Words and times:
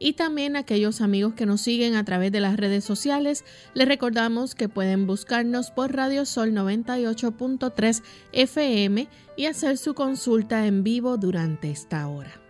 y 0.03 0.15
también 0.15 0.57
aquellos 0.57 1.03
amigos 1.03 1.35
que 1.35 1.47
nos 1.47 1.61
siguen 1.61 1.95
a 1.95 2.05
través 2.05 2.33
de 2.33 2.41
las 2.41 2.57
redes 2.57 2.85
sociales, 2.85 3.45
les 3.75 3.87
recordamos 3.87 4.55
que 4.55 4.69
pueden 4.69 5.07
buscarnos 5.07 5.71
por 5.71 5.95
Radio 5.95 6.25
Sol 6.25 6.53
98.3 6.53 8.03
FM 8.33 9.09
y 9.37 9.45
hacer 9.45 9.77
su 9.77 9.95
consulta 9.95 10.67
en 10.67 10.83
vivo 10.83 11.19
durante 11.19 11.71
esta 11.71 12.09
hora. 12.09 12.50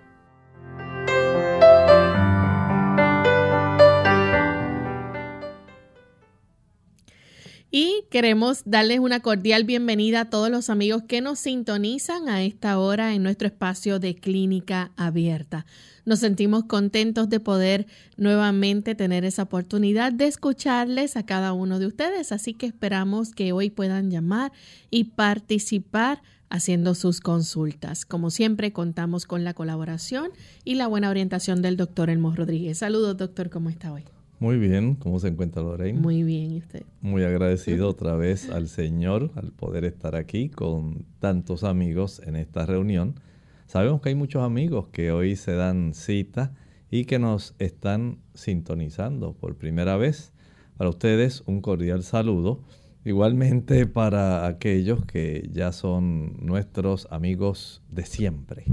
Y 7.73 8.05
queremos 8.11 8.63
darles 8.65 8.99
una 8.99 9.21
cordial 9.21 9.63
bienvenida 9.63 10.23
a 10.23 10.25
todos 10.31 10.51
los 10.51 10.71
amigos 10.71 11.05
que 11.07 11.21
nos 11.21 11.39
sintonizan 11.39 12.29
a 12.29 12.43
esta 12.43 12.81
hora 12.81 13.15
en 13.15 13.23
nuestro 13.23 13.47
espacio 13.47 14.01
de 14.01 14.17
clínica 14.17 14.91
abierta. 14.97 15.67
Nos 16.05 16.19
sentimos 16.19 16.65
contentos 16.65 17.29
de 17.29 17.39
poder 17.39 17.87
nuevamente 18.17 18.97
tener 18.97 19.25
esa 19.25 19.45
oportunidad 19.45 20.13
de 20.13 20.27
escucharles 20.27 21.17
a 21.17 21.25
cada 21.25 21.53
uno 21.53 21.79
de 21.79 21.87
ustedes, 21.87 22.33
así 22.33 22.55
que 22.55 22.67
esperamos 22.67 23.33
que 23.33 23.53
hoy 23.53 23.71
puedan 23.71 24.11
llamar 24.11 24.51
y 24.91 25.05
participar 25.05 26.23
haciendo 26.49 26.97
sus 26.97 27.21
consultas. 27.21 28.05
Como 28.05 28.31
siempre, 28.31 28.73
contamos 28.73 29.27
con 29.27 29.45
la 29.45 29.55
colaboración 29.55 30.33
y 30.65 30.75
la 30.75 30.89
buena 30.89 31.09
orientación 31.09 31.63
del 31.63 31.77
doctor 31.77 32.11
Elmo 32.11 32.35
Rodríguez. 32.35 32.79
Saludos, 32.79 33.17
doctor, 33.17 33.49
¿cómo 33.49 33.71
está 33.71 33.93
hoy? 33.93 34.03
Muy 34.41 34.57
bien, 34.57 34.95
¿cómo 34.95 35.19
se 35.19 35.29
encuentra 35.29 35.61
Lorraine? 35.63 36.01
Muy 36.01 36.23
bien, 36.23 36.51
¿y 36.53 36.59
usted? 36.61 36.83
Muy 37.03 37.25
agradecido 37.25 37.91
otra 37.91 38.17
vez 38.17 38.49
al 38.49 38.69
Señor 38.69 39.31
al 39.35 39.53
poder 39.53 39.85
estar 39.85 40.17
aquí 40.17 40.49
con 40.49 41.05
tantos 41.19 41.63
amigos 41.63 42.23
en 42.25 42.37
esta 42.37 42.65
reunión. 42.65 43.21
Sabemos 43.67 44.01
que 44.01 44.09
hay 44.09 44.15
muchos 44.15 44.43
amigos 44.43 44.89
que 44.93 45.13
hoy 45.13 45.37
se 45.37 45.53
dan 45.53 45.93
cita 45.93 46.55
y 46.91 47.05
que 47.05 47.19
nos 47.19 47.55
están 47.59 48.17
sintonizando 48.33 49.35
por 49.35 49.57
primera 49.57 49.99
vez. 49.99 50.33
Para 50.79 50.89
ustedes 50.89 51.43
un 51.45 51.61
cordial 51.61 52.03
saludo. 52.03 52.63
Igualmente 53.03 53.87
para 53.87 54.47
aquellos 54.47 55.07
que 55.07 55.49
ya 55.53 55.73
son 55.73 56.37
nuestros 56.45 57.09
amigos 57.11 57.83
de 57.91 58.05
siempre, 58.05 58.67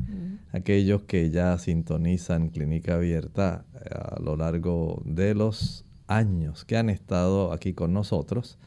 aquellos 0.51 1.03
que 1.03 1.29
ya 1.29 1.57
sintonizan 1.57 2.49
Clínica 2.49 2.95
Abierta 2.95 3.65
eh, 3.73 3.89
a 3.93 4.19
lo 4.19 4.35
largo 4.35 5.01
de 5.05 5.33
los 5.33 5.85
años 6.07 6.65
que 6.65 6.75
han 6.75 6.89
estado 6.89 7.53
aquí 7.53 7.73
con 7.73 7.93
nosotros. 7.93 8.57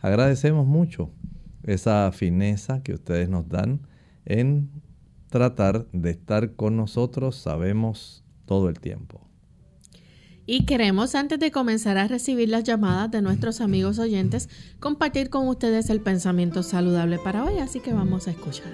Agradecemos 0.00 0.66
mucho 0.66 1.10
esa 1.62 2.10
fineza 2.10 2.82
que 2.82 2.94
ustedes 2.94 3.28
nos 3.28 3.48
dan 3.48 3.80
en 4.24 4.70
tratar 5.28 5.86
de 5.92 6.10
estar 6.10 6.54
con 6.54 6.76
nosotros, 6.76 7.36
sabemos 7.36 8.24
todo 8.44 8.68
el 8.68 8.80
tiempo. 8.80 9.25
Y 10.48 10.64
queremos, 10.64 11.16
antes 11.16 11.40
de 11.40 11.50
comenzar 11.50 11.98
a 11.98 12.06
recibir 12.06 12.48
las 12.48 12.62
llamadas 12.62 13.10
de 13.10 13.20
nuestros 13.20 13.60
amigos 13.60 13.98
oyentes, 13.98 14.48
compartir 14.78 15.28
con 15.28 15.48
ustedes 15.48 15.90
el 15.90 16.00
pensamiento 16.00 16.62
saludable 16.62 17.18
para 17.18 17.44
hoy, 17.44 17.58
así 17.58 17.80
que 17.80 17.92
vamos 17.92 18.28
a 18.28 18.30
escuchar. 18.30 18.72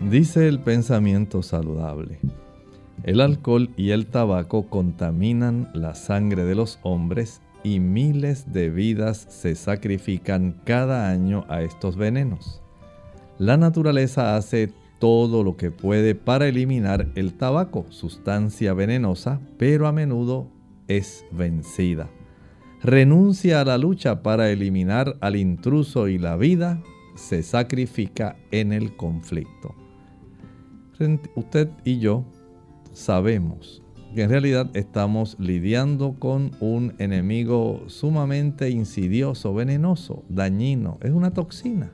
Dice 0.00 0.48
el 0.48 0.60
pensamiento 0.60 1.42
saludable. 1.42 2.20
El 3.02 3.20
alcohol 3.20 3.70
y 3.76 3.90
el 3.90 4.06
tabaco 4.06 4.70
contaminan 4.70 5.70
la 5.74 5.94
sangre 5.94 6.44
de 6.44 6.54
los 6.54 6.78
hombres 6.82 7.42
y 7.62 7.80
miles 7.80 8.52
de 8.52 8.70
vidas 8.70 9.26
se 9.28 9.56
sacrifican 9.56 10.62
cada 10.64 11.10
año 11.10 11.44
a 11.48 11.60
estos 11.60 11.96
venenos. 11.96 12.62
La 13.38 13.58
naturaleza 13.58 14.36
hace 14.36 14.72
todo 14.98 15.44
lo 15.44 15.56
que 15.56 15.70
puede 15.70 16.14
para 16.14 16.48
eliminar 16.48 17.08
el 17.14 17.34
tabaco, 17.34 17.86
sustancia 17.90 18.74
venenosa, 18.74 19.40
pero 19.58 19.86
a 19.86 19.92
menudo 19.92 20.48
es 20.88 21.24
vencida. 21.32 22.08
Renuncia 22.82 23.60
a 23.60 23.64
la 23.64 23.78
lucha 23.78 24.22
para 24.22 24.50
eliminar 24.50 25.16
al 25.20 25.36
intruso 25.36 26.08
y 26.08 26.18
la 26.18 26.36
vida 26.36 26.82
se 27.14 27.42
sacrifica 27.42 28.36
en 28.50 28.72
el 28.72 28.96
conflicto. 28.96 29.74
Usted 31.34 31.68
y 31.84 31.98
yo 31.98 32.24
sabemos 32.92 33.82
que 34.14 34.22
en 34.22 34.30
realidad 34.30 34.70
estamos 34.74 35.36
lidiando 35.38 36.14
con 36.18 36.52
un 36.60 36.94
enemigo 36.98 37.82
sumamente 37.88 38.70
insidioso, 38.70 39.52
venenoso, 39.52 40.24
dañino. 40.30 40.98
Es 41.02 41.10
una 41.10 41.34
toxina 41.34 41.92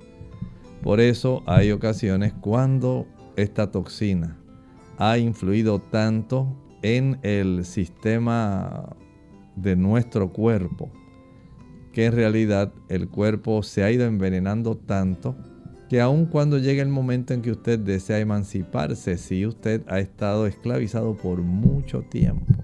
por 0.83 1.01
eso 1.01 1.43
hay 1.47 1.71
ocasiones 1.71 2.33
cuando 2.33 3.07
esta 3.37 3.71
toxina 3.71 4.37
ha 4.99 5.17
influido 5.17 5.81
tanto 5.81 6.57
en 6.83 7.19
el 7.23 7.65
sistema 7.65 8.97
de 9.55 9.77
nuestro 9.77 10.33
cuerpo 10.33 10.91
que 11.93 12.07
en 12.07 12.13
realidad 12.13 12.73
el 12.89 13.09
cuerpo 13.09 13.63
se 13.63 13.85
ha 13.85 13.93
ido 13.93 14.07
envenenando 14.07 14.77
tanto 14.77 15.37
que 15.89 16.01
aun 16.01 16.27
cuando 16.27 16.59
llegue 16.59 16.81
el 16.81 16.89
momento 16.89 17.35
en 17.35 17.43
que 17.43 17.51
usted 17.51 17.79
desea 17.79 18.19
emanciparse, 18.19 19.19
si 19.19 19.47
usted 19.47 19.83
ha 19.89 20.01
estado 20.01 20.47
esclavizado 20.47 21.15
por 21.15 21.43
mucho 21.43 22.01
tiempo, 22.01 22.55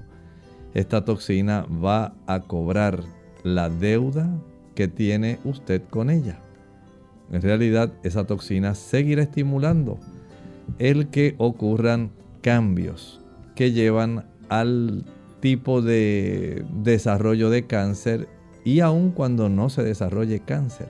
esta 0.72 1.04
toxina 1.04 1.66
va 1.84 2.14
a 2.26 2.40
cobrar 2.40 3.04
la 3.44 3.68
deuda 3.68 4.28
que 4.74 4.88
tiene 4.88 5.38
usted 5.44 5.82
con 5.90 6.08
ella 6.08 6.40
en 7.30 7.42
realidad 7.42 7.92
esa 8.02 8.26
toxina 8.26 8.74
seguirá 8.74 9.22
estimulando 9.22 9.98
el 10.78 11.08
que 11.08 11.34
ocurran 11.38 12.10
cambios 12.42 13.20
que 13.58 13.72
llevan 13.72 14.24
al 14.48 15.04
tipo 15.40 15.82
de 15.82 16.64
desarrollo 16.72 17.50
de 17.50 17.66
cáncer 17.66 18.28
y 18.64 18.80
aun 18.80 19.10
cuando 19.10 19.48
no 19.48 19.68
se 19.68 19.82
desarrolle 19.82 20.40
cáncer. 20.40 20.88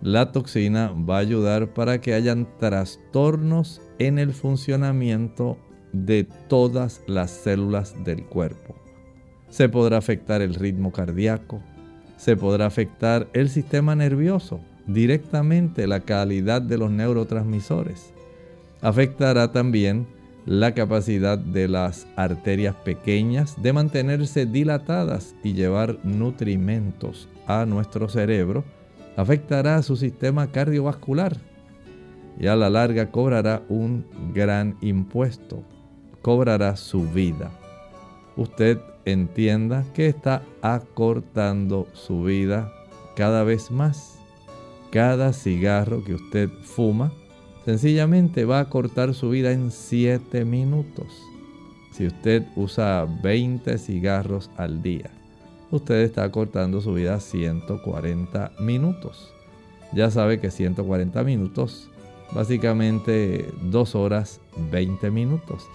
La 0.00 0.32
toxina 0.32 0.92
va 0.92 1.16
a 1.16 1.20
ayudar 1.20 1.74
para 1.74 2.00
que 2.00 2.14
hayan 2.14 2.48
trastornos 2.58 3.82
en 3.98 4.18
el 4.18 4.32
funcionamiento 4.32 5.58
de 5.92 6.24
todas 6.48 7.02
las 7.06 7.30
células 7.30 7.94
del 8.04 8.24
cuerpo. 8.24 8.74
Se 9.48 9.68
podrá 9.68 9.98
afectar 9.98 10.40
el 10.40 10.54
ritmo 10.54 10.90
cardíaco, 10.90 11.60
se 12.16 12.34
podrá 12.36 12.64
afectar 12.64 13.28
el 13.34 13.48
sistema 13.50 13.94
nervioso, 13.94 14.60
directamente 14.86 15.86
la 15.86 16.00
calidad 16.00 16.62
de 16.62 16.78
los 16.78 16.90
neurotransmisores. 16.90 18.12
Afectará 18.80 19.52
también 19.52 20.06
la 20.46 20.74
capacidad 20.74 21.38
de 21.38 21.68
las 21.68 22.06
arterias 22.16 22.74
pequeñas 22.76 23.60
de 23.62 23.72
mantenerse 23.72 24.44
dilatadas 24.44 25.34
y 25.42 25.54
llevar 25.54 25.98
nutrimentos 26.04 27.28
a 27.46 27.64
nuestro 27.64 28.08
cerebro. 28.08 28.64
Afectará 29.16 29.82
su 29.82 29.96
sistema 29.96 30.48
cardiovascular 30.48 31.38
y 32.38 32.46
a 32.48 32.56
la 32.56 32.68
larga 32.68 33.10
cobrará 33.10 33.62
un 33.68 34.04
gran 34.34 34.76
impuesto. 34.80 35.62
Cobrará 36.20 36.76
su 36.76 37.08
vida. 37.08 37.50
Usted 38.36 38.78
entienda 39.04 39.84
que 39.94 40.08
está 40.08 40.42
acortando 40.62 41.86
su 41.92 42.24
vida 42.24 42.72
cada 43.14 43.44
vez 43.44 43.70
más. 43.70 44.18
Cada 44.94 45.32
cigarro 45.32 46.04
que 46.04 46.14
usted 46.14 46.48
fuma 46.62 47.12
sencillamente 47.64 48.44
va 48.44 48.60
a 48.60 48.68
cortar 48.68 49.12
su 49.12 49.28
vida 49.28 49.50
en 49.50 49.72
7 49.72 50.44
minutos. 50.44 51.08
Si 51.90 52.06
usted 52.06 52.44
usa 52.54 53.04
20 53.20 53.76
cigarros 53.78 54.52
al 54.56 54.82
día, 54.82 55.10
usted 55.72 55.96
está 55.96 56.30
cortando 56.30 56.80
su 56.80 56.94
vida 56.94 57.18
140 57.18 58.52
minutos. 58.60 59.34
Ya 59.92 60.12
sabe 60.12 60.38
que 60.38 60.52
140 60.52 61.24
minutos, 61.24 61.90
básicamente 62.32 63.52
2 63.62 63.94
horas 63.96 64.40
20 64.70 65.10
minutos. 65.10 65.66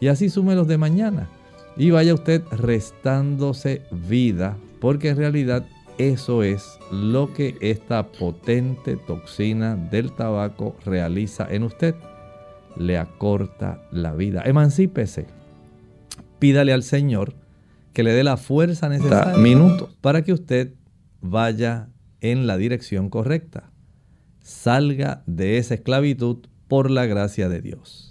Y 0.00 0.08
así 0.08 0.28
sume 0.28 0.54
los 0.54 0.68
de 0.68 0.76
mañana. 0.76 1.30
Y 1.78 1.92
vaya 1.92 2.12
usted 2.12 2.42
restándose 2.50 3.80
vida, 3.90 4.58
porque 4.80 5.08
en 5.08 5.16
realidad 5.16 5.66
eso 5.98 6.42
es 6.42 6.78
lo 6.90 7.32
que 7.32 7.56
esta 7.60 8.06
potente 8.08 8.96
toxina 8.96 9.76
del 9.76 10.12
tabaco 10.12 10.76
realiza 10.84 11.46
en 11.50 11.62
usted. 11.62 11.94
Le 12.76 12.98
acorta 12.98 13.82
la 13.90 14.14
vida. 14.14 14.42
Emancípese. 14.44 15.26
Pídale 16.38 16.74
al 16.74 16.82
Señor 16.82 17.34
que 17.94 18.02
le 18.02 18.12
dé 18.12 18.24
la 18.24 18.36
fuerza 18.36 18.90
necesaria 18.90 19.38
minutos 19.38 19.96
para 20.02 20.22
que 20.22 20.34
usted 20.34 20.74
vaya 21.22 21.88
en 22.20 22.46
la 22.46 22.58
dirección 22.58 23.08
correcta. 23.08 23.70
Salga 24.40 25.22
de 25.26 25.56
esa 25.56 25.74
esclavitud 25.74 26.46
por 26.68 26.90
la 26.90 27.06
gracia 27.06 27.48
de 27.48 27.62
Dios. 27.62 28.05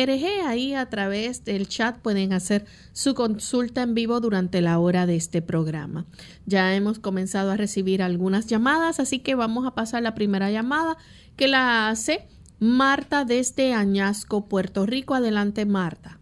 Ahí 0.46 0.75
a 0.75 0.88
través 0.88 1.44
del 1.44 1.69
chat 1.69 1.99
pueden 1.99 2.32
hacer 2.32 2.67
su 2.93 3.14
consulta 3.14 3.82
en 3.82 3.94
vivo 3.94 4.20
durante 4.20 4.61
la 4.61 4.79
hora 4.79 5.06
de 5.06 5.17
este 5.17 5.43
programa. 5.43 6.06
Ya 6.46 6.75
hemos 6.75 6.99
comenzado 6.99 7.50
a 7.50 7.56
recibir 7.56 8.02
algunas 8.02 8.46
llamadas, 8.46 9.00
así 9.00 9.19
que 9.19 9.34
vamos 9.34 9.67
a 9.67 9.75
pasar 9.75 10.02
la 10.02 10.14
primera 10.14 10.50
llamada 10.50 10.96
que 11.37 11.49
la 11.49 11.88
hace 11.88 12.26
Marta 12.58 13.25
desde 13.25 13.75
Añasco, 13.75 14.49
Puerto 14.49 14.87
Rico. 14.87 15.14
Adelante, 15.14 15.67
Marta. 15.67 16.19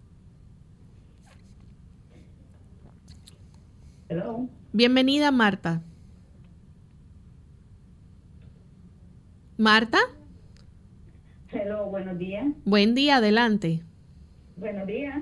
Bienvenida, 4.73 5.31
Marta. 5.31 5.83
Marta. 9.59 9.99
Hello, 11.53 11.87
buenos 11.87 12.17
días. 12.17 12.47
Buen 12.65 12.95
día, 12.95 13.17
adelante. 13.17 13.83
Buenos 14.57 14.87
días. 14.87 15.21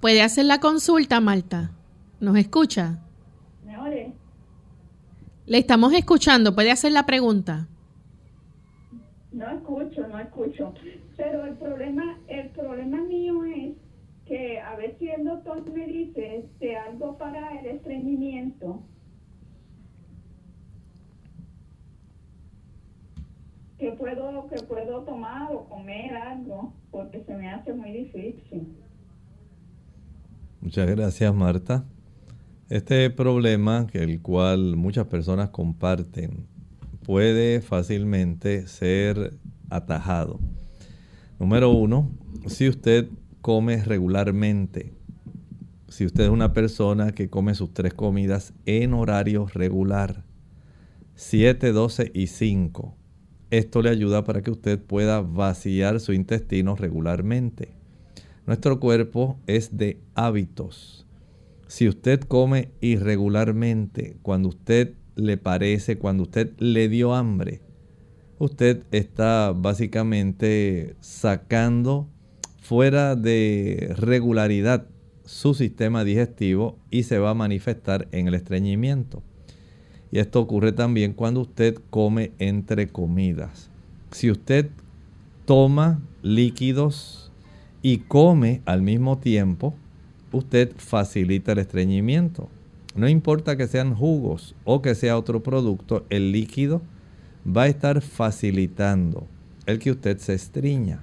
¿Puede 0.00 0.22
hacer 0.22 0.46
la 0.46 0.60
consulta, 0.60 1.20
Marta? 1.20 1.72
¿Nos 2.18 2.36
escucha? 2.38 3.00
¿Me 3.66 3.76
oye? 3.78 4.14
Le 5.44 5.58
estamos 5.58 5.92
escuchando, 5.92 6.54
puede 6.54 6.70
hacer 6.70 6.92
la 6.92 7.04
pregunta. 7.04 7.68
No 9.30 9.50
escucho, 9.50 10.08
no 10.08 10.18
escucho. 10.18 10.72
Pero 11.18 11.44
el 11.44 11.54
problema, 11.56 12.18
el 12.28 12.48
problema 12.48 12.96
mío 13.02 13.44
es 13.44 13.74
que 14.24 14.58
a 14.58 14.74
ver 14.76 14.96
si 14.98 15.10
el 15.10 15.24
doctor 15.24 15.70
me 15.70 15.86
dice 15.86 16.36
este, 16.38 16.76
algo 16.76 17.18
para 17.18 17.60
el 17.60 17.66
estreñimiento 17.66 18.82
puedo, 24.02 24.48
que 24.48 24.60
puedo 24.64 25.02
tomar 25.02 25.52
o 25.52 25.68
comer 25.68 26.16
algo, 26.16 26.72
porque 26.90 27.22
se 27.24 27.36
me 27.36 27.48
hace 27.48 27.72
muy 27.72 27.92
difícil. 27.92 28.66
Muchas 30.60 30.90
gracias, 30.90 31.32
Marta. 31.32 31.84
Este 32.68 33.08
problema, 33.10 33.86
que 33.86 34.02
el 34.02 34.20
cual 34.20 34.74
muchas 34.76 35.06
personas 35.06 35.50
comparten, 35.50 36.48
puede 37.06 37.60
fácilmente 37.60 38.66
ser 38.66 39.34
atajado. 39.70 40.40
Número 41.38 41.70
uno, 41.70 42.10
si 42.46 42.68
usted 42.68 43.08
come 43.40 43.84
regularmente, 43.84 44.92
si 45.88 46.06
usted 46.06 46.24
es 46.24 46.30
una 46.30 46.52
persona 46.52 47.12
que 47.12 47.30
come 47.30 47.54
sus 47.54 47.72
tres 47.72 47.94
comidas 47.94 48.52
en 48.66 48.94
horario 48.94 49.46
regular, 49.46 50.24
7, 51.14 51.70
12 51.70 52.10
y 52.14 52.26
5, 52.26 52.96
esto 53.52 53.82
le 53.82 53.90
ayuda 53.90 54.24
para 54.24 54.40
que 54.40 54.50
usted 54.50 54.80
pueda 54.80 55.20
vaciar 55.20 56.00
su 56.00 56.14
intestino 56.14 56.74
regularmente. 56.74 57.68
Nuestro 58.46 58.80
cuerpo 58.80 59.38
es 59.46 59.76
de 59.76 60.00
hábitos. 60.14 61.06
Si 61.66 61.86
usted 61.86 62.20
come 62.20 62.70
irregularmente, 62.80 64.16
cuando 64.22 64.48
usted 64.48 64.94
le 65.16 65.36
parece, 65.36 65.98
cuando 65.98 66.22
usted 66.22 66.58
le 66.58 66.88
dio 66.88 67.14
hambre, 67.14 67.60
usted 68.38 68.84
está 68.90 69.52
básicamente 69.54 70.96
sacando 71.00 72.08
fuera 72.58 73.16
de 73.16 73.92
regularidad 73.98 74.86
su 75.26 75.52
sistema 75.52 76.04
digestivo 76.04 76.78
y 76.90 77.02
se 77.02 77.18
va 77.18 77.30
a 77.30 77.34
manifestar 77.34 78.08
en 78.12 78.28
el 78.28 78.34
estreñimiento. 78.34 79.22
Y 80.12 80.18
esto 80.18 80.40
ocurre 80.40 80.72
también 80.72 81.14
cuando 81.14 81.40
usted 81.40 81.78
come 81.88 82.32
entre 82.38 82.86
comidas. 82.88 83.70
Si 84.10 84.30
usted 84.30 84.68
toma 85.46 86.00
líquidos 86.22 87.32
y 87.80 87.98
come 87.98 88.60
al 88.66 88.82
mismo 88.82 89.18
tiempo, 89.18 89.74
usted 90.30 90.72
facilita 90.76 91.52
el 91.52 91.58
estreñimiento. 91.58 92.48
No 92.94 93.08
importa 93.08 93.56
que 93.56 93.66
sean 93.66 93.94
jugos 93.94 94.54
o 94.64 94.82
que 94.82 94.94
sea 94.94 95.16
otro 95.16 95.42
producto, 95.42 96.04
el 96.10 96.30
líquido 96.30 96.82
va 97.44 97.62
a 97.62 97.68
estar 97.68 98.02
facilitando 98.02 99.26
el 99.64 99.78
que 99.78 99.92
usted 99.92 100.18
se 100.18 100.34
estriña. 100.34 101.00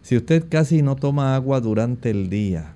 Si 0.00 0.16
usted 0.16 0.46
casi 0.48 0.80
no 0.80 0.96
toma 0.96 1.34
agua 1.34 1.60
durante 1.60 2.10
el 2.10 2.30
día, 2.30 2.74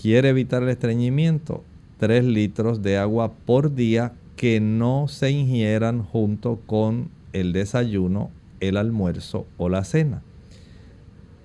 quiere 0.00 0.28
evitar 0.28 0.62
el 0.62 0.68
estreñimiento, 0.68 1.64
3 1.98 2.24
litros 2.24 2.82
de 2.82 2.96
agua 2.96 3.32
por 3.32 3.74
día 3.74 4.12
que 4.36 4.60
no 4.60 5.08
se 5.08 5.30
ingieran 5.30 6.02
junto 6.02 6.60
con 6.66 7.10
el 7.32 7.52
desayuno, 7.52 8.30
el 8.60 8.76
almuerzo 8.76 9.46
o 9.56 9.68
la 9.68 9.82
cena. 9.84 10.22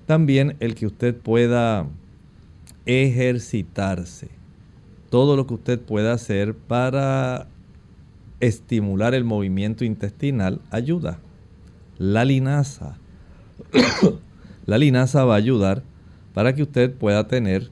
También 0.06 0.58
el 0.60 0.76
que 0.76 0.86
usted 0.86 1.16
pueda 1.16 1.88
ejercitarse. 2.86 4.30
Todo 5.10 5.36
lo 5.36 5.48
que 5.48 5.54
usted 5.54 5.80
pueda 5.80 6.14
hacer 6.14 6.54
para 6.54 7.48
estimular 8.40 9.14
el 9.14 9.24
movimiento 9.24 9.86
intestinal 9.86 10.60
ayuda. 10.70 11.20
La 11.98 12.26
linaza. 12.26 12.98
la 14.66 14.78
linaza 14.78 15.24
va 15.24 15.36
a 15.36 15.38
ayudar 15.38 15.84
para 16.34 16.56
que 16.56 16.64
usted 16.64 16.94
pueda 16.94 17.28
tener 17.28 17.70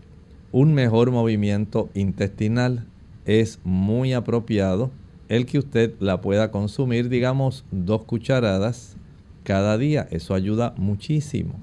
un 0.52 0.74
mejor 0.74 1.12
movimiento 1.12 1.90
intestinal. 1.94 2.86
Es 3.26 3.60
muy 3.64 4.14
apropiado 4.14 4.92
el 5.30 5.46
que 5.46 5.60
usted 5.60 5.94
la 6.00 6.22
pueda 6.22 6.52
consumir, 6.52 7.08
digamos, 7.08 7.64
dos 7.72 8.04
cucharadas 8.04 8.98
cada 9.44 9.78
día. 9.78 10.08
Eso 10.12 10.34
ayuda 10.34 10.74
muchísimo. 10.76 11.54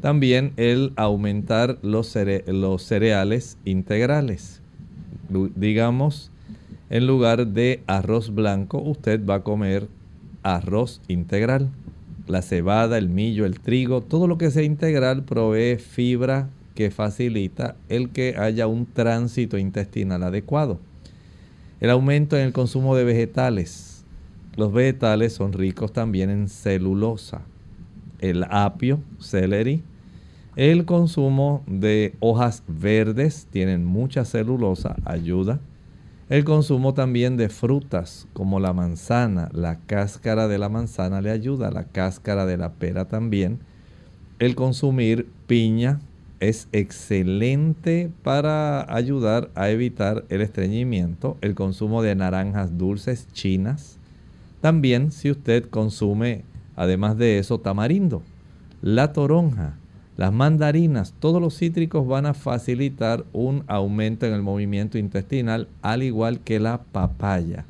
También 0.00 0.52
el 0.56 0.92
aumentar 0.96 1.78
los, 1.82 2.16
los 2.46 2.82
cereales 2.82 3.58
integrales. 3.64 4.60
Digamos, 5.54 6.30
en 6.90 7.06
lugar 7.06 7.48
de 7.48 7.82
arroz 7.86 8.34
blanco, 8.34 8.78
usted 8.78 9.24
va 9.24 9.36
a 9.36 9.42
comer 9.42 9.88
arroz 10.42 11.00
integral. 11.08 11.70
La 12.26 12.42
cebada, 12.42 12.98
el 12.98 13.08
millo, 13.08 13.46
el 13.46 13.60
trigo, 13.60 14.00
todo 14.00 14.26
lo 14.26 14.38
que 14.38 14.50
sea 14.50 14.62
integral 14.62 15.24
provee 15.24 15.76
fibra 15.78 16.48
que 16.74 16.90
facilita 16.90 17.76
el 17.88 18.10
que 18.10 18.36
haya 18.38 18.66
un 18.66 18.86
tránsito 18.86 19.58
intestinal 19.58 20.22
adecuado. 20.22 20.78
El 21.78 21.90
aumento 21.90 22.36
en 22.38 22.46
el 22.46 22.52
consumo 22.54 22.96
de 22.96 23.04
vegetales. 23.04 24.04
Los 24.56 24.72
vegetales 24.72 25.34
son 25.34 25.52
ricos 25.52 25.92
también 25.92 26.30
en 26.30 26.48
celulosa. 26.48 27.42
El 28.18 28.44
apio, 28.44 29.00
celery. 29.18 29.82
El 30.56 30.86
consumo 30.86 31.62
de 31.66 32.14
hojas 32.20 32.62
verdes 32.66 33.46
tienen 33.50 33.84
mucha 33.84 34.24
celulosa, 34.24 34.96
ayuda. 35.04 35.60
El 36.30 36.44
consumo 36.44 36.94
también 36.94 37.36
de 37.36 37.50
frutas 37.50 38.26
como 38.32 38.58
la 38.58 38.72
manzana, 38.72 39.50
la 39.52 39.78
cáscara 39.80 40.48
de 40.48 40.56
la 40.56 40.70
manzana 40.70 41.20
le 41.20 41.30
ayuda, 41.30 41.70
la 41.70 41.84
cáscara 41.84 42.46
de 42.46 42.56
la 42.56 42.72
pera 42.72 43.04
también. 43.04 43.60
El 44.38 44.54
consumir 44.54 45.28
piña 45.46 46.00
es 46.40 46.68
excelente 46.72 48.10
para 48.22 48.92
ayudar 48.94 49.50
a 49.54 49.70
evitar 49.70 50.24
el 50.28 50.40
estreñimiento. 50.40 51.36
El 51.40 51.54
consumo 51.54 52.02
de 52.02 52.14
naranjas 52.14 52.76
dulces 52.76 53.28
chinas. 53.32 53.98
También 54.60 55.12
si 55.12 55.30
usted 55.30 55.68
consume, 55.68 56.44
además 56.76 57.16
de 57.16 57.38
eso, 57.38 57.60
tamarindo, 57.60 58.22
la 58.82 59.12
toronja, 59.12 59.74
las 60.16 60.32
mandarinas, 60.32 61.14
todos 61.18 61.42
los 61.42 61.56
cítricos 61.58 62.06
van 62.06 62.26
a 62.26 62.34
facilitar 62.34 63.24
un 63.32 63.64
aumento 63.66 64.26
en 64.26 64.32
el 64.32 64.42
movimiento 64.42 64.96
intestinal, 64.96 65.68
al 65.82 66.02
igual 66.02 66.40
que 66.40 66.58
la 66.58 66.82
papaya. 66.84 67.66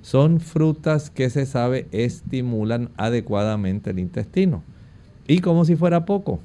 Son 0.00 0.40
frutas 0.40 1.10
que 1.10 1.30
se 1.30 1.46
sabe 1.46 1.86
estimulan 1.92 2.90
adecuadamente 2.96 3.90
el 3.90 3.98
intestino. 3.98 4.62
Y 5.28 5.40
como 5.40 5.64
si 5.64 5.76
fuera 5.76 6.04
poco, 6.04 6.40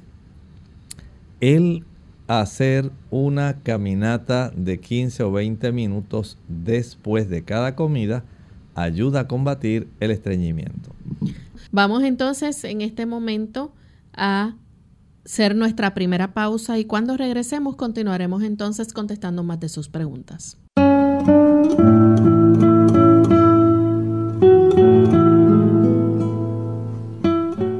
el 1.40 1.84
hacer 2.26 2.90
una 3.10 3.60
caminata 3.62 4.52
de 4.54 4.78
15 4.80 5.22
o 5.22 5.32
20 5.32 5.72
minutos 5.72 6.36
después 6.46 7.30
de 7.30 7.42
cada 7.42 7.74
comida 7.74 8.24
ayuda 8.74 9.20
a 9.20 9.28
combatir 9.28 9.88
el 10.00 10.10
estreñimiento. 10.10 10.94
Vamos 11.72 12.02
entonces 12.02 12.62
en 12.64 12.80
este 12.82 13.06
momento 13.06 13.72
a 14.12 14.54
ser 15.24 15.54
nuestra 15.56 15.94
primera 15.94 16.32
pausa 16.32 16.78
y 16.78 16.84
cuando 16.84 17.16
regresemos 17.16 17.76
continuaremos 17.76 18.42
entonces 18.42 18.92
contestando 18.92 19.42
más 19.42 19.60
de 19.60 19.68
sus 19.68 19.88
preguntas. 19.88 20.58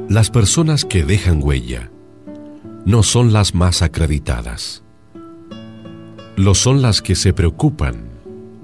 Las 0.09 0.31
personas 0.31 0.85
que 0.85 1.03
dejan 1.03 1.41
huella 1.41 1.91
no 2.85 3.03
son 3.03 3.33
las 3.33 3.53
más 3.53 3.81
acreditadas. 3.81 4.83
Lo 6.35 6.55
son 6.55 6.81
las 6.81 7.01
que 7.01 7.15
se 7.15 7.33
preocupan 7.33 8.09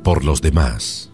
por 0.03 0.23
los 0.23 0.41
demás. 0.41 1.11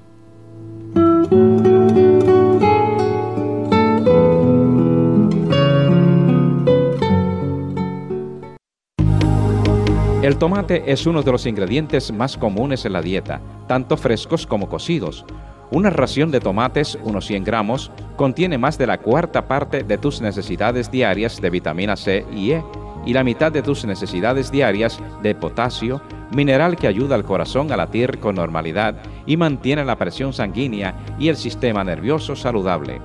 El 10.22 10.38
tomate 10.38 10.92
es 10.92 11.08
uno 11.08 11.24
de 11.24 11.32
los 11.32 11.48
ingredientes 11.48 12.12
más 12.14 12.38
comunes 12.38 12.86
en 12.86 12.94
la 12.94 13.02
dieta, 13.02 13.42
tanto 13.68 13.98
frescos 13.98 14.46
como 14.46 14.70
cocidos. 14.70 15.26
Una 15.72 15.90
ración 15.90 16.30
de 16.30 16.40
tomates, 16.40 17.00
unos 17.04 17.26
100 17.26 17.44
gramos, 17.44 17.92
contiene 18.18 18.58
más 18.60 18.78
de 18.78 18.86
la 18.86 19.00
cuarta 19.00 19.48
parte 19.48 19.84
de 19.84 19.98
tus 19.98 20.22
necesidades 20.22 20.92
diarias 20.92 21.42
de 21.42 21.50
vitamina 21.50 21.96
C 21.96 22.26
y 22.32 22.52
E 22.52 22.64
y 23.06 23.14
la 23.14 23.24
mitad 23.24 23.52
de 23.52 23.62
tus 23.62 23.86
necesidades 23.86 24.52
diarias 24.52 25.00
de 25.22 25.36
potasio, 25.36 26.02
mineral 26.32 26.76
que 26.76 26.88
ayuda 26.88 27.16
al 27.16 27.26
corazón 27.26 27.72
a 27.72 27.78
latir 27.78 28.20
con 28.20 28.36
normalidad 28.36 28.96
y 29.26 29.38
mantiene 29.38 29.84
la 29.86 29.98
presión 29.98 30.34
sanguínea 30.34 30.96
y 31.20 31.30
el 31.30 31.36
sistema 31.36 31.84
nervioso 31.84 32.36
saludable. 32.36 33.02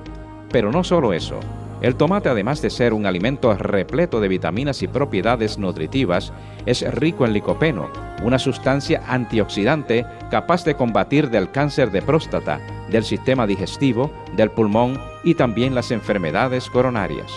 Pero 0.49 0.71
no 0.71 0.83
solo 0.83 1.13
eso, 1.13 1.39
el 1.81 1.95
tomate, 1.95 2.29
además 2.29 2.61
de 2.61 2.71
ser 2.71 2.93
un 2.93 3.05
alimento 3.05 3.53
repleto 3.53 4.19
de 4.19 4.27
vitaminas 4.27 4.81
y 4.81 4.87
propiedades 4.87 5.59
nutritivas, 5.59 6.33
es 6.65 6.81
rico 6.95 7.25
en 7.25 7.33
licopeno, 7.33 7.89
una 8.23 8.39
sustancia 8.39 9.03
antioxidante 9.07 10.05
capaz 10.31 10.65
de 10.65 10.75
combatir 10.75 11.29
del 11.29 11.51
cáncer 11.51 11.91
de 11.91 12.01
próstata, 12.01 12.59
del 12.89 13.03
sistema 13.03 13.45
digestivo, 13.45 14.11
del 14.35 14.49
pulmón 14.49 14.99
y 15.23 15.35
también 15.35 15.75
las 15.75 15.91
enfermedades 15.91 16.67
coronarias. 16.69 17.31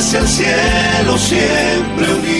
hacia 0.00 0.20
el 0.20 0.28
cielo 0.28 1.18
siempre 1.18 2.14
unidos. 2.14 2.39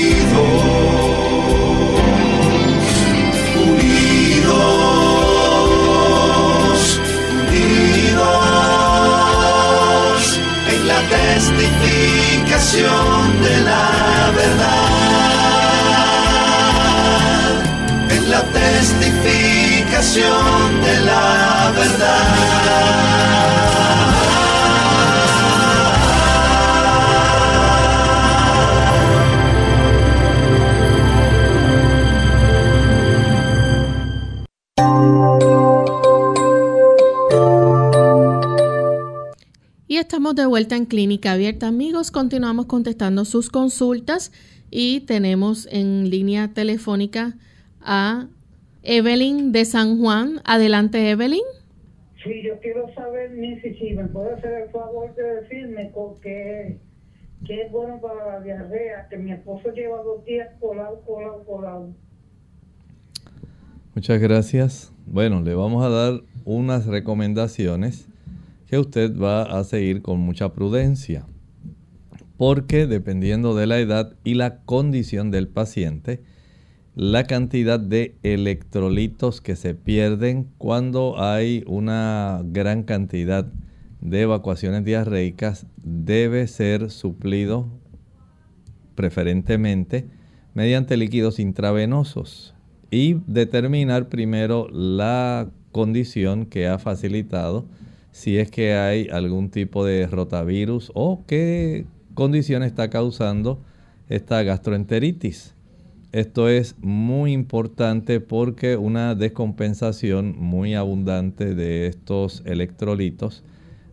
De 40.35 40.47
vuelta 40.47 40.77
en 40.77 40.87
Clínica 40.87 41.33
Abierta, 41.33 41.67
amigos. 41.67 42.13
Continuamos 42.13 42.67
contestando 42.67 43.25
sus 43.25 43.51
consultas 43.51 44.31
y 44.71 45.01
tenemos 45.01 45.67
en 45.73 46.09
línea 46.09 46.55
telefónica 46.55 47.37
a 47.81 48.29
Evelyn 48.85 49.51
de 49.51 49.65
San 49.65 49.99
Juan. 49.99 50.41
Adelante, 50.45 51.11
Evelyn. 51.11 51.43
Sí, 52.23 52.43
yo 52.47 52.61
quiero 52.61 52.95
saber, 52.95 53.33
Missy, 53.33 53.75
si 53.75 53.93
me 53.95 54.05
puede 54.05 54.35
hacer 54.35 54.53
el 54.63 54.71
favor 54.71 55.13
de 55.17 55.41
decirme 55.41 55.91
que, 56.23 56.79
que 57.45 57.63
es 57.63 57.73
bueno 57.73 58.01
para 58.01 58.39
la 58.39 58.41
diarrea, 58.41 59.09
que 59.11 59.17
mi 59.17 59.33
esposo 59.33 59.73
lleva 59.75 60.01
dos 60.03 60.25
días 60.25 60.49
colado, 60.61 61.01
colado, 61.05 61.45
colado. 61.45 61.89
Muchas 63.97 64.21
gracias. 64.21 64.93
Bueno, 65.07 65.41
le 65.43 65.57
vamos 65.57 65.85
a 65.85 65.89
dar 65.89 66.21
unas 66.45 66.87
recomendaciones 66.87 68.10
que 68.71 68.79
usted 68.79 69.19
va 69.19 69.43
a 69.43 69.65
seguir 69.65 70.01
con 70.01 70.21
mucha 70.21 70.53
prudencia, 70.53 71.27
porque 72.37 72.87
dependiendo 72.87 73.57
de 73.57 73.67
la 73.67 73.81
edad 73.81 74.15
y 74.23 74.35
la 74.35 74.61
condición 74.61 75.33
del 75.33 75.49
paciente, 75.49 76.23
la 76.95 77.25
cantidad 77.25 77.81
de 77.81 78.15
electrolitos 78.23 79.41
que 79.41 79.57
se 79.57 79.75
pierden 79.75 80.47
cuando 80.57 81.21
hay 81.21 81.65
una 81.67 82.43
gran 82.45 82.85
cantidad 82.85 83.53
de 84.01 84.23
evacuaciones 84.23 84.85
diarreicas 84.85 85.67
debe 85.83 86.47
ser 86.47 86.93
suplido 86.93 87.67
preferentemente 88.95 90.07
mediante 90.55 90.97
líquidos 90.97 91.41
intravenosos 91.41 92.55
y 92.89 93.15
determinar 93.27 94.09
primero 94.09 94.69
la 94.71 95.51
condición 95.73 96.47
que 96.47 96.69
ha 96.69 96.79
facilitado 96.79 97.67
si 98.13 98.39
es 98.39 98.51
que 98.51 98.75
hay 98.75 99.09
algún 99.09 99.51
tipo 99.51 99.85
de 99.85 100.07
rotavirus 100.07 100.91
o 100.95 101.25
qué 101.27 101.87
condición 102.15 102.63
está 102.63 102.91
causando 102.91 103.63
esta 104.09 104.43
gastroenteritis. 104.43 105.55
Esto 106.13 106.49
es 106.49 106.75
muy 106.81 107.33
importante 107.33 108.19
porque 108.21 108.77
una 108.77 109.15
descompensación 109.15 110.35
muy 110.37 110.75
abundante 110.75 111.55
de 111.55 111.87
estos 111.87 112.43
electrolitos 112.47 113.45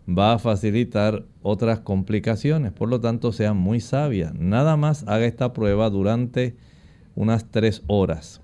va 0.09 0.33
a 0.33 0.39
facilitar 0.39 1.25
otras 1.43 1.81
complicaciones. 1.81 2.71
Por 2.71 2.89
lo 2.89 2.99
tanto, 2.99 3.31
sea 3.31 3.53
muy 3.53 3.79
sabia. 3.79 4.33
Nada 4.35 4.77
más 4.77 5.03
haga 5.07 5.25
esta 5.25 5.53
prueba 5.53 5.91
durante 5.91 6.55
unas 7.15 7.51
tres 7.51 7.83
horas. 7.85 8.41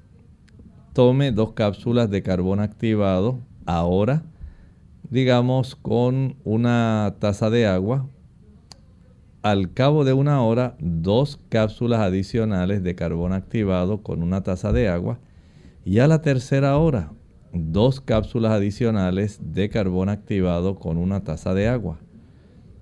Tome 0.94 1.32
dos 1.32 1.54
cápsulas 1.54 2.12
de 2.12 2.22
carbón 2.22 2.60
activado 2.60 3.40
ahora, 3.66 4.24
digamos 5.14 5.76
con 5.76 6.38
una 6.44 7.18
taza 7.20 7.52
de 7.52 7.68
agua. 7.68 8.10
Al 9.44 9.72
cabo 9.72 10.06
de 10.06 10.14
una 10.14 10.42
hora 10.42 10.76
dos 10.80 11.40
cápsulas 11.50 12.00
adicionales 12.00 12.82
de 12.82 12.96
carbón 12.96 13.32
activado 13.32 14.02
con 14.02 14.24
una 14.24 14.42
taza 14.42 14.74
de 14.74 14.90
agua. 14.90 15.20
Y 15.86 16.00
a 16.00 16.08
la 16.08 16.24
tercera 16.24 16.76
hora 16.78 17.12
dos 17.54 18.02
cápsulas 18.02 18.54
adicionales 18.54 19.40
de 19.40 19.70
carbón 19.70 20.10
activado 20.10 20.80
con 20.80 20.98
una 20.98 21.24
taza 21.24 21.54
de 21.54 21.68
agua. 21.68 22.00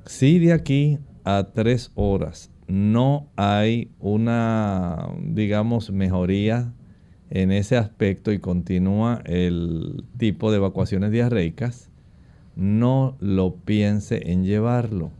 Si 0.05 0.39
de 0.39 0.53
aquí 0.53 0.99
a 1.25 1.49
tres 1.53 1.91
horas. 1.95 2.49
No 2.67 3.27
hay 3.35 3.91
una, 3.99 5.09
digamos, 5.19 5.91
mejoría 5.91 6.73
en 7.29 7.51
ese 7.51 7.75
aspecto 7.75 8.31
y 8.31 8.39
continúa 8.39 9.21
el 9.25 10.05
tipo 10.17 10.51
de 10.51 10.57
evacuaciones 10.57 11.11
diarreicas, 11.11 11.90
no 12.55 13.15
lo 13.19 13.55
piense 13.55 14.31
en 14.31 14.43
llevarlo 14.43 15.11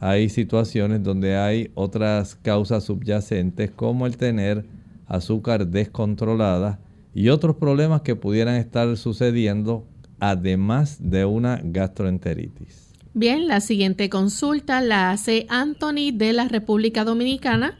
hay 0.00 0.30
situaciones 0.30 1.02
donde 1.02 1.36
hay 1.36 1.70
otras 1.74 2.34
causas 2.34 2.84
subyacentes 2.84 3.70
como 3.70 4.06
el 4.06 4.16
tener 4.16 4.64
azúcar 5.06 5.66
descontrolada 5.66 6.80
y 7.14 7.28
otros 7.28 7.56
problemas 7.56 8.00
que 8.00 8.16
pudieran 8.16 8.54
estar 8.54 8.96
sucediendo 8.96 9.86
además 10.18 10.96
de 11.00 11.26
una 11.26 11.60
gastroenteritis. 11.62 12.94
Bien, 13.12 13.46
la 13.46 13.60
siguiente 13.60 14.08
consulta 14.08 14.80
la 14.80 15.10
hace 15.10 15.44
Anthony 15.50 16.12
de 16.14 16.32
la 16.32 16.48
República 16.48 17.04
Dominicana. 17.04 17.78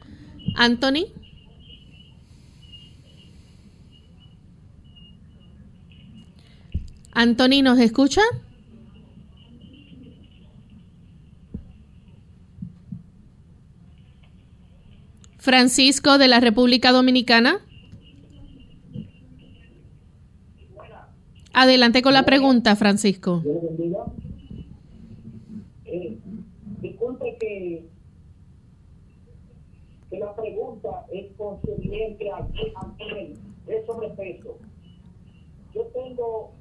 Anthony. 0.57 1.07
Anthony, 7.13 7.63
¿nos 7.63 7.79
escucha? 7.79 8.21
Francisco 15.51 16.17
de 16.17 16.29
la 16.29 16.39
República 16.39 16.93
Dominicana. 16.93 17.59
Adelante 21.53 22.03
con 22.03 22.13
la 22.13 22.23
pregunta, 22.23 22.77
Francisco. 22.77 23.43
Eh, 25.87 26.17
disculpe 26.81 27.37
que, 27.41 27.85
la 30.13 30.37
pregunta 30.37 31.07
es 31.13 31.33
concerniente 31.37 32.31
a 32.31 32.47
quien 32.97 33.35
es 33.67 33.87
sobrepeso. 33.87 34.57
Yo 35.75 35.83
tengo 35.87 36.53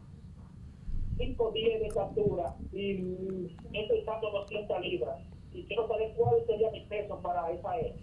5 1.15 1.52
días 1.52 1.80
de 1.80 1.88
estatura 1.89 2.56
y 2.73 3.56
estoy 3.71 3.99
pesando 3.99 4.32
200 4.32 4.82
libras. 4.82 5.19
Y 5.54 5.62
quiero 5.65 5.88
saber 5.88 6.12
cuál 6.17 6.43
sería 6.47 6.71
mi 6.71 6.82
peso 6.86 7.19
para 7.21 7.52
esa 7.52 7.78
edad 7.78 7.93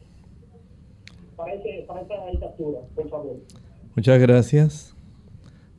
para, 1.36 1.52
esta 1.54 2.56
por 2.94 3.08
favor. 3.08 3.36
Muchas 3.94 4.20
gracias. 4.20 4.94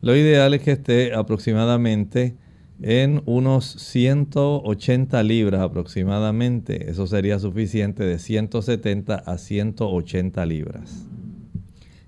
Lo 0.02 0.16
ideal 0.16 0.54
es 0.54 0.62
que 0.62 0.72
esté 0.72 1.14
aproximadamente 1.14 2.36
en 2.82 3.24
unos 3.26 3.66
180 3.66 5.24
libras 5.24 5.62
aproximadamente. 5.62 6.90
Eso 6.90 7.08
sería 7.08 7.40
suficiente 7.40 8.04
de 8.04 8.20
170 8.20 9.16
a 9.16 9.38
180 9.38 10.46
libras. 10.46 11.06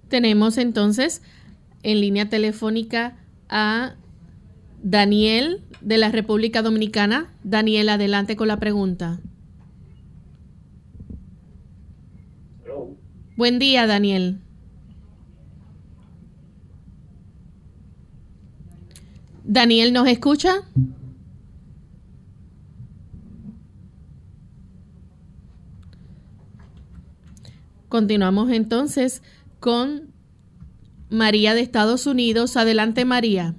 Tenemos 0.07 0.57
entonces 0.57 1.21
en 1.83 2.01
línea 2.01 2.29
telefónica 2.29 3.17
a 3.47 3.95
Daniel 4.81 5.61
de 5.81 5.97
la 5.97 6.09
República 6.09 6.61
Dominicana. 6.61 7.33
Daniel, 7.43 7.89
adelante 7.89 8.35
con 8.35 8.47
la 8.47 8.59
pregunta. 8.59 9.19
Buen 13.39 13.57
día, 13.57 13.87
Daniel. 13.87 14.41
Daniel, 19.45 19.93
¿nos 19.93 20.09
escucha? 20.09 20.55
Continuamos 27.87 28.51
entonces 28.51 29.23
con 29.61 30.11
María 31.09 31.53
de 31.53 31.61
Estados 31.61 32.07
Unidos. 32.07 32.57
Adelante, 32.57 33.05
María. 33.05 33.55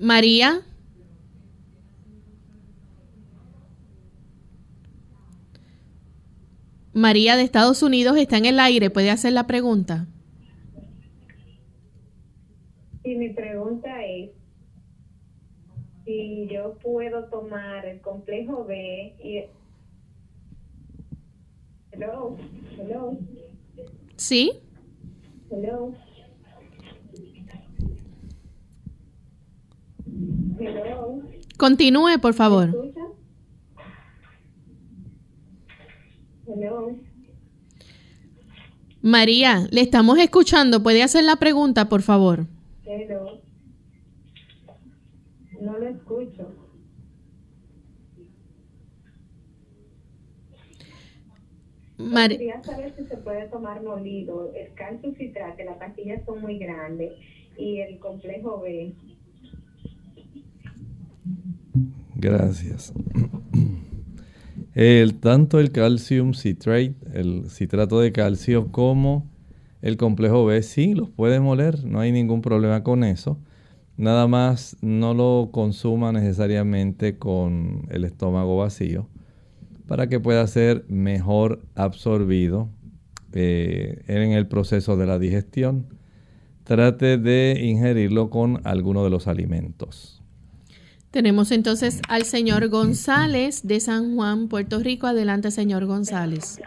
María. 0.00 0.62
María 6.94 7.36
de 7.36 7.42
Estados 7.42 7.82
Unidos 7.82 8.16
está 8.16 8.36
en 8.36 8.44
el 8.44 8.60
aire. 8.60 8.90
¿Puede 8.90 9.10
hacer 9.10 9.32
la 9.32 9.46
pregunta? 9.46 10.06
Y 13.04 13.14
mi 13.16 13.30
pregunta 13.30 14.04
es 14.04 14.30
si 16.04 16.48
yo 16.48 16.74
puedo 16.82 17.24
tomar 17.24 17.86
el 17.86 18.00
complejo 18.00 18.64
B 18.64 19.14
y... 19.22 19.44
Hello, 21.92 22.36
hello. 22.78 23.18
Sí. 24.16 24.52
Hello. 25.50 25.92
Hello. 30.58 31.22
Continúe, 31.58 32.18
por 32.20 32.34
favor. 32.34 32.92
María, 39.02 39.66
le 39.70 39.80
estamos 39.80 40.18
escuchando. 40.18 40.82
¿Puede 40.82 41.02
hacer 41.02 41.24
la 41.24 41.36
pregunta, 41.36 41.88
por 41.88 42.02
favor? 42.02 42.46
Hello. 42.84 43.40
No 45.60 45.78
lo 45.78 45.88
escucho. 45.88 46.62
Quería 52.38 52.62
saber 52.62 52.94
si 52.96 53.04
se 53.06 53.16
puede 53.16 53.48
tomar 53.48 53.82
molido. 53.82 54.52
El 54.54 54.74
calcio 54.74 55.14
citrate, 55.14 55.64
las 55.64 55.76
pastillas 55.76 56.24
son 56.24 56.40
muy 56.40 56.58
grandes 56.58 57.12
y 57.56 57.78
el 57.78 57.98
complejo 57.98 58.60
B. 58.60 58.92
Gracias. 62.16 62.92
El, 64.74 65.20
tanto 65.20 65.60
el 65.60 65.70
calcium 65.70 66.32
citrate, 66.32 66.94
el 67.12 67.50
citrato 67.50 68.00
de 68.00 68.12
calcio, 68.12 68.72
como 68.72 69.30
el 69.82 69.96
complejo 69.96 70.46
B, 70.46 70.62
sí, 70.62 70.94
los 70.94 71.10
puede 71.10 71.40
moler, 71.40 71.84
no 71.84 72.00
hay 72.00 72.12
ningún 72.12 72.40
problema 72.40 72.82
con 72.82 73.04
eso. 73.04 73.38
Nada 73.98 74.26
más 74.26 74.76
no 74.80 75.12
lo 75.12 75.50
consuma 75.52 76.12
necesariamente 76.12 77.18
con 77.18 77.86
el 77.90 78.04
estómago 78.04 78.56
vacío 78.56 79.08
para 79.86 80.08
que 80.08 80.20
pueda 80.20 80.46
ser 80.46 80.86
mejor 80.88 81.60
absorbido 81.74 82.70
eh, 83.34 84.02
en 84.06 84.32
el 84.32 84.46
proceso 84.46 84.96
de 84.96 85.06
la 85.06 85.18
digestión. 85.18 85.86
Trate 86.64 87.18
de 87.18 87.60
ingerirlo 87.62 88.30
con 88.30 88.62
alguno 88.64 89.04
de 89.04 89.10
los 89.10 89.26
alimentos. 89.26 90.21
Tenemos 91.12 91.52
entonces 91.52 92.00
al 92.08 92.22
señor 92.22 92.70
González 92.70 93.68
de 93.68 93.80
San 93.80 94.16
Juan, 94.16 94.48
Puerto 94.48 94.78
Rico. 94.82 95.06
Adelante, 95.06 95.50
señor 95.50 95.84
González. 95.84 96.58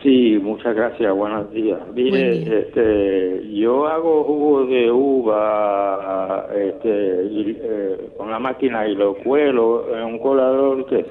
Sí, 0.00 0.38
muchas 0.40 0.76
gracias, 0.76 1.12
buenos 1.12 1.52
días. 1.52 1.80
Mire, 1.92 2.60
este, 2.60 3.52
yo 3.52 3.88
hago 3.88 4.22
jugo 4.22 4.66
de 4.66 4.92
uva 4.92 6.46
este, 6.54 6.88
eh, 6.88 8.10
con 8.16 8.30
la 8.30 8.38
máquina 8.38 8.86
y 8.86 8.94
lo 8.94 9.16
cuelo 9.16 9.92
en 9.92 10.04
un 10.04 10.18
colador 10.20 10.86
que 10.86 11.04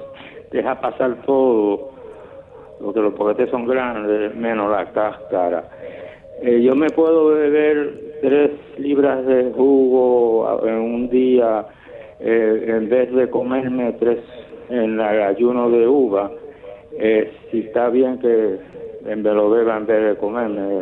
deja 0.50 0.80
pasar 0.80 1.20
todo, 1.26 1.90
porque 2.80 3.00
los 3.00 3.12
poquetes 3.12 3.50
son 3.50 3.66
grandes, 3.66 4.34
menos 4.34 4.70
la 4.70 4.90
cáscara. 4.90 5.68
Eh, 6.40 6.62
yo 6.62 6.74
me 6.74 6.88
puedo 6.88 7.26
beber 7.26 8.14
tres 8.22 8.52
libras 8.78 9.26
de 9.26 9.52
jugo 9.54 10.66
en 10.66 10.76
un 10.76 11.10
día 11.10 11.66
eh, 12.20 12.64
en 12.68 12.88
vez 12.88 13.12
de 13.12 13.28
comerme 13.30 13.92
tres 13.94 14.18
en 14.70 15.00
el 15.00 15.00
ayuno 15.00 15.70
de 15.70 15.86
uva. 15.86 16.30
si 17.50 17.60
está 17.60 17.88
bien 17.88 18.18
que 18.18 18.58
vez 19.04 19.34
lo 19.34 19.50
beba 19.50 19.76
en 19.76 19.86
vez 19.86 20.08
de 20.08 20.16
comerme, 20.16 20.80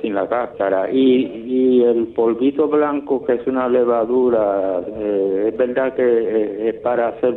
sin 0.00 0.14
la 0.14 0.28
cáscara. 0.28 0.90
Y, 0.90 1.26
y 1.46 1.82
el 1.82 2.08
polvito 2.08 2.68
blanco, 2.68 3.24
que 3.24 3.34
es 3.34 3.46
una 3.46 3.68
levadura, 3.68 4.80
eh, 4.86 5.46
es 5.48 5.56
verdad 5.56 5.94
que 5.94 6.02
eh, 6.02 6.68
es, 6.68 6.74
para 6.80 7.08
hacer 7.08 7.36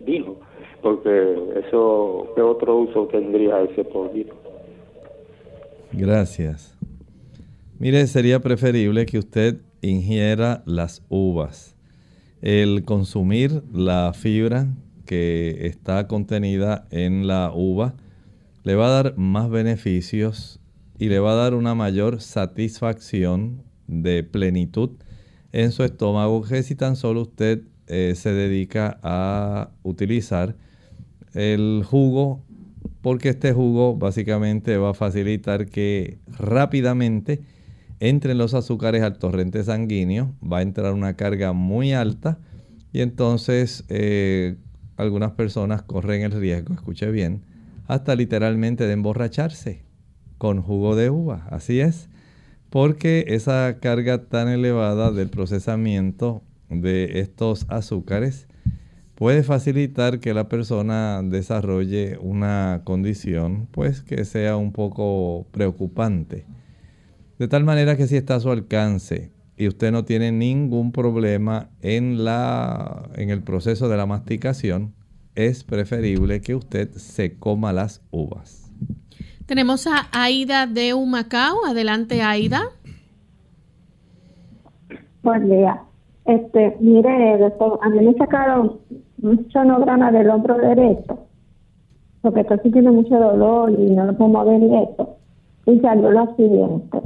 vino, 0.00 0.36
porque 0.80 1.34
eso, 1.66 2.32
¿qué 2.34 2.42
otro 2.42 2.78
uso 2.78 3.06
tendría 3.06 3.62
ese 3.62 3.84
polvito? 3.84 4.34
Gracias. 5.92 6.76
Mire, 7.78 8.06
sería 8.06 8.40
preferible 8.40 9.04
que 9.06 9.18
usted 9.18 9.56
ingiera 9.80 10.62
las 10.66 11.04
uvas. 11.08 11.76
El 12.42 12.84
consumir 12.84 13.62
la 13.72 14.12
fibra 14.14 14.74
que 15.06 15.66
está 15.66 16.08
contenida 16.08 16.88
en 16.90 17.28
la 17.28 17.52
uva 17.54 17.94
le 18.64 18.74
va 18.74 18.88
a 18.88 19.02
dar 19.02 19.16
más 19.16 19.48
beneficios 19.48 20.58
y 20.98 21.08
le 21.08 21.20
va 21.20 21.32
a 21.32 21.36
dar 21.36 21.54
una 21.54 21.76
mayor 21.76 22.20
satisfacción 22.20 23.62
de 23.86 24.24
plenitud 24.24 24.90
en 25.52 25.70
su 25.70 25.84
estómago 25.84 26.42
que 26.42 26.64
si 26.64 26.74
tan 26.74 26.96
solo 26.96 27.22
usted 27.22 27.62
eh, 27.86 28.14
se 28.16 28.32
dedica 28.32 28.98
a 29.04 29.70
utilizar 29.84 30.56
el 31.34 31.84
jugo 31.86 32.42
porque 33.02 33.30
este 33.30 33.52
jugo 33.52 33.96
básicamente 33.96 34.78
va 34.78 34.90
a 34.90 34.94
facilitar 34.94 35.66
que 35.66 36.18
rápidamente 36.26 37.40
entren 38.02 38.36
los 38.36 38.52
azúcares 38.52 39.02
al 39.02 39.16
torrente 39.16 39.62
sanguíneo, 39.62 40.34
va 40.42 40.58
a 40.58 40.62
entrar 40.62 40.92
una 40.92 41.14
carga 41.14 41.52
muy 41.52 41.92
alta 41.92 42.40
y 42.92 43.00
entonces 43.00 43.84
eh, 43.88 44.56
algunas 44.96 45.30
personas 45.32 45.82
corren 45.82 46.22
el 46.22 46.32
riesgo, 46.32 46.74
escuche 46.74 47.12
bien, 47.12 47.44
hasta 47.86 48.16
literalmente 48.16 48.88
de 48.88 48.94
emborracharse 48.94 49.84
con 50.36 50.62
jugo 50.62 50.96
de 50.96 51.10
uva. 51.10 51.46
Así 51.48 51.78
es, 51.78 52.08
porque 52.70 53.26
esa 53.28 53.78
carga 53.80 54.24
tan 54.24 54.48
elevada 54.48 55.12
del 55.12 55.30
procesamiento 55.30 56.42
de 56.70 57.20
estos 57.20 57.66
azúcares 57.68 58.48
puede 59.14 59.44
facilitar 59.44 60.18
que 60.18 60.34
la 60.34 60.48
persona 60.48 61.22
desarrolle 61.22 62.18
una 62.20 62.80
condición 62.82 63.68
pues 63.70 64.02
que 64.02 64.24
sea 64.24 64.56
un 64.56 64.72
poco 64.72 65.46
preocupante. 65.52 66.46
De 67.42 67.48
tal 67.48 67.64
manera 67.64 67.96
que 67.96 68.06
si 68.06 68.16
está 68.16 68.36
a 68.36 68.40
su 68.40 68.52
alcance 68.52 69.32
y 69.56 69.66
usted 69.66 69.90
no 69.90 70.04
tiene 70.04 70.30
ningún 70.30 70.92
problema 70.92 71.70
en, 71.80 72.22
la, 72.22 73.08
en 73.16 73.30
el 73.30 73.42
proceso 73.42 73.88
de 73.88 73.96
la 73.96 74.06
masticación, 74.06 74.94
es 75.34 75.64
preferible 75.64 76.40
que 76.40 76.54
usted 76.54 76.92
se 76.92 77.36
coma 77.40 77.72
las 77.72 78.00
uvas. 78.12 78.72
Tenemos 79.46 79.88
a 79.88 80.06
Aida 80.12 80.68
de 80.68 80.94
Humacao. 80.94 81.66
Adelante, 81.66 82.22
Aida. 82.22 82.62
Buen 85.24 85.48
día. 85.50 85.82
Este, 86.26 86.76
mire, 86.78 87.38
doctor, 87.38 87.80
a 87.82 87.88
mí 87.88 88.06
me 88.06 88.14
sacaron 88.14 88.78
un 89.20 89.50
sonograma 89.52 90.12
del 90.12 90.30
hombro 90.30 90.58
derecho, 90.58 91.26
porque 92.20 92.42
estoy 92.42 92.60
sintiendo 92.62 92.92
mucho 92.92 93.16
dolor 93.16 93.72
y 93.72 93.90
no 93.90 94.06
lo 94.06 94.16
puedo 94.16 94.30
mover 94.30 94.62
esto. 94.62 95.16
Y 95.66 95.80
salió 95.80 96.08
lo 96.08 96.36
siguiente. 96.36 97.00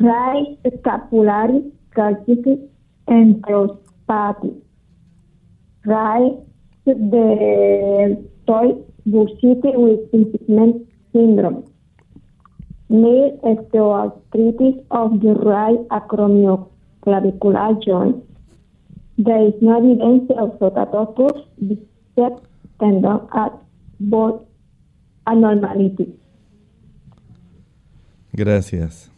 Ray 0.00 0.56
scapularis 0.64 1.64
calcitis 1.94 2.60
enterospati. 3.06 4.50
Ray 5.84 6.38
de 6.86 8.16
Toy 8.46 8.68
Bursitis 9.06 9.76
with 9.76 10.00
impingement 10.12 10.88
syndrome. 11.12 11.64
Knee 12.88 13.38
osteoarthritis 13.42 14.82
of 14.90 15.20
the 15.20 15.34
right 15.44 15.78
acromioclavicular 15.90 17.84
joint. 17.84 18.16
There 19.18 19.46
is 19.48 19.54
no 19.60 19.76
evidence 19.78 20.30
of 20.36 20.58
rotator 20.58 21.44
bicep 21.60 22.40
tendon 22.80 23.20
at 23.34 23.52
both 24.00 24.42
abnormality. 25.26 26.14
Gracias. 28.34 29.10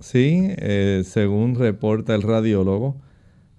Sí, 0.00 0.48
eh, 0.56 1.02
según 1.04 1.56
reporta 1.56 2.14
el 2.14 2.22
radiólogo, 2.22 2.96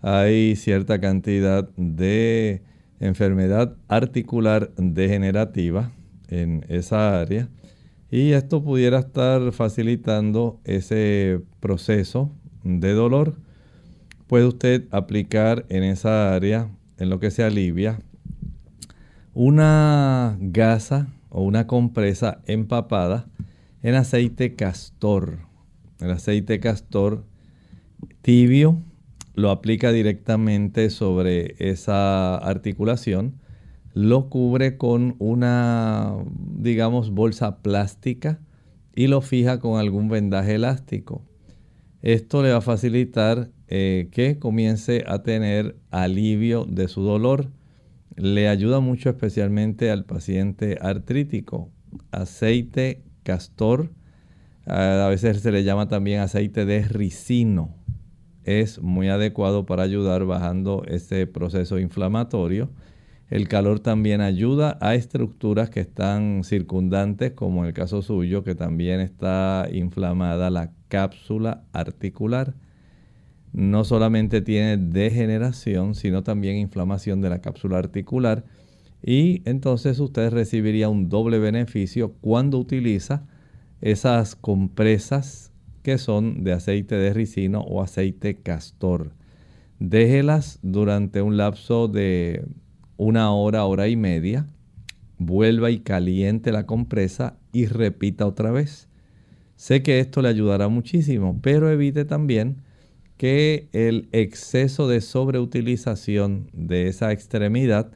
hay 0.02 0.56
cierta 0.56 1.00
cantidad 1.00 1.70
de 1.78 2.64
enfermedad 3.00 3.76
articular 3.88 4.72
degenerativa 4.76 5.92
en 6.30 6.66
esa 6.68 7.22
área 7.22 7.48
y 8.10 8.32
esto 8.32 8.64
pudiera 8.64 9.00
estar 9.00 9.52
facilitando 9.52 10.60
ese 10.64 11.42
proceso 11.60 12.32
de 12.64 12.94
dolor. 12.94 13.36
Puede 14.26 14.48
usted 14.48 14.88
aplicar 14.90 15.68
en 15.70 15.84
esa 15.84 16.34
área, 16.34 16.72
en 16.98 17.12
lo 17.12 17.20
que 17.20 17.30
se 17.30 17.44
alivia, 17.44 18.00
una 19.36 20.38
gasa 20.40 21.08
o 21.30 21.44
una 21.44 21.68
compresa 21.68 22.42
empapada 22.48 23.28
en 23.84 23.94
aceite 23.94 24.56
castor. 24.56 25.51
El 26.02 26.12
aceite 26.12 26.60
castor 26.60 27.24
tibio 28.22 28.82
lo 29.36 29.52
aplica 29.52 29.92
directamente 29.92 30.90
sobre 30.90 31.56
esa 31.60 32.36
articulación, 32.38 33.40
lo 33.94 34.30
cubre 34.30 34.78
con 34.78 35.16
una, 35.20 36.16
digamos, 36.58 37.12
bolsa 37.12 37.62
plástica 37.62 38.40
y 38.96 39.08
lo 39.08 39.22
fija 39.22 39.60
con 39.60 39.80
algún 39.80 40.10
vendaje 40.10 40.56
elástico. 40.56 41.24
Esto 42.02 42.42
le 42.42 42.52
va 42.52 42.58
a 42.58 42.62
facilitar 42.62 43.52
eh, 43.68 44.10
que 44.12 44.40
comience 44.40 45.04
a 45.08 45.22
tener 45.22 45.76
alivio 45.92 46.66
de 46.66 46.88
su 46.88 47.04
dolor. 47.04 47.52
Le 48.16 48.48
ayuda 48.48 48.80
mucho 48.80 49.10
especialmente 49.10 49.92
al 49.92 50.06
paciente 50.06 50.78
artrítico. 50.82 51.70
Aceite 52.12 53.04
castor, 53.24 53.92
a 54.72 55.08
veces 55.10 55.42
se 55.42 55.52
le 55.52 55.64
llama 55.64 55.88
también 55.88 56.22
aceite 56.22 56.66
de 56.66 56.84
ricino 56.84 57.82
es 58.44 58.82
muy 58.82 59.10
adecuado 59.10 59.66
para 59.66 59.84
ayudar 59.84 60.26
bajando 60.26 60.84
ese 60.88 61.28
proceso 61.28 61.80
inflamatorio. 61.80 62.70
El 63.30 63.48
calor 63.48 63.80
también 63.80 64.20
ayuda 64.20 64.78
a 64.82 64.96
estructuras 64.96 65.70
que 65.70 65.80
están 65.80 66.44
circundantes, 66.44 67.32
como 67.32 67.62
en 67.62 67.68
el 67.68 67.74
caso 67.74 68.02
suyo, 68.02 68.44
que 68.44 68.56
también 68.56 69.00
está 69.00 69.68
inflamada 69.72 70.50
la 70.50 70.72
cápsula 70.90 71.64
articular. 71.72 72.56
No 73.54 73.84
solamente 73.84 74.42
tiene 74.42 74.78
degeneración, 74.78 75.96
sino 75.96 76.24
también 76.24 76.58
inflamación 76.58 77.22
de 77.22 77.30
la 77.30 77.40
cápsula 77.40 77.78
articular. 77.78 78.44
Y 79.04 79.42
entonces 79.46 80.00
usted 80.00 80.32
recibiría 80.32 80.90
un 80.90 81.10
doble 81.10 81.40
beneficio 81.40 82.14
cuando 82.22 82.58
utiliza 82.58 83.26
esas 83.82 84.36
compresas 84.36 85.52
que 85.84 85.98
son 85.98 86.44
de 86.44 86.54
aceite 86.54 86.96
de 86.96 87.13
ricino 87.13 87.62
o 87.62 87.82
aceite 87.82 88.36
castor. 88.36 89.12
Déjelas 89.80 90.60
durante 90.62 91.22
un 91.22 91.38
lapso 91.38 91.88
de 91.88 92.46
una 92.98 93.32
hora, 93.32 93.65
hora 93.65 93.88
y 93.88 93.96
media. 93.96 94.46
Vuelva 95.17 95.72
y 95.72 95.80
caliente 95.80 96.52
la 96.52 96.65
compresa 96.65 97.38
y 97.52 97.65
repita 97.65 98.28
otra 98.28 98.52
vez. 98.52 98.88
Sé 99.56 99.84
que 99.84 100.00
esto 100.00 100.22
le 100.22 100.30
ayudará 100.30 100.67
muchísimo, 100.67 101.39
pero 101.41 101.70
evite 101.70 102.06
también 102.06 102.58
que 103.17 103.70
el 103.74 104.10
exceso 104.12 104.88
de 104.88 105.02
sobreutilización 105.02 106.50
de 106.54 106.88
esa 106.88 107.12
extremidad 107.12 107.91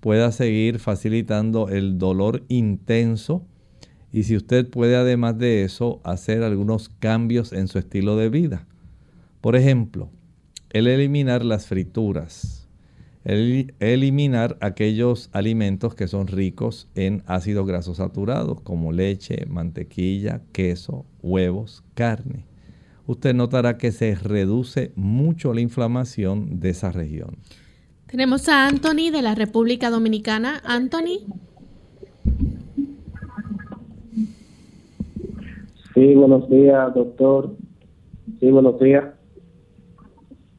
pueda 0.00 0.32
seguir 0.32 0.80
facilitando 0.80 1.68
el 1.68 1.98
dolor 1.98 2.42
intenso 2.48 3.46
y 4.14 4.22
si 4.22 4.36
usted 4.36 4.70
puede 4.70 4.94
además 4.94 5.38
de 5.38 5.64
eso 5.64 6.00
hacer 6.04 6.44
algunos 6.44 6.88
cambios 6.88 7.52
en 7.52 7.66
su 7.66 7.80
estilo 7.80 8.16
de 8.16 8.28
vida. 8.28 8.64
Por 9.40 9.56
ejemplo, 9.56 10.08
el 10.70 10.86
eliminar 10.86 11.44
las 11.44 11.66
frituras, 11.66 12.68
eliminar 13.24 14.56
aquellos 14.60 15.30
alimentos 15.32 15.96
que 15.96 16.06
son 16.06 16.28
ricos 16.28 16.86
en 16.94 17.24
ácidos 17.26 17.66
grasos 17.66 17.96
saturados, 17.96 18.60
como 18.60 18.92
leche, 18.92 19.46
mantequilla, 19.46 20.42
queso, 20.52 21.04
huevos, 21.20 21.82
carne. 21.94 22.44
Usted 23.08 23.34
notará 23.34 23.78
que 23.78 23.90
se 23.90 24.14
reduce 24.14 24.92
mucho 24.94 25.52
la 25.52 25.60
inflamación 25.60 26.60
de 26.60 26.70
esa 26.70 26.92
región. 26.92 27.38
Tenemos 28.06 28.48
a 28.48 28.68
Anthony 28.68 29.10
de 29.10 29.22
la 29.22 29.34
República 29.34 29.90
Dominicana. 29.90 30.62
Anthony. 30.64 31.26
Sí, 35.94 36.14
buenos 36.14 36.48
días, 36.50 36.92
doctor. 36.92 37.50
Sí, 38.40 38.50
buenos 38.50 38.80
días. 38.80 39.04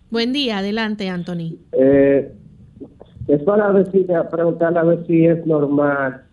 Buen 0.09 0.31
día, 0.31 0.59
adelante, 0.59 1.09
Anthony. 1.09 1.57
Eh, 1.73 2.31
es 3.27 3.43
para 3.43 3.73
decir, 3.73 4.07
preguntarle 4.31 4.79
a 4.79 4.83
ver 4.83 5.05
si 5.07 5.25
es 5.25 5.45
normal 5.45 6.23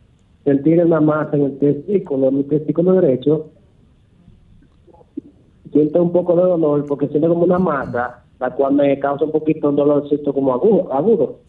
sentir 0.45 0.85
una 0.85 1.01
masa 1.01 1.37
en 1.37 1.43
el 1.43 1.59
testículo, 1.59 2.29
en 2.29 2.37
el 2.39 2.47
testículo 2.47 2.93
derecho. 3.01 3.51
Siento 5.73 6.03
un 6.03 6.13
poco 6.13 6.37
de 6.37 6.43
dolor 6.43 6.85
porque 6.87 7.09
siento 7.09 7.29
como 7.29 7.45
una 7.45 7.59
masa, 7.59 8.23
la 8.39 8.51
cual 8.51 8.75
me 8.75 8.99
causa 9.01 9.25
un 9.25 9.33
poquito 9.33 9.71
un 9.71 9.77
dolorcito 9.77 10.33
como 10.33 10.53
agudo, 10.53 10.93
agudo. 10.93 11.41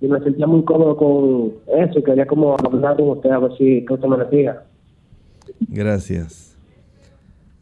Y 0.00 0.06
me 0.06 0.20
sentía 0.20 0.46
muy 0.46 0.62
cómodo 0.64 0.96
con 0.96 1.54
eso 1.66 1.98
y 1.98 2.02
quería 2.02 2.26
como 2.26 2.54
hablar 2.54 2.96
con 2.96 3.08
usted 3.08 3.30
a 3.30 3.38
ver 3.38 3.56
si 3.56 3.84
que 3.84 3.94
usted 3.94 4.06
me 4.06 4.18
decía. 4.18 4.62
Gracias. 5.68 6.53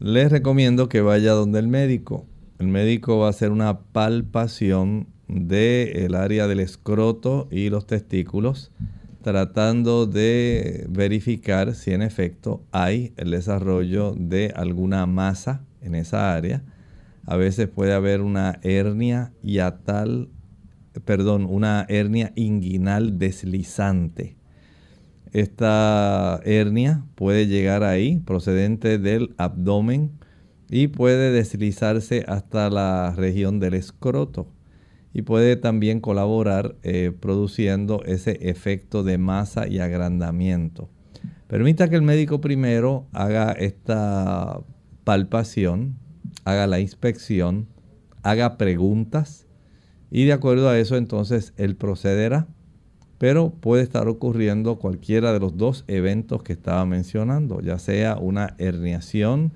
Les 0.03 0.29
recomiendo 0.29 0.89
que 0.89 0.99
vaya 0.99 1.31
donde 1.31 1.59
el 1.59 1.69
médico. 1.69 2.25
El 2.59 2.67
médico 2.67 3.19
va 3.19 3.27
a 3.27 3.29
hacer 3.29 3.51
una 3.51 3.79
palpación 3.79 5.07
del 5.29 6.13
área 6.13 6.45
del 6.45 6.59
escroto 6.59 7.47
y 7.49 7.69
los 7.69 7.87
testículos, 7.87 8.73
tratando 9.21 10.05
de 10.05 10.87
verificar 10.89 11.73
si 11.73 11.93
en 11.93 12.01
efecto 12.01 12.65
hay 12.73 13.13
el 13.15 13.31
desarrollo 13.31 14.13
de 14.13 14.51
alguna 14.57 15.05
masa 15.05 15.63
en 15.79 15.95
esa 15.95 16.33
área. 16.33 16.65
A 17.25 17.37
veces 17.37 17.69
puede 17.69 17.93
haber 17.93 18.19
una 18.19 18.59
hernia 18.61 19.31
tal 19.85 20.27
perdón, 21.05 21.47
una 21.49 21.85
hernia 21.87 22.33
inguinal 22.35 23.17
deslizante. 23.19 24.35
Esta 25.33 26.39
hernia 26.45 27.03
puede 27.15 27.47
llegar 27.47 27.83
ahí 27.83 28.19
procedente 28.19 28.99
del 28.99 29.33
abdomen 29.37 30.11
y 30.69 30.87
puede 30.87 31.31
deslizarse 31.31 32.23
hasta 32.27 32.69
la 32.69 33.13
región 33.17 33.59
del 33.59 33.73
escroto 33.73 34.47
y 35.11 35.23
puede 35.23 35.55
también 35.55 36.01
colaborar 36.01 36.75
eh, 36.83 37.11
produciendo 37.19 38.03
ese 38.05 38.37
efecto 38.41 39.03
de 39.03 39.17
masa 39.17 39.67
y 39.67 39.79
agrandamiento. 39.79 40.89
Permita 41.47 41.89
que 41.89 41.95
el 41.95 42.01
médico 42.03 42.39
primero 42.39 43.07
haga 43.11 43.51
esta 43.53 44.61
palpación, 45.03 45.97
haga 46.45 46.67
la 46.67 46.79
inspección, 46.79 47.67
haga 48.21 48.57
preguntas 48.57 49.47
y 50.11 50.25
de 50.25 50.33
acuerdo 50.33 50.69
a 50.69 50.77
eso 50.77 50.95
entonces 50.95 51.53
él 51.57 51.75
procederá. 51.75 52.47
Pero 53.23 53.51
puede 53.51 53.83
estar 53.83 54.09
ocurriendo 54.09 54.75
cualquiera 54.75 55.31
de 55.31 55.39
los 55.39 55.57
dos 55.57 55.85
eventos 55.87 56.43
que 56.43 56.51
estaba 56.51 56.85
mencionando, 56.85 57.61
ya 57.61 57.79
sea 57.79 58.17
una 58.17 58.53
herniación 58.57 59.53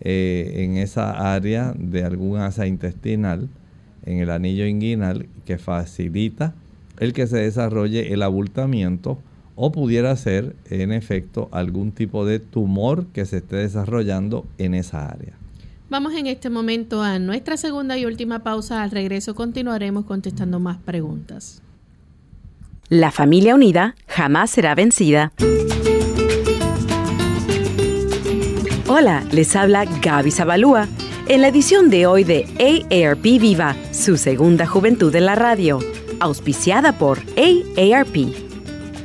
eh, 0.00 0.64
en 0.64 0.78
esa 0.78 1.34
área 1.34 1.74
de 1.76 2.04
algún 2.04 2.38
asa 2.38 2.66
intestinal, 2.66 3.50
en 4.06 4.20
el 4.20 4.30
anillo 4.30 4.64
inguinal 4.64 5.26
que 5.44 5.58
facilita 5.58 6.54
el 7.00 7.12
que 7.12 7.26
se 7.26 7.36
desarrolle 7.36 8.14
el 8.14 8.22
abultamiento 8.22 9.18
o 9.56 9.72
pudiera 9.72 10.16
ser 10.16 10.56
en 10.70 10.90
efecto 10.90 11.50
algún 11.52 11.92
tipo 11.92 12.24
de 12.24 12.40
tumor 12.40 13.08
que 13.08 13.26
se 13.26 13.36
esté 13.36 13.56
desarrollando 13.56 14.46
en 14.56 14.72
esa 14.72 15.04
área. 15.04 15.34
Vamos 15.90 16.14
en 16.14 16.28
este 16.28 16.48
momento 16.48 17.02
a 17.02 17.18
nuestra 17.18 17.58
segunda 17.58 17.98
y 17.98 18.06
última 18.06 18.42
pausa. 18.42 18.82
Al 18.82 18.90
regreso 18.90 19.34
continuaremos 19.34 20.06
contestando 20.06 20.60
más 20.60 20.78
preguntas. 20.78 21.62
La 22.92 23.10
familia 23.10 23.54
unida 23.54 23.94
jamás 24.06 24.50
será 24.50 24.74
vencida. 24.74 25.32
Hola, 28.86 29.24
les 29.32 29.56
habla 29.56 29.86
Gaby 29.86 30.30
Zabalúa 30.30 30.88
en 31.26 31.40
la 31.40 31.48
edición 31.48 31.88
de 31.88 32.04
hoy 32.04 32.22
de 32.22 32.44
AARP 32.60 33.22
Viva, 33.22 33.76
su 33.92 34.18
segunda 34.18 34.66
juventud 34.66 35.16
en 35.16 35.24
la 35.24 35.36
radio, 35.36 35.78
auspiciada 36.20 36.98
por 36.98 37.20
AARP. 37.38 38.34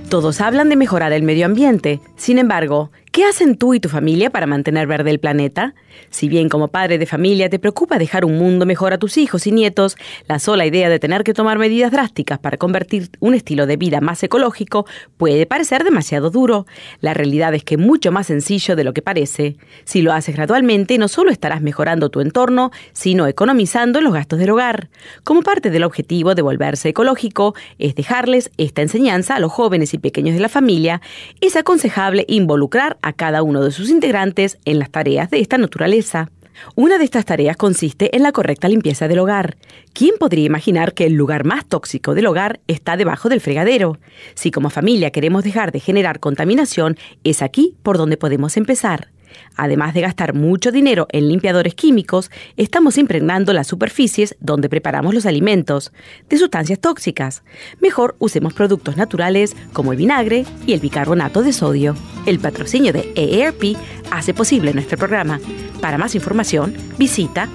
Todos 0.10 0.42
hablan 0.42 0.68
de 0.68 0.76
mejorar 0.76 1.14
el 1.14 1.24
medio 1.24 1.46
ambiente, 1.46 2.02
sin 2.18 2.40
embargo, 2.40 2.92
¿Qué 3.18 3.26
hacen 3.26 3.58
tú 3.58 3.74
y 3.74 3.80
tu 3.80 3.90
familia 3.90 4.30
para 4.30 4.46
mantener 4.46 4.86
verde 4.86 5.10
el 5.10 5.20
planeta? 5.20 5.74
Si 6.12 6.30
bien 6.30 6.50
como 6.50 6.68
padre 6.68 7.00
de 7.00 7.08
familia 7.08 7.50
te 7.50 7.58
preocupa 7.58 7.98
dejar 7.98 8.26
un 8.26 8.38
mundo 8.38 8.68
mejor 8.68 8.94
a 8.94 9.00
tus 9.00 9.18
hijos 9.18 9.48
y 9.48 9.52
nietos, 9.52 9.98
la 10.28 10.38
sola 10.38 10.68
idea 10.68 10.88
de 10.88 11.00
tener 11.00 11.24
que 11.24 11.34
tomar 11.34 11.58
medidas 11.58 11.92
drásticas 11.92 12.38
para 12.38 12.58
convertir 12.58 13.10
un 13.20 13.34
estilo 13.34 13.66
de 13.66 13.76
vida 13.76 14.02
más 14.02 14.22
ecológico 14.22 14.86
puede 15.18 15.48
parecer 15.48 15.84
demasiado 15.84 16.30
duro. 16.30 16.68
La 17.02 17.16
realidad 17.16 17.56
es 17.56 17.64
que 17.64 17.76
mucho 17.76 18.12
más 18.12 18.28
sencillo 18.28 18.76
de 18.76 18.84
lo 18.84 18.94
que 18.94 19.02
parece. 19.02 19.58
Si 19.84 20.04
lo 20.04 20.14
haces 20.14 20.36
gradualmente, 20.36 21.00
no 21.00 21.08
solo 21.08 21.32
estarás 21.32 21.64
mejorando 21.64 22.10
tu 22.10 22.22
entorno, 22.22 22.70
sino 22.94 23.26
economizando 23.26 24.00
los 24.00 24.14
gastos 24.14 24.38
del 24.38 24.52
hogar. 24.52 24.90
Como 25.24 25.42
parte 25.42 25.72
del 25.72 25.86
objetivo 25.86 26.36
de 26.36 26.44
volverse 26.44 26.90
ecológico, 26.90 27.56
es 27.80 27.96
dejarles 27.96 28.52
esta 28.58 28.84
enseñanza 28.84 29.36
a 29.36 29.40
los 29.40 29.52
jóvenes 29.52 29.96
y 29.96 29.98
pequeños 29.98 30.36
de 30.36 30.42
la 30.42 30.50
familia, 30.50 31.02
es 31.42 31.56
aconsejable 31.56 32.24
involucrar 32.28 33.00
a 33.08 33.14
cada 33.14 33.42
uno 33.42 33.64
de 33.64 33.72
sus 33.72 33.90
integrantes 33.90 34.58
en 34.66 34.80
las 34.80 34.90
tareas 34.92 35.30
de 35.30 35.40
esta 35.40 35.58
naturaleza. 35.58 36.30
Una 36.76 36.98
de 36.98 37.06
estas 37.06 37.26
tareas 37.26 37.56
consiste 37.56 38.16
en 38.16 38.24
la 38.24 38.32
correcta 38.32 38.68
limpieza 38.68 39.08
del 39.08 39.20
hogar. 39.20 39.58
¿Quién 39.94 40.16
podría 40.20 40.46
imaginar 40.46 40.94
que 40.94 41.06
el 41.06 41.14
lugar 41.14 41.46
más 41.46 41.66
tóxico 41.66 42.16
del 42.16 42.26
hogar 42.26 42.60
está 42.68 42.98
debajo 42.98 43.30
del 43.30 43.42
fregadero? 43.42 44.00
Si 44.34 44.52
como 44.52 44.70
familia 44.70 45.12
queremos 45.12 45.44
dejar 45.44 45.72
de 45.72 45.80
generar 45.80 46.20
contaminación, 46.20 46.98
es 47.24 47.42
aquí 47.42 47.76
por 47.84 47.98
donde 47.98 48.18
podemos 48.18 48.58
empezar. 48.58 49.10
Además 49.56 49.94
de 49.94 50.02
gastar 50.02 50.34
mucho 50.34 50.72
dinero 50.72 51.08
en 51.12 51.28
limpiadores 51.28 51.76
químicos, 51.76 52.32
estamos 52.56 52.98
impregnando 52.98 53.54
las 53.54 53.68
superficies 53.68 54.36
donde 54.40 54.70
preparamos 54.70 55.14
los 55.14 55.26
alimentos 55.26 55.92
de 56.30 56.38
sustancias 56.38 56.80
tóxicas. 56.80 57.44
Mejor 57.82 58.16
usemos 58.20 58.54
productos 58.54 58.98
naturales 58.98 59.56
como 59.74 59.92
el 59.92 59.98
vinagre 59.98 60.46
y 60.66 60.74
el 60.74 60.80
bicarbonato 60.80 61.42
de 61.42 61.54
sodio. 61.54 61.96
El 62.26 62.40
patrocinio 62.40 62.94
de 62.94 63.12
EARP 63.16 63.78
hace 64.12 64.34
posible 64.34 64.74
nuestro 64.74 64.98
programa. 64.98 65.40
Para 65.82 65.98
más 65.98 66.16
información, 66.16 66.76
visita 66.98 67.50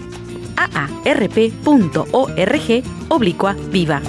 aarp.org 0.56 1.52
oblicua 3.08 3.56
viva. 3.70 4.02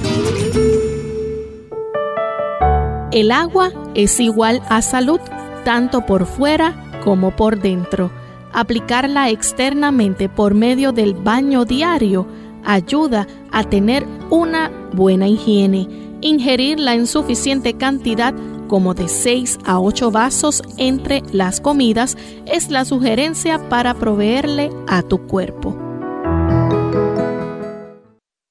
El 3.12 3.32
agua 3.32 3.72
es 3.94 4.20
igual 4.20 4.62
a 4.70 4.82
salud, 4.82 5.20
tanto 5.64 6.06
por 6.06 6.26
fuera 6.26 6.74
como 7.04 7.36
por 7.36 7.60
dentro. 7.60 8.12
Aplicarla 8.54 9.30
externamente 9.30 10.30
por 10.30 10.54
medio 10.54 10.92
del 10.92 11.14
baño 11.14 11.66
diario 11.66 12.28
ayuda 12.64 13.28
a 13.52 13.64
tener 13.64 14.06
una 14.30 14.72
buena 14.94 15.28
higiene. 15.28 15.88
Ingerirla 16.22 16.94
en 16.94 17.08
suficiente 17.08 17.74
cantidad 17.74 18.34
como 18.68 18.94
de 18.94 19.08
6 19.08 19.60
a 19.66 19.80
8 19.80 20.12
vasos 20.12 20.64
entre 20.78 21.22
las 21.32 21.60
comidas 21.60 22.18
es 22.46 22.70
la 22.70 22.86
sugerencia 22.86 23.70
para 23.70 23.94
proveerle 23.94 24.70
a 24.88 25.02
tu 25.02 25.28
cuerpo. 25.28 25.78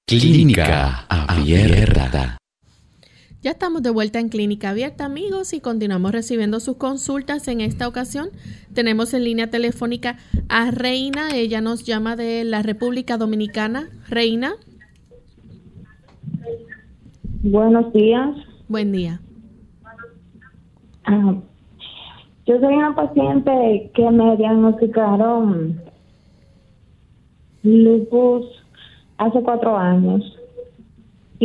Clínica 0.07 1.07
Abierta. 1.09 2.42
Ya 3.43 3.51
estamos 3.51 3.83
de 3.83 3.91
vuelta 3.91 4.21
en 4.21 4.29
Clínica 4.29 4.71
Abierta, 4.71 5.05
amigos, 5.05 5.53
y 5.53 5.61
continuamos 5.61 6.13
recibiendo 6.13 6.61
sus 6.61 6.77
consultas. 6.77 7.49
En 7.49 7.61
esta 7.61 7.89
ocasión 7.89 8.29
tenemos 8.73 9.15
en 9.15 9.25
línea 9.25 9.51
telefónica 9.51 10.17
a 10.49 10.71
Reina. 10.71 11.35
Ella 11.35 11.61
nos 11.61 11.83
llama 11.83 12.15
de 12.15 12.45
la 12.45 12.63
República 12.63 13.17
Dominicana. 13.17 13.89
Reina. 14.09 14.53
Buenos 17.43 17.93
días. 17.93 18.31
Buen 18.69 18.93
día. 18.93 19.21
Ah, 21.05 21.35
yo 22.47 22.61
soy 22.61 22.75
una 22.77 22.95
paciente 22.95 23.91
que 23.93 24.09
me 24.09 24.37
diagnosticaron 24.37 25.81
lupus 27.65 28.47
hace 29.19 29.43
cuatro 29.43 29.77
años 29.77 30.23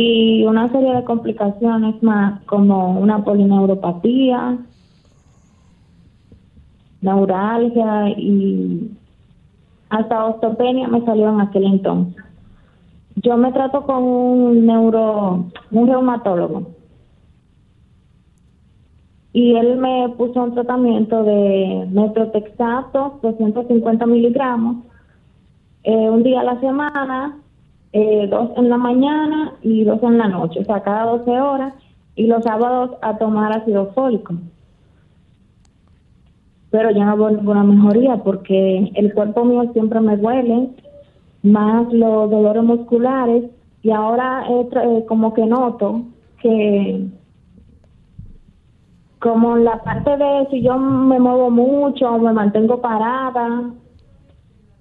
y 0.00 0.44
una 0.44 0.70
serie 0.70 0.94
de 0.94 1.02
complicaciones 1.02 2.00
más 2.04 2.40
como 2.44 3.00
una 3.00 3.24
polineuropatía, 3.24 4.56
neuralgia 7.00 8.10
y 8.10 8.92
hasta 9.90 10.26
osteopenia 10.26 10.86
me 10.86 11.04
salió 11.04 11.30
en 11.30 11.40
aquel 11.40 11.64
entonces. 11.64 12.24
yo 13.16 13.36
me 13.36 13.50
trato 13.50 13.82
con 13.82 14.04
un 14.04 14.66
neuro, 14.66 15.46
un 15.72 15.86
reumatólogo. 15.88 16.68
Y 19.32 19.56
él 19.56 19.78
me 19.78 20.10
puso 20.10 20.44
un 20.44 20.54
tratamiento 20.54 21.24
de 21.24 21.88
metrotexato, 21.90 23.18
250 23.20 24.06
miligramos, 24.06 24.76
eh, 25.82 26.08
un 26.08 26.22
día 26.22 26.42
a 26.42 26.44
la 26.44 26.60
semana, 26.60 27.38
eh, 27.92 28.26
dos 28.28 28.50
en 28.56 28.68
la 28.68 28.76
mañana 28.76 29.54
y 29.62 29.84
dos 29.84 30.02
en 30.02 30.18
la 30.18 30.28
noche, 30.28 30.60
o 30.60 30.64
sea, 30.64 30.82
cada 30.82 31.04
12 31.04 31.30
horas, 31.40 31.74
y 32.16 32.26
los 32.26 32.42
sábados 32.44 32.96
a 33.00 33.16
tomar 33.16 33.52
ácido 33.52 33.92
fólico. 33.92 34.34
Pero 36.70 36.90
yo 36.90 37.04
no 37.04 37.16
veo 37.16 37.30
ninguna 37.30 37.64
mejoría 37.64 38.16
porque 38.18 38.90
el 38.94 39.14
cuerpo 39.14 39.44
mío 39.44 39.70
siempre 39.72 40.00
me 40.00 40.16
duele, 40.16 40.68
más 41.42 41.90
los 41.92 42.30
dolores 42.30 42.62
musculares, 42.62 43.44
y 43.82 43.90
ahora 43.90 44.44
eh, 44.50 45.04
como 45.06 45.32
que 45.32 45.46
noto 45.46 46.02
que 46.42 47.08
como 49.20 49.56
la 49.56 49.82
parte 49.82 50.16
de 50.16 50.46
si 50.50 50.62
yo 50.62 50.78
me 50.78 51.18
muevo 51.18 51.50
mucho, 51.50 52.18
me 52.18 52.32
mantengo 52.32 52.80
parada, 52.80 53.70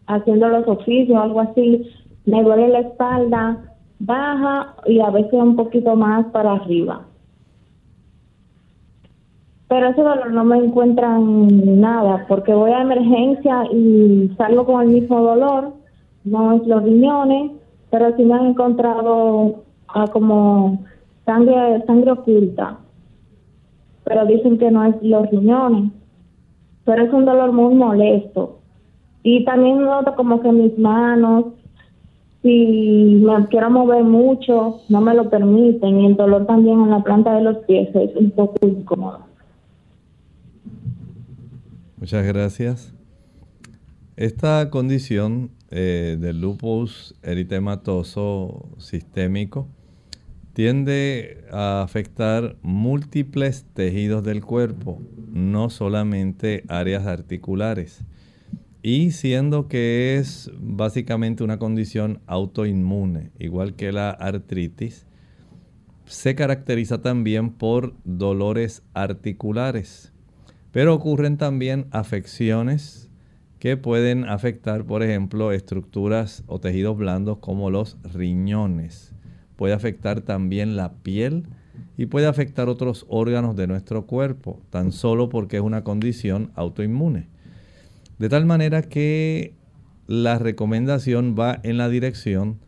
haciendo 0.06 0.48
los 0.50 0.67
oficios, 0.67 1.17
algo 1.17 1.41
así, 1.41 1.89
me 2.28 2.44
duele 2.44 2.68
la 2.68 2.80
espalda 2.80 3.58
baja 4.00 4.76
y 4.86 5.00
a 5.00 5.10
veces 5.10 5.34
un 5.34 5.56
poquito 5.56 5.96
más 5.96 6.26
para 6.28 6.54
arriba. 6.54 7.02
Pero 9.70 9.88
ese 9.88 10.02
dolor 10.02 10.32
no 10.32 10.44
me 10.44 10.58
encuentran 10.58 11.80
nada, 11.82 12.26
porque 12.28 12.54
voy 12.54 12.72
a 12.72 12.82
emergencia 12.82 13.66
y 13.74 14.30
salgo 14.38 14.66
con 14.66 14.82
el 14.84 14.90
mismo 14.90 15.22
dolor, 15.22 15.74
no 16.26 16.54
es 16.54 16.68
los 16.68 16.84
riñones, 16.84 17.52
pero 17.90 18.16
sí 18.16 18.24
me 18.24 18.34
han 18.34 18.48
encontrado 18.48 19.63
ah, 19.88 20.08
como 20.12 20.80
sangre, 21.26 21.84
sangre 21.86 22.12
oculta. 22.12 22.78
Pero 24.04 24.26
dicen 24.26 24.58
que 24.58 24.70
no 24.70 24.84
es 24.84 24.96
los 25.02 25.30
riñones. 25.32 25.92
Pero 26.86 27.04
es 27.04 27.12
un 27.12 27.26
dolor 27.26 27.52
muy 27.52 27.74
molesto. 27.74 28.60
Y 29.24 29.44
también 29.44 29.84
noto 29.84 30.16
como 30.16 30.40
que 30.40 30.52
mis 30.54 30.78
manos, 30.80 31.46
si 32.47 33.21
me 33.25 33.47
quiero 33.49 33.69
mover 33.69 34.05
mucho, 34.05 34.79
no 34.88 35.01
me 35.01 35.13
lo 35.13 35.29
permiten. 35.29 35.99
Y 35.99 36.05
el 36.05 36.15
dolor 36.15 36.45
también 36.45 36.79
en 36.81 36.91
la 36.91 37.03
planta 37.03 37.33
de 37.36 37.41
los 37.41 37.57
pies 37.65 37.89
es 37.93 38.15
un 38.15 38.31
poco 38.31 38.65
incómodo. 38.65 39.19
Muchas 41.97 42.25
gracias. 42.25 42.93
Esta 44.15 44.69
condición 44.69 45.51
eh, 45.71 46.15
del 46.19 46.39
lupus 46.39 47.15
eritematoso 47.21 48.69
sistémico 48.77 49.67
tiende 50.53 51.43
a 51.51 51.81
afectar 51.81 52.55
múltiples 52.62 53.65
tejidos 53.73 54.23
del 54.23 54.43
cuerpo, 54.43 55.01
no 55.31 55.69
solamente 55.69 56.63
áreas 56.69 57.05
articulares. 57.05 58.05
Y 58.89 59.12
siendo 59.12 59.67
que 59.67 60.15
es 60.15 60.50
básicamente 60.58 61.43
una 61.43 61.60
condición 61.60 62.21
autoinmune, 62.26 63.32
igual 63.38 63.76
que 63.76 63.91
la 63.91 64.12
artritis, 64.12 65.06
se 66.06 66.36
caracteriza 66.36 67.02
también 67.02 67.50
por 67.50 67.95
dolores 68.06 68.84
articulares. 68.93 70.13
Pero 70.71 70.95
ocurren 70.95 71.36
también 71.36 71.88
afecciones 71.91 73.10
que 73.60 73.76
pueden 73.76 74.23
afectar, 74.23 74.86
por 74.86 75.04
ejemplo, 75.04 75.52
estructuras 75.52 76.45
o 76.47 76.62
tejidos 76.62 76.95
blandos 76.95 77.39
como 77.39 77.69
los 77.69 77.97
riñones 78.13 79.13
puede 79.58 79.73
afectar 79.73 80.21
también 80.21 80.78
la 80.78 80.93
piel 80.93 81.43
y 81.97 82.06
puede 82.06 82.28
afectar 82.28 82.69
otros 82.69 83.06
órganos 83.10 83.58
de 83.58 83.67
nuestro 83.67 84.06
cuerpo, 84.06 84.62
tan 84.69 84.93
solo 84.93 85.28
porque 85.28 85.58
es 85.58 85.63
una 85.63 85.84
condición 85.84 86.52
autoinmune. 86.56 87.28
De 88.19 88.30
tal 88.30 88.45
manera 88.45 88.82
que 88.82 89.53
la 90.08 90.39
recomendación 90.39 91.36
va 91.38 91.60
en 91.63 91.77
la 91.77 91.89
dirección 91.89 92.60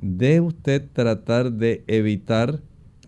de 0.00 0.40
usted 0.40 0.84
tratar 0.92 1.52
de 1.52 1.84
evitar 1.86 2.60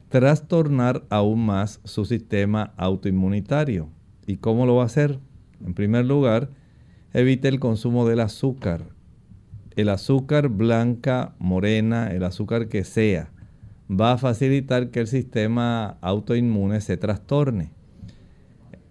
trastornar 0.09 1.05
aún 1.11 1.45
más 1.45 1.81
su 1.85 2.05
sistema 2.05 2.73
autoinmunitario. 2.77 3.89
¿Y 4.27 4.37
cómo 4.37 4.65
lo 4.65 4.77
va 4.77 4.85
a 4.85 4.87
hacer? 4.87 5.19
En 5.65 5.75
primer 5.75 6.05
lugar, 6.07 6.51
evite 7.13 7.49
el 7.49 7.59
consumo 7.59 8.07
del 8.07 8.21
azúcar 8.21 8.95
el 9.77 9.89
azúcar 9.89 10.49
blanca, 10.49 11.35
morena, 11.39 12.13
el 12.13 12.25
azúcar 12.25 12.69
que 12.69 12.85
sea, 12.85 13.31
va 13.91 14.13
a 14.13 14.19
facilitar 14.19 14.91
que 14.91 15.01
el 15.01 15.07
sistema 15.07 15.99
autoinmune 16.01 16.81
se 16.81 16.97
trastorne. 16.97 17.73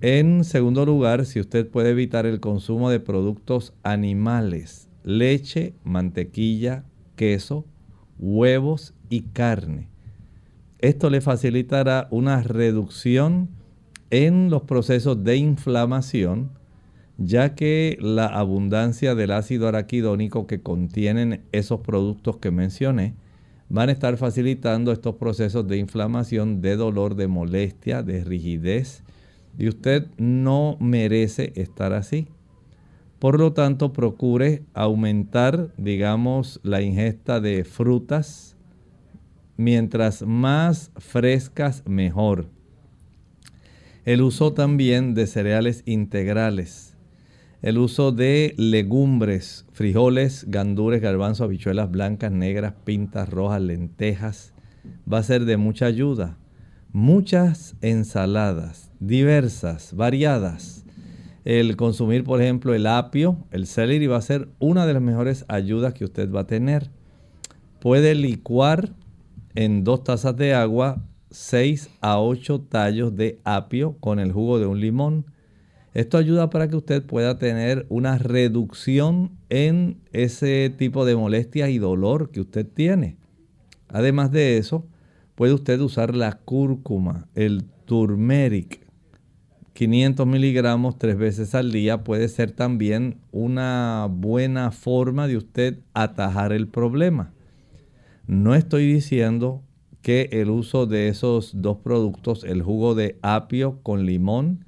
En 0.05 0.43
segundo 0.43 0.85
lugar, 0.85 1.25
si 1.25 1.39
usted 1.39 1.65
puede 1.65 1.91
evitar 1.91 2.25
el 2.25 2.41
consumo 2.41 2.89
de 2.89 2.99
productos 2.99 3.71
animales, 3.83 4.89
leche, 5.05 5.75
mantequilla, 5.85 6.83
queso, 7.15 7.63
huevos 8.19 8.93
y 9.09 9.21
carne. 9.21 9.87
Esto 10.79 11.09
le 11.09 11.21
facilitará 11.21 12.09
una 12.11 12.43
reducción 12.43 13.47
en 14.09 14.49
los 14.49 14.63
procesos 14.63 15.23
de 15.23 15.37
inflamación 15.37 16.51
ya 17.17 17.55
que 17.55 17.97
la 18.01 18.25
abundancia 18.25 19.15
del 19.15 19.31
ácido 19.31 19.69
araquidónico 19.69 20.47
que 20.47 20.61
contienen 20.61 21.45
esos 21.53 21.79
productos 21.79 22.35
que 22.39 22.51
mencioné 22.51 23.13
van 23.69 23.87
a 23.87 23.93
estar 23.93 24.17
facilitando 24.17 24.91
estos 24.91 25.15
procesos 25.15 25.65
de 25.65 25.77
inflamación, 25.77 26.59
de 26.59 26.75
dolor, 26.75 27.15
de 27.15 27.29
molestia, 27.29 28.03
de 28.03 28.21
rigidez, 28.25 29.01
y 29.57 29.67
usted 29.67 30.07
no 30.17 30.77
merece 30.79 31.53
estar 31.55 31.93
así. 31.93 32.27
Por 33.19 33.39
lo 33.39 33.53
tanto, 33.53 33.93
procure 33.93 34.63
aumentar, 34.73 35.73
digamos, 35.77 36.59
la 36.63 36.81
ingesta 36.81 37.39
de 37.39 37.63
frutas. 37.63 38.57
Mientras 39.55 40.23
más 40.23 40.91
frescas, 40.97 41.83
mejor. 41.85 42.47
El 44.03 44.21
uso 44.21 44.53
también 44.53 45.13
de 45.13 45.27
cereales 45.27 45.83
integrales 45.85 46.93
el 47.63 47.77
uso 47.77 48.11
de 48.11 48.53
legumbres, 48.57 49.65
frijoles, 49.71 50.45
gandures, 50.49 51.01
garbanzos, 51.01 51.45
habichuelas 51.45 51.89
blancas, 51.89 52.29
negras, 52.29 52.73
pintas, 52.83 53.29
rojas, 53.29 53.61
lentejas, 53.61 54.53
va 55.11 55.19
a 55.19 55.23
ser 55.23 55.45
de 55.45 55.55
mucha 55.55 55.85
ayuda. 55.85 56.37
Muchas 56.91 57.77
ensaladas, 57.79 58.91
diversas, 59.07 59.95
variadas. 59.95 60.85
El 61.45 61.75
consumir, 61.75 62.23
por 62.23 62.41
ejemplo, 62.41 62.73
el 62.73 62.87
apio, 62.87 63.37
el 63.51 63.67
celery 63.67 64.07
va 64.07 64.17
a 64.17 64.21
ser 64.21 64.49
una 64.59 64.85
de 64.85 64.93
las 64.93 65.01
mejores 65.01 65.45
ayudas 65.47 65.93
que 65.93 66.05
usted 66.05 66.31
va 66.31 66.41
a 66.41 66.47
tener. 66.47 66.89
Puede 67.79 68.15
licuar 68.15 68.93
en 69.55 69.83
dos 69.83 70.03
tazas 70.03 70.37
de 70.37 70.53
agua 70.53 71.03
6 71.31 71.89
a 72.01 72.19
8 72.19 72.61
tallos 72.69 73.15
de 73.15 73.39
apio 73.43 73.97
con 73.99 74.19
el 74.19 74.31
jugo 74.31 74.59
de 74.59 74.67
un 74.67 74.79
limón 74.79 75.25
esto 75.93 76.17
ayuda 76.17 76.49
para 76.49 76.67
que 76.67 76.75
usted 76.75 77.03
pueda 77.03 77.37
tener 77.37 77.85
una 77.89 78.17
reducción 78.17 79.37
en 79.49 80.01
ese 80.11 80.73
tipo 80.75 81.05
de 81.05 81.15
molestia 81.15 81.69
y 81.69 81.77
dolor 81.77 82.31
que 82.31 82.41
usted 82.41 82.65
tiene. 82.65 83.17
Además 83.89 84.31
de 84.31 84.57
eso, 84.57 84.87
puede 85.35 85.53
usted 85.53 85.79
usar 85.81 86.15
la 86.15 86.39
cúrcuma, 86.39 87.27
el 87.35 87.65
turmeric. 87.85 88.82
500 89.73 90.27
miligramos 90.27 90.97
tres 90.97 91.17
veces 91.17 91.55
al 91.55 91.71
día 91.71 92.03
puede 92.03 92.27
ser 92.27 92.51
también 92.51 93.17
una 93.31 94.07
buena 94.09 94.71
forma 94.71 95.27
de 95.27 95.37
usted 95.37 95.79
atajar 95.93 96.53
el 96.53 96.67
problema. 96.67 97.33
No 98.27 98.55
estoy 98.55 98.91
diciendo 98.91 99.63
que 100.01 100.29
el 100.31 100.49
uso 100.49 100.85
de 100.85 101.07
esos 101.07 101.61
dos 101.61 101.77
productos, 101.77 102.43
el 102.43 102.61
jugo 102.61 102.93
de 102.93 103.17
apio 103.21 103.79
con 103.81 104.05
limón, 104.05 104.65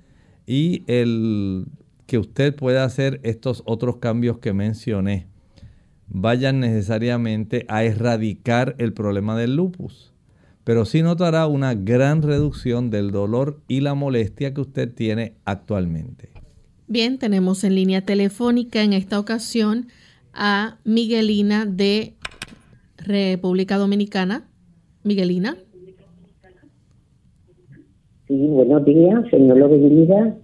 y 0.48 0.84
el 0.88 1.66
que 2.08 2.18
usted 2.18 2.56
pueda 2.56 2.84
hacer 2.84 3.20
estos 3.24 3.64
otros 3.66 3.98
cambios 3.98 4.38
que 4.38 4.54
mencioné 4.54 5.28
vayan 6.08 6.60
necesariamente 6.60 7.66
a 7.68 7.84
erradicar 7.84 8.76
el 8.78 8.94
problema 8.94 9.36
del 9.38 9.56
lupus, 9.56 10.14
pero 10.66 10.84
sí 10.84 11.04
notará 11.04 11.48
una 11.48 11.76
gran 11.76 12.24
reducción 12.24 12.90
del 12.90 13.12
dolor 13.12 13.62
y 13.68 13.82
la 13.82 13.94
molestia 13.94 14.54
que 14.54 14.62
usted 14.62 14.92
tiene 14.92 15.34
actualmente. 15.46 16.30
Bien, 16.88 17.20
tenemos 17.20 17.64
en 17.64 17.76
línea 17.76 18.02
telefónica 18.02 18.84
en 18.84 18.94
esta 18.94 19.20
ocasión 19.20 19.88
a 20.34 20.80
Miguelina 20.84 21.66
de 21.66 22.14
República 22.98 23.78
Dominicana. 23.78 24.48
Miguelina. 25.04 25.56
Sí, 28.28 28.36
buenos 28.48 28.84
días, 28.86 29.24
señor 29.30 29.58
lo 29.58 29.70
bendiga. 29.70 30.36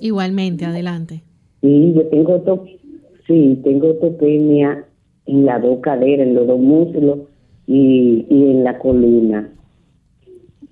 Igualmente, 0.00 0.64
adelante. 0.64 1.22
Sí, 1.60 1.92
yo 1.94 2.06
tengo, 2.08 2.40
to 2.40 2.64
sí, 3.26 3.60
tengo 3.62 3.94
topenia 3.96 4.86
en 5.26 5.44
la 5.44 5.58
dos 5.58 5.80
caderas, 5.80 6.26
en 6.26 6.34
los 6.34 6.46
dos 6.46 6.58
muslos 6.58 7.18
y, 7.66 8.26
y 8.28 8.50
en 8.50 8.64
la 8.64 8.78
columna 8.78 9.50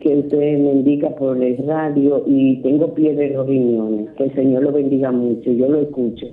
que 0.03 0.17
usted 0.17 0.59
me 0.59 0.73
indica 0.73 1.11
por 1.15 1.43
el 1.43 1.57
radio 1.65 2.25
y 2.27 2.61
tengo 2.63 2.93
pie 2.93 3.15
de 3.15 3.31
los 3.31 3.47
riñones. 3.47 4.11
Que 4.17 4.25
el 4.25 4.35
Señor 4.35 4.65
lo 4.65 4.73
bendiga 4.73 5.13
mucho, 5.13 5.53
yo 5.53 5.69
lo 5.69 5.81
escucho. 5.81 6.27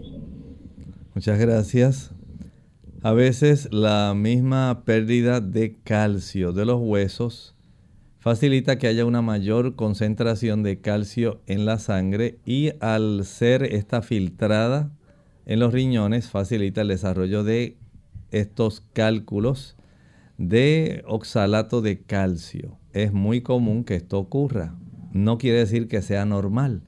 Muchas 1.14 1.40
gracias. 1.40 2.16
A 3.04 3.14
veces 3.14 3.70
la 3.72 4.14
misma 4.16 4.84
pérdida 4.86 5.40
de 5.40 5.76
calcio 5.84 6.52
de 6.52 6.66
los 6.66 6.82
huesos 6.82 7.56
facilita 8.18 8.78
que 8.78 8.88
haya 8.88 9.06
una 9.06 9.22
mayor 9.22 9.76
concentración 9.76 10.64
de 10.64 10.82
calcio 10.82 11.40
en 11.46 11.66
la 11.66 11.78
sangre 11.78 12.40
y 12.46 12.72
al 12.82 13.24
ser 13.24 13.64
esta 13.64 14.02
filtrada 14.02 14.92
en 15.46 15.60
los 15.60 15.74
riñones 15.74 16.30
facilita 16.30 16.82
el 16.82 16.90
desarrollo 16.90 17.44
de 17.44 17.78
estos 18.32 18.82
cálculos 18.94 19.78
de 20.40 21.04
oxalato 21.06 21.82
de 21.82 22.02
calcio. 22.02 22.80
Es 22.94 23.12
muy 23.12 23.42
común 23.42 23.84
que 23.84 23.96
esto 23.96 24.18
ocurra. 24.18 24.74
No 25.12 25.38
quiere 25.38 25.60
decir 25.60 25.88
que 25.88 26.02
sea 26.02 26.26
normal, 26.26 26.82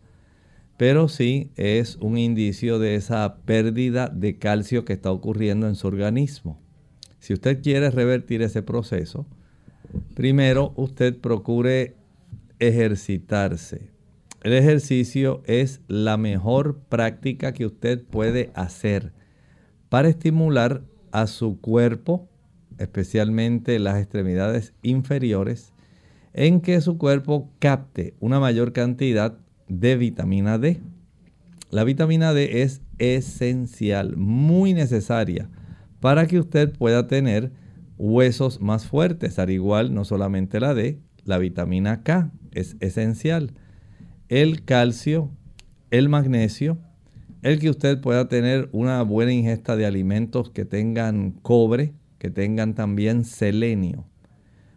pero 0.78 1.10
sí 1.10 1.52
es 1.58 1.97
un 1.97 2.18
indicio 2.18 2.80
de 2.80 2.95
esa 2.95 3.36
pérdida 3.45 4.08
de 4.08 4.38
calcio 4.38 4.86
que 4.86 4.93
está 4.93 5.12
ocurriendo 5.12 5.68
en 5.68 5.76
su 5.76 5.88
organismo. 5.88 6.60
Si 7.20 7.34
usted 7.34 7.62
quiere 7.62 7.91
revertir 7.91 8.41
ese 8.41 8.64
proceso, 8.64 9.28
primero 10.16 10.72
usted 10.78 11.18
procure 11.18 11.95
ejercitarse. 12.60 13.89
El 14.43 14.54
ejercicio 14.54 15.43
es 15.45 15.82
la 15.88 16.16
mejor 16.16 16.80
práctica 16.80 17.52
que 17.52 17.66
usted 17.66 18.02
puede 18.04 18.49
hacer 18.56 19.12
para 19.89 20.08
estimular 20.08 20.84
a 21.12 21.28
su 21.28 21.60
cuerpo, 21.60 22.31
especialmente 22.82 23.80
las 23.80 23.98
extremidades 24.00 24.74
inferiores, 24.82 25.74
en 26.34 26.62
que 26.62 26.82
su 26.82 26.98
cuerpo 26.98 27.50
capte 27.60 28.16
una 28.20 28.40
mayor 28.40 28.74
cantidad 28.74 29.38
de 29.68 29.96
vitamina 29.98 30.58
D. 30.58 30.82
La 31.70 31.84
vitamina 31.84 32.34
D 32.34 32.62
es 32.62 32.82
esencial, 32.98 34.18
muy 34.18 34.74
necesaria 34.74 35.50
para 36.00 36.26
que 36.28 36.40
usted 36.40 36.74
pueda 36.74 37.08
tener 37.08 37.52
huesos 37.98 38.60
más 38.60 38.88
fuertes. 38.88 39.40
Al 39.40 39.52
igual, 39.52 39.94
no 39.94 40.04
solamente 40.04 40.60
la 40.60 40.74
D, 40.74 41.00
la 41.24 41.38
vitamina 41.38 42.04
K 42.04 42.32
es 42.52 42.76
esencial. 42.80 43.54
El 44.28 44.66
calcio, 44.66 45.32
el 45.92 46.10
magnesio, 46.10 46.80
el 47.44 47.60
que 47.60 47.70
usted 47.70 48.02
pueda 48.02 48.28
tener 48.28 48.70
una 48.72 49.02
buena 49.04 49.32
ingesta 49.32 49.76
de 49.76 49.86
alimentos 49.86 50.50
que 50.50 50.66
tengan 50.66 51.32
cobre, 51.32 51.94
que 52.22 52.30
tengan 52.30 52.76
también 52.76 53.26
selenio 53.26 54.06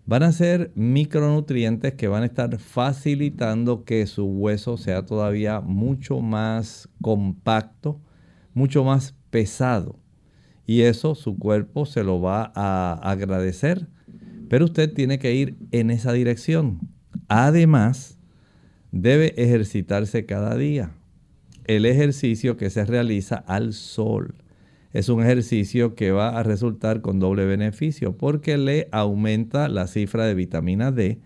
van 0.07 0.23
a 0.23 0.33
ser 0.33 0.71
micronutrientes 0.75 1.95
que 1.95 2.09
van 2.09 2.23
a 2.23 2.27
estar 2.27 2.59
facilitando 2.59 3.85
que 3.85 4.07
su 4.07 4.25
hueso 4.25 4.77
sea 4.77 5.05
todavía 5.05 5.61
mucho 5.61 6.21
más 6.21 6.89
compacto, 7.01 8.01
mucho 8.53 8.83
más 8.85 9.15
pesado. 9.31 9.99
Y 10.67 10.83
eso 10.83 11.15
su 11.15 11.39
cuerpo 11.39 11.87
se 11.87 12.05
lo 12.05 12.21
va 12.21 12.53
a 12.55 12.93
agradecer. 13.03 13.89
Pero 14.49 14.67
usted 14.67 14.93
tiene 14.93 15.19
que 15.19 15.35
ir 15.35 15.57
en 15.73 15.91
esa 15.91 16.13
dirección. 16.13 16.81
Además, 17.29 18.19
debe 18.93 19.35
ejercitarse 19.43 20.27
cada 20.27 20.57
día. 20.57 20.93
El 21.65 21.87
ejercicio 21.87 22.57
que 22.57 22.71
se 22.71 22.85
realiza 22.85 23.37
al 23.37 23.73
sol 23.73 24.35
es 24.95 25.09
un 25.09 25.21
ejercicio 25.21 25.97
que 25.97 26.13
va 26.13 26.39
a 26.39 26.43
resultar 26.45 27.03
con 27.03 27.19
doble 27.19 27.45
beneficio 27.45 28.17
porque 28.17 28.57
le 28.57 28.89
aumenta 28.93 29.69
la 29.69 29.89
cifra 29.89 30.25
de 30.25 30.35
vitamina 30.35 30.93
D 30.93 31.19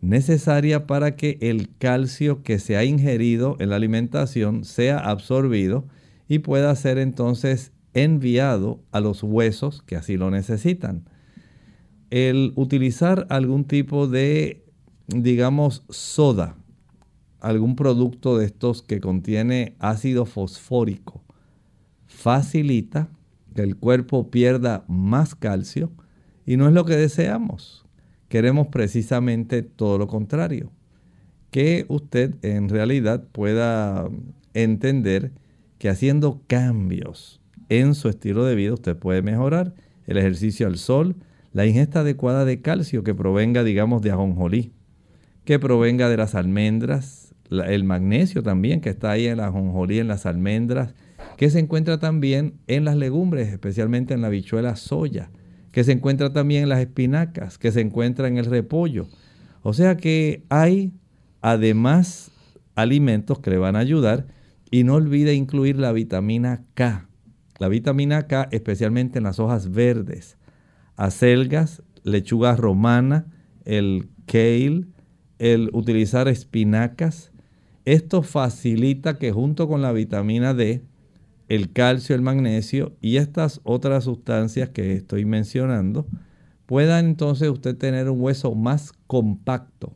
necesaria 0.00 0.86
para 0.86 1.14
que 1.14 1.38
el 1.42 1.68
calcio 1.78 2.42
que 2.42 2.58
se 2.58 2.76
ha 2.76 2.84
ingerido 2.84 3.56
en 3.60 3.68
la 3.68 3.76
alimentación 3.76 4.64
sea 4.64 4.98
absorbido 4.98 5.86
y 6.26 6.40
pueda 6.40 6.74
ser 6.74 6.96
entonces 6.98 7.72
enviado 7.92 8.82
a 8.92 9.00
los 9.00 9.22
huesos 9.22 9.82
que 9.82 9.96
así 9.96 10.16
lo 10.16 10.30
necesitan. 10.30 11.04
El 12.08 12.52
utilizar 12.56 13.26
algún 13.28 13.64
tipo 13.64 14.08
de, 14.08 14.64
digamos, 15.06 15.84
soda, 15.90 16.56
algún 17.40 17.76
producto 17.76 18.38
de 18.38 18.46
estos 18.46 18.82
que 18.82 19.00
contiene 19.00 19.76
ácido 19.78 20.24
fosfórico, 20.24 21.21
facilita 22.22 23.08
que 23.52 23.62
el 23.62 23.76
cuerpo 23.76 24.30
pierda 24.30 24.84
más 24.86 25.34
calcio 25.34 25.90
y 26.46 26.56
no 26.56 26.68
es 26.68 26.72
lo 26.72 26.84
que 26.84 26.94
deseamos. 26.94 27.84
Queremos 28.28 28.68
precisamente 28.68 29.62
todo 29.62 29.98
lo 29.98 30.06
contrario. 30.06 30.70
Que 31.50 31.84
usted 31.88 32.36
en 32.42 32.68
realidad 32.68 33.24
pueda 33.32 34.08
entender 34.54 35.32
que 35.78 35.88
haciendo 35.88 36.42
cambios 36.46 37.40
en 37.68 37.96
su 37.96 38.08
estilo 38.08 38.44
de 38.44 38.54
vida 38.54 38.74
usted 38.74 38.96
puede 38.96 39.20
mejorar 39.20 39.74
el 40.06 40.16
ejercicio 40.16 40.68
al 40.68 40.78
sol, 40.78 41.16
la 41.52 41.66
ingesta 41.66 42.00
adecuada 42.00 42.44
de 42.44 42.60
calcio 42.60 43.02
que 43.02 43.16
provenga, 43.16 43.64
digamos, 43.64 44.00
de 44.00 44.12
ajonjolí, 44.12 44.72
que 45.44 45.58
provenga 45.58 46.08
de 46.08 46.16
las 46.16 46.36
almendras, 46.36 47.34
el 47.50 47.82
magnesio 47.82 48.44
también 48.44 48.80
que 48.80 48.90
está 48.90 49.10
ahí 49.10 49.26
en 49.26 49.38
la 49.38 49.48
ajonjolí, 49.48 49.98
en 49.98 50.08
las 50.08 50.24
almendras, 50.24 50.94
que 51.36 51.50
se 51.50 51.58
encuentra 51.58 51.98
también 51.98 52.54
en 52.66 52.84
las 52.84 52.96
legumbres, 52.96 53.48
especialmente 53.48 54.14
en 54.14 54.20
la 54.20 54.28
bichuela 54.28 54.76
soya, 54.76 55.30
que 55.70 55.84
se 55.84 55.92
encuentra 55.92 56.32
también 56.32 56.64
en 56.64 56.68
las 56.68 56.80
espinacas, 56.80 57.58
que 57.58 57.72
se 57.72 57.80
encuentra 57.80 58.28
en 58.28 58.38
el 58.38 58.44
repollo. 58.44 59.08
O 59.62 59.72
sea 59.72 59.96
que 59.96 60.44
hay 60.48 60.92
además 61.40 62.30
alimentos 62.74 63.38
que 63.40 63.50
le 63.50 63.58
van 63.58 63.76
a 63.76 63.80
ayudar 63.80 64.26
y 64.70 64.84
no 64.84 64.94
olvide 64.94 65.34
incluir 65.34 65.76
la 65.78 65.92
vitamina 65.92 66.64
K. 66.74 67.08
La 67.58 67.68
vitamina 67.68 68.26
K 68.26 68.48
especialmente 68.50 69.18
en 69.18 69.24
las 69.24 69.38
hojas 69.38 69.70
verdes, 69.70 70.38
acelgas, 70.96 71.82
lechuga 72.02 72.56
romana, 72.56 73.26
el 73.64 74.08
kale, 74.26 74.86
el 75.38 75.70
utilizar 75.72 76.28
espinacas. 76.28 77.32
Esto 77.84 78.22
facilita 78.22 79.18
que 79.18 79.32
junto 79.32 79.68
con 79.68 79.82
la 79.82 79.92
vitamina 79.92 80.54
D 80.54 80.82
el 81.52 81.70
calcio, 81.70 82.14
el 82.16 82.22
magnesio 82.22 82.96
y 83.02 83.18
estas 83.18 83.60
otras 83.62 84.04
sustancias 84.04 84.70
que 84.70 84.94
estoy 84.94 85.26
mencionando, 85.26 86.06
pueda 86.64 86.98
entonces 86.98 87.50
usted 87.50 87.76
tener 87.76 88.08
un 88.08 88.22
hueso 88.22 88.54
más 88.54 88.94
compacto, 89.06 89.92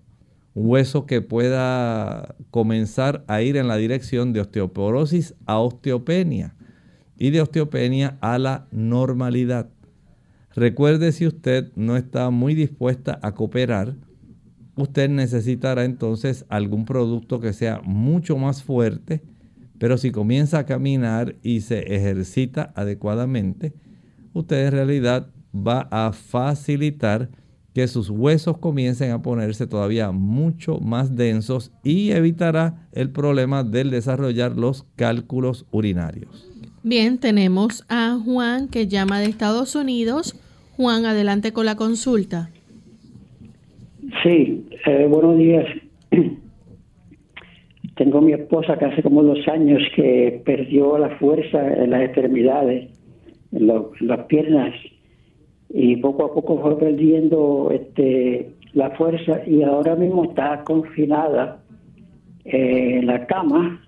un 0.52 0.68
hueso 0.68 1.06
que 1.06 1.22
pueda 1.22 2.34
comenzar 2.50 3.24
a 3.26 3.40
ir 3.40 3.56
en 3.56 3.68
la 3.68 3.78
dirección 3.78 4.34
de 4.34 4.42
osteoporosis 4.42 5.34
a 5.46 5.58
osteopenia 5.58 6.54
y 7.16 7.30
de 7.30 7.40
osteopenia 7.40 8.18
a 8.20 8.36
la 8.38 8.66
normalidad. 8.70 9.70
Recuerde 10.54 11.10
si 11.12 11.26
usted 11.26 11.72
no 11.74 11.96
está 11.96 12.28
muy 12.28 12.54
dispuesta 12.54 13.18
a 13.22 13.32
cooperar, 13.32 13.94
usted 14.76 15.08
necesitará 15.08 15.86
entonces 15.86 16.44
algún 16.50 16.84
producto 16.84 17.40
que 17.40 17.54
sea 17.54 17.80
mucho 17.82 18.36
más 18.36 18.62
fuerte, 18.62 19.22
pero 19.78 19.98
si 19.98 20.10
comienza 20.10 20.58
a 20.58 20.66
caminar 20.66 21.36
y 21.42 21.60
se 21.60 21.94
ejercita 21.94 22.72
adecuadamente, 22.74 23.72
usted 24.32 24.66
en 24.66 24.72
realidad 24.72 25.28
va 25.54 25.88
a 25.90 26.12
facilitar 26.12 27.30
que 27.74 27.88
sus 27.88 28.08
huesos 28.08 28.56
comiencen 28.56 29.10
a 29.10 29.20
ponerse 29.20 29.66
todavía 29.66 30.10
mucho 30.10 30.78
más 30.78 31.14
densos 31.14 31.72
y 31.84 32.10
evitará 32.10 32.88
el 32.92 33.10
problema 33.10 33.64
del 33.64 33.90
desarrollar 33.90 34.56
los 34.56 34.84
cálculos 34.96 35.66
urinarios. 35.70 36.50
Bien, 36.82 37.18
tenemos 37.18 37.84
a 37.90 38.18
Juan 38.24 38.68
que 38.68 38.86
llama 38.86 39.20
de 39.20 39.26
Estados 39.26 39.74
Unidos. 39.74 40.40
Juan, 40.76 41.04
adelante 41.04 41.52
con 41.52 41.66
la 41.66 41.76
consulta. 41.76 42.48
Sí, 44.22 44.66
eh, 44.86 45.06
buenos 45.08 45.36
días. 45.36 45.66
Tengo 47.96 48.20
mi 48.20 48.32
esposa 48.32 48.76
que 48.78 48.84
hace 48.84 49.02
como 49.02 49.22
dos 49.22 49.48
años 49.48 49.82
que 49.94 50.42
perdió 50.44 50.98
la 50.98 51.16
fuerza 51.16 51.66
en 51.82 51.90
las 51.90 52.02
extremidades, 52.02 52.90
en, 53.52 53.66
las 53.66 54.20
piernas, 54.26 54.74
y 55.70 55.96
poco 55.96 56.26
a 56.26 56.34
poco 56.34 56.60
fue 56.60 56.78
perdiendo 56.78 57.70
este, 57.72 58.50
la 58.74 58.90
fuerza 58.90 59.40
y 59.46 59.62
ahora 59.62 59.96
mismo 59.96 60.24
está 60.24 60.62
confinada 60.62 61.62
en 62.44 63.06
la 63.06 63.26
cama, 63.26 63.82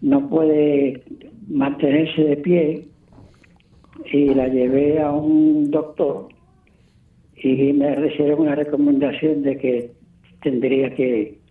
no 0.00 0.28
puede 0.30 1.02
mantenerse 1.46 2.24
de 2.24 2.36
pie 2.38 2.84
y 4.10 4.34
la 4.34 4.48
llevé 4.48 5.00
a 5.00 5.12
un 5.12 5.70
doctor 5.70 6.28
y 7.36 7.74
me 7.74 7.94
recibieron 7.94 8.40
una 8.40 8.54
recomendación 8.54 9.42
de 9.42 9.58
que 9.58 9.90
tendría 10.42 10.94
que 10.94 11.43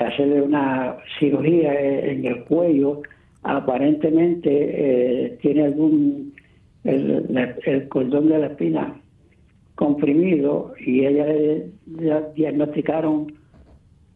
hacerle 0.00 0.42
una 0.42 0.96
cirugía 1.18 1.74
en 1.80 2.24
el 2.24 2.44
cuello, 2.44 3.02
aparentemente 3.42 4.50
eh, 4.50 5.38
tiene 5.40 5.64
algún 5.64 6.34
el, 6.84 7.88
cordón 7.88 8.28
de 8.28 8.38
la 8.38 8.46
espina 8.46 9.00
comprimido 9.74 10.74
y 10.84 11.04
ella 11.04 11.26
le, 11.26 11.66
diagnosticaron 12.34 13.32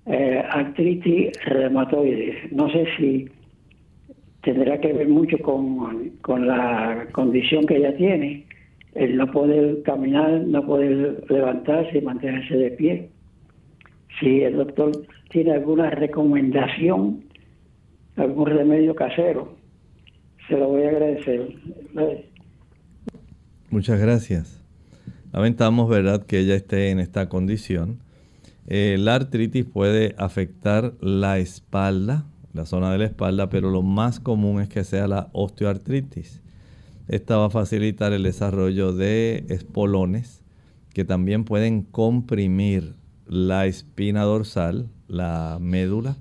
eh, 0.06 0.42
artritis 0.50 1.32
reumatoide. 1.44 2.34
No 2.52 2.70
sé 2.70 2.86
si 2.96 3.28
tendrá 4.42 4.80
que 4.80 4.92
ver 4.92 5.08
mucho 5.08 5.38
con, 5.38 6.10
con 6.22 6.46
la 6.46 7.06
condición 7.12 7.66
que 7.66 7.76
ella 7.76 7.96
tiene, 7.96 8.46
el 8.94 9.16
no 9.16 9.30
poder 9.30 9.82
caminar, 9.82 10.40
no 10.46 10.64
poder 10.64 11.24
levantarse 11.28 11.98
y 11.98 12.02
mantenerse 12.02 12.56
de 12.56 12.70
pie. 12.72 13.08
Si 14.18 14.42
el 14.42 14.56
doctor 14.56 14.92
tiene 15.30 15.52
alguna 15.52 15.90
recomendación, 15.90 17.24
algún 18.16 18.46
remedio 18.46 18.94
casero, 18.94 19.56
se 20.48 20.56
lo 20.56 20.68
voy 20.68 20.82
a 20.82 20.88
agradecer. 20.88 21.54
Muchas 23.70 24.00
gracias. 24.00 24.60
Lamentamos, 25.32 25.88
¿verdad?, 25.88 26.26
que 26.26 26.40
ella 26.40 26.56
esté 26.56 26.90
en 26.90 26.98
esta 26.98 27.28
condición. 27.28 28.00
Eh, 28.66 28.96
la 28.98 29.14
artritis 29.14 29.64
puede 29.64 30.14
afectar 30.18 30.94
la 31.00 31.38
espalda, 31.38 32.26
la 32.52 32.66
zona 32.66 32.92
de 32.92 32.98
la 32.98 33.04
espalda, 33.04 33.48
pero 33.48 33.70
lo 33.70 33.82
más 33.82 34.20
común 34.20 34.60
es 34.60 34.68
que 34.68 34.84
sea 34.84 35.06
la 35.06 35.28
osteoartritis. 35.32 36.42
Esta 37.08 37.36
va 37.36 37.46
a 37.46 37.50
facilitar 37.50 38.12
el 38.12 38.24
desarrollo 38.24 38.92
de 38.92 39.44
espolones 39.48 40.44
que 40.92 41.04
también 41.04 41.44
pueden 41.44 41.82
comprimir 41.82 42.94
la 43.30 43.66
espina 43.66 44.24
dorsal, 44.24 44.88
la 45.06 45.58
médula, 45.60 46.16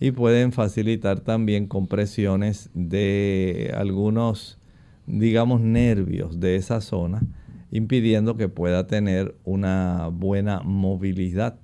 y 0.00 0.10
pueden 0.10 0.50
facilitar 0.50 1.20
también 1.20 1.68
compresiones 1.68 2.68
de 2.74 3.72
algunos, 3.76 4.58
digamos, 5.06 5.60
nervios 5.60 6.40
de 6.40 6.56
esa 6.56 6.80
zona, 6.80 7.22
impidiendo 7.70 8.36
que 8.36 8.48
pueda 8.48 8.88
tener 8.88 9.36
una 9.44 10.08
buena 10.12 10.60
movilidad. 10.62 11.60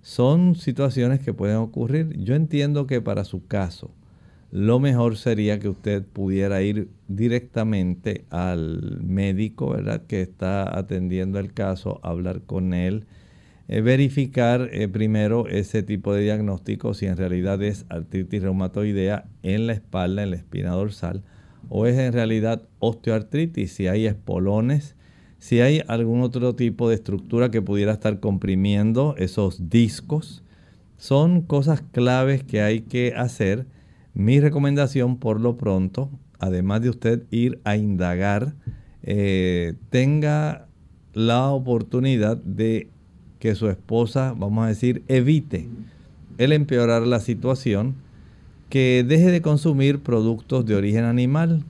Son 0.00 0.54
situaciones 0.54 1.20
que 1.20 1.34
pueden 1.34 1.58
ocurrir. 1.58 2.16
Yo 2.18 2.36
entiendo 2.36 2.86
que 2.86 3.02
para 3.02 3.24
su 3.24 3.46
caso, 3.46 3.90
lo 4.50 4.80
mejor 4.80 5.18
sería 5.18 5.58
que 5.58 5.68
usted 5.68 6.02
pudiera 6.02 6.62
ir 6.62 6.88
directamente 7.06 8.24
al 8.30 9.02
médico, 9.02 9.72
¿verdad? 9.72 10.04
Que 10.06 10.22
está 10.22 10.78
atendiendo 10.78 11.38
el 11.38 11.52
caso, 11.52 12.00
hablar 12.02 12.40
con 12.46 12.72
él, 12.72 13.04
eh, 13.68 13.80
verificar 13.80 14.68
eh, 14.72 14.86
primero 14.88 15.48
ese 15.48 15.82
tipo 15.82 16.14
de 16.14 16.22
diagnóstico, 16.22 16.94
si 16.94 17.06
en 17.06 17.16
realidad 17.16 17.62
es 17.62 17.84
artritis 17.88 18.42
reumatoidea 18.42 19.26
en 19.42 19.66
la 19.66 19.72
espalda, 19.72 20.22
en 20.22 20.30
la 20.30 20.36
espina 20.36 20.70
dorsal, 20.70 21.22
o 21.68 21.86
es 21.86 21.98
en 21.98 22.12
realidad 22.12 22.62
osteoartritis, 22.78 23.72
si 23.72 23.88
hay 23.88 24.06
espolones, 24.06 24.94
si 25.38 25.60
hay 25.60 25.82
algún 25.88 26.22
otro 26.22 26.54
tipo 26.54 26.88
de 26.88 26.94
estructura 26.94 27.50
que 27.50 27.62
pudiera 27.62 27.92
estar 27.92 28.20
comprimiendo 28.20 29.14
esos 29.18 29.68
discos. 29.68 30.42
Son 30.96 31.42
cosas 31.42 31.82
claves 31.92 32.42
que 32.42 32.62
hay 32.62 32.80
que 32.80 33.14
hacer. 33.16 33.66
Mi 34.14 34.40
recomendación 34.40 35.18
por 35.18 35.40
lo 35.40 35.56
pronto, 35.56 36.10
además 36.38 36.82
de 36.82 36.90
usted 36.90 37.24
ir 37.30 37.60
a 37.64 37.76
indagar, 37.76 38.54
eh, 39.02 39.74
tenga 39.90 40.68
la 41.12 41.48
oportunidad 41.50 42.36
de 42.38 42.88
que 43.38 43.54
su 43.54 43.68
esposa, 43.68 44.34
vamos 44.36 44.64
a 44.64 44.68
decir, 44.68 45.02
evite 45.08 45.68
el 46.38 46.52
empeorar 46.52 47.06
la 47.06 47.20
situación, 47.20 47.94
que 48.68 49.04
deje 49.06 49.30
de 49.30 49.42
consumir 49.42 50.00
productos 50.00 50.66
de 50.66 50.74
origen 50.74 51.04
animal, 51.04 51.64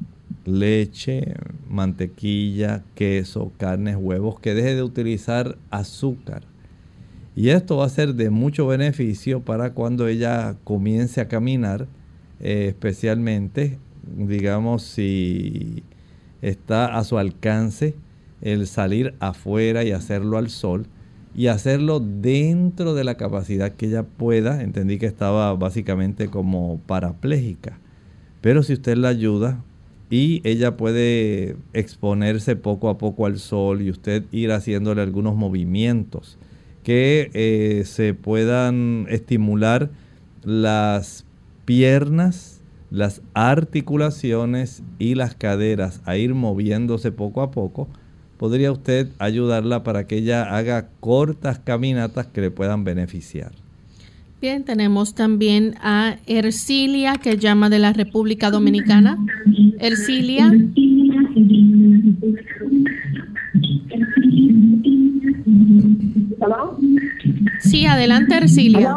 leche, 0.44 1.34
mantequilla, 1.68 2.82
queso, 2.94 3.52
carnes, 3.58 3.96
huevos, 3.98 4.40
que 4.40 4.54
deje 4.54 4.74
de 4.74 4.82
utilizar 4.82 5.58
azúcar. 5.70 6.42
Y 7.34 7.50
esto 7.50 7.76
va 7.76 7.84
a 7.84 7.90
ser 7.90 8.14
de 8.14 8.30
mucho 8.30 8.66
beneficio 8.66 9.40
para 9.40 9.74
cuando 9.74 10.08
ella 10.08 10.56
comience 10.64 11.20
a 11.20 11.28
caminar, 11.28 11.86
eh, 12.40 12.68
especialmente, 12.68 13.78
digamos, 14.16 14.82
si 14.82 15.82
está 16.40 16.96
a 16.96 17.04
su 17.04 17.18
alcance 17.18 17.94
el 18.40 18.66
salir 18.66 19.14
afuera 19.20 19.84
y 19.84 19.92
hacerlo 19.92 20.38
al 20.38 20.48
sol 20.48 20.86
y 21.36 21.48
hacerlo 21.48 22.00
dentro 22.00 22.94
de 22.94 23.04
la 23.04 23.16
capacidad 23.18 23.72
que 23.72 23.86
ella 23.86 24.04
pueda. 24.04 24.62
Entendí 24.62 24.98
que 24.98 25.04
estaba 25.04 25.52
básicamente 25.54 26.28
como 26.28 26.80
parapléjica. 26.86 27.78
Pero 28.40 28.62
si 28.62 28.72
usted 28.72 28.96
la 28.96 29.08
ayuda 29.08 29.62
y 30.08 30.40
ella 30.44 30.78
puede 30.78 31.56
exponerse 31.74 32.56
poco 32.56 32.88
a 32.88 32.96
poco 32.96 33.26
al 33.26 33.38
sol 33.38 33.82
y 33.82 33.90
usted 33.90 34.24
ir 34.32 34.50
haciéndole 34.50 35.02
algunos 35.02 35.36
movimientos 35.36 36.38
que 36.82 37.30
eh, 37.34 37.82
se 37.84 38.14
puedan 38.14 39.06
estimular 39.10 39.90
las 40.42 41.26
piernas, 41.66 42.62
las 42.90 43.20
articulaciones 43.34 44.82
y 44.98 45.16
las 45.16 45.34
caderas 45.34 46.00
a 46.06 46.16
ir 46.16 46.34
moviéndose 46.34 47.12
poco 47.12 47.42
a 47.42 47.50
poco, 47.50 47.88
podría 48.36 48.72
usted 48.72 49.08
ayudarla 49.18 49.82
para 49.82 50.06
que 50.06 50.18
ella 50.18 50.56
haga 50.56 50.88
cortas 51.00 51.58
caminatas 51.58 52.26
que 52.26 52.40
le 52.40 52.50
puedan 52.50 52.84
beneficiar. 52.84 53.52
Bien, 54.40 54.64
tenemos 54.64 55.14
también 55.14 55.74
a 55.80 56.16
Ercilia 56.26 57.14
que 57.14 57.38
llama 57.38 57.70
de 57.70 57.78
la 57.78 57.92
República 57.92 58.50
Dominicana. 58.50 59.18
Ercilia. 59.78 60.52
Sí, 67.60 67.86
adelante 67.86 68.36
Ercilia. 68.36 68.94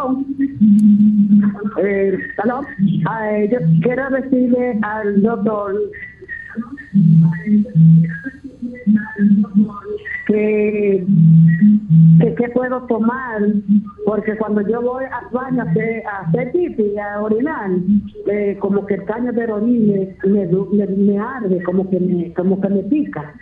Eh, 1.82 3.50
yo 3.52 3.60
quiero 3.82 4.10
decirle 4.10 4.78
al 4.82 5.22
doctor 5.22 5.74
que, 10.28 11.06
que, 12.38 12.50
puedo 12.50 12.82
tomar, 12.84 13.42
porque 14.06 14.38
cuando 14.38 14.62
yo 14.62 14.82
voy 14.82 15.06
a 15.06 15.62
hacer, 15.62 16.04
a 16.06 16.28
hacer 16.28 16.52
pipi, 16.52 16.98
a 16.98 17.22
orinar, 17.22 17.72
eh, 18.28 18.58
como 18.60 18.86
que 18.86 18.96
el 18.96 19.06
caño 19.06 19.32
de 19.34 19.52
orina 19.52 20.08
me, 20.26 20.48
me, 20.48 21.20
arde, 21.20 21.64
como 21.64 21.90
que 21.90 22.00
me, 22.00 22.34
como 22.34 22.60
que 22.62 22.70
me 22.70 22.84
pica. 22.84 23.34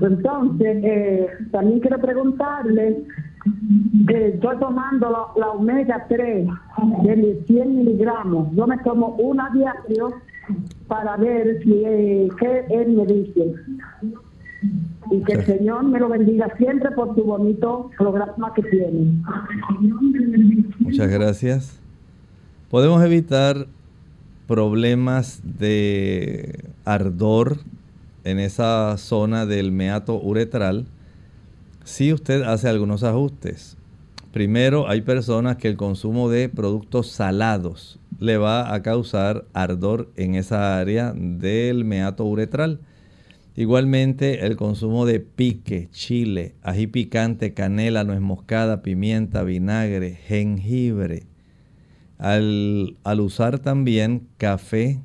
Entonces, 0.00 0.78
eh, 0.82 1.26
también 1.50 1.80
quiero 1.80 1.98
preguntarle, 1.98 3.04
que 4.06 4.28
estoy 4.28 4.56
tomando 4.58 5.32
la, 5.36 5.50
omega 5.50 6.06
3 6.08 6.46
de 7.04 7.44
100 7.46 7.76
miligramos, 7.76 8.54
yo 8.54 8.66
me 8.66 8.78
tomo 8.78 9.08
una 9.18 9.50
diario 9.50 10.14
para 10.88 11.16
ver 11.16 11.62
si, 11.62 11.82
eh, 11.84 12.28
qué 12.38 12.64
él 12.70 12.92
me 12.92 13.06
dice. 13.06 13.54
Y 15.10 15.22
que 15.22 15.32
el 15.34 15.44
Señor 15.44 15.84
me 15.84 15.98
lo 15.98 16.08
bendiga 16.08 16.48
siempre 16.56 16.90
por 16.92 17.14
su 17.14 17.24
bonito 17.24 17.90
programa 17.98 18.52
que 18.54 18.62
tiene. 18.62 19.22
Muchas 20.78 21.10
gracias. 21.10 21.80
Podemos 22.70 23.02
evitar 23.04 23.66
problemas 24.46 25.40
de 25.44 26.64
ardor 26.84 27.58
en 28.24 28.38
esa 28.38 28.96
zona 28.96 29.46
del 29.46 29.72
meato 29.72 30.20
uretral 30.20 30.86
si 31.84 32.12
usted 32.12 32.42
hace 32.42 32.68
algunos 32.68 33.02
ajustes. 33.04 33.76
Primero, 34.32 34.88
hay 34.88 35.02
personas 35.02 35.56
que 35.58 35.68
el 35.68 35.76
consumo 35.76 36.28
de 36.28 36.48
productos 36.48 37.10
salados 37.10 38.00
le 38.18 38.36
va 38.36 38.74
a 38.74 38.82
causar 38.82 39.44
ardor 39.52 40.08
en 40.16 40.34
esa 40.34 40.78
área 40.78 41.12
del 41.14 41.84
meato 41.84 42.24
uretral. 42.24 42.80
Igualmente 43.56 44.46
el 44.46 44.56
consumo 44.56 45.06
de 45.06 45.20
pique, 45.20 45.88
chile, 45.92 46.56
ají 46.62 46.88
picante, 46.88 47.54
canela, 47.54 48.02
nuez 48.02 48.20
moscada, 48.20 48.82
pimienta, 48.82 49.44
vinagre, 49.44 50.16
jengibre. 50.26 51.26
Al, 52.18 52.96
al, 53.04 53.20
usar 53.20 53.60
también 53.60 54.26
café, 54.38 55.00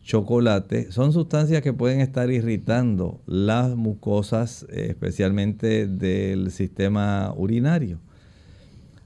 chocolate, 0.00 0.92
son 0.92 1.12
sustancias 1.12 1.60
que 1.60 1.72
pueden 1.72 2.00
estar 2.00 2.30
irritando 2.30 3.20
las 3.26 3.74
mucosas, 3.74 4.64
especialmente 4.70 5.88
del 5.88 6.52
sistema 6.52 7.34
urinario. 7.36 7.98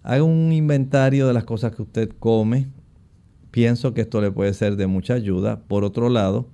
Haga 0.02 0.22
un 0.22 0.52
inventario 0.52 1.26
de 1.26 1.32
las 1.32 1.44
cosas 1.44 1.74
que 1.74 1.80
usted 1.80 2.10
come. 2.18 2.68
Pienso 3.50 3.94
que 3.94 4.02
esto 4.02 4.20
le 4.20 4.32
puede 4.32 4.52
ser 4.52 4.76
de 4.76 4.86
mucha 4.86 5.14
ayuda. 5.14 5.60
Por 5.60 5.84
otro 5.84 6.10
lado, 6.10 6.48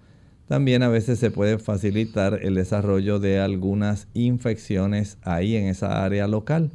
también 0.48 0.82
a 0.82 0.88
veces 0.88 1.18
se 1.18 1.30
puede 1.30 1.58
facilitar 1.58 2.40
el 2.42 2.54
desarrollo 2.54 3.18
de 3.20 3.38
algunas 3.38 4.08
infecciones 4.14 5.18
ahí 5.22 5.56
en 5.56 5.66
esa 5.66 6.04
área 6.04 6.26
local. 6.26 6.72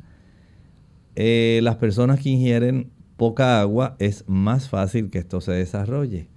Eh, 1.16 1.60
las 1.64 1.78
personas 1.78 2.20
que 2.20 2.30
ingieren 2.30 2.92
poca 3.18 3.60
agua 3.60 3.96
es 4.00 4.26
más 4.28 4.70
fácil 4.70 5.10
que 5.10 5.20
esto 5.20 5.42
se 5.42 5.54
desarrolle. 5.54 6.28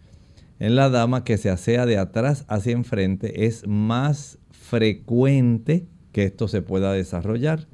En 0.59 0.77
la 0.77 0.89
dama 0.89 1.25
que 1.25 1.37
se 1.37 1.51
asea 1.51 1.85
de 1.85 1.99
atrás 1.99 2.47
hacia 2.49 2.73
enfrente 2.73 3.45
es 3.45 3.67
más 3.67 4.39
frecuente 4.51 5.87
que 6.13 6.25
esto 6.25 6.49
se 6.49 6.63
pueda 6.63 6.93
desarrollar. 6.93 7.69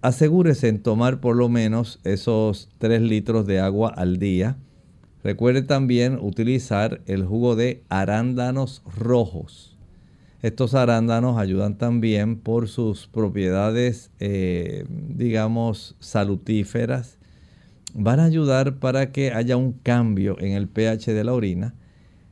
Asegúrese 0.00 0.68
en 0.68 0.82
tomar 0.82 1.20
por 1.20 1.34
lo 1.34 1.48
menos 1.48 1.98
esos 2.04 2.68
3 2.78 3.02
litros 3.02 3.46
de 3.46 3.58
agua 3.58 3.88
al 3.88 4.18
día. 4.18 4.56
Recuerde 5.24 5.62
también 5.62 6.18
utilizar 6.20 7.00
el 7.06 7.24
jugo 7.24 7.54
de 7.54 7.84
arándanos 7.88 8.82
rojos. 8.96 9.78
Estos 10.42 10.74
arándanos 10.74 11.38
ayudan 11.38 11.78
también 11.78 12.36
por 12.36 12.68
sus 12.68 13.06
propiedades, 13.06 14.10
eh, 14.18 14.84
digamos, 14.88 15.94
salutíferas. 16.00 17.18
Van 17.94 18.18
a 18.18 18.24
ayudar 18.24 18.80
para 18.80 19.12
que 19.12 19.32
haya 19.32 19.56
un 19.56 19.72
cambio 19.72 20.36
en 20.40 20.52
el 20.52 20.66
pH 20.66 21.12
de 21.12 21.22
la 21.22 21.32
orina. 21.32 21.74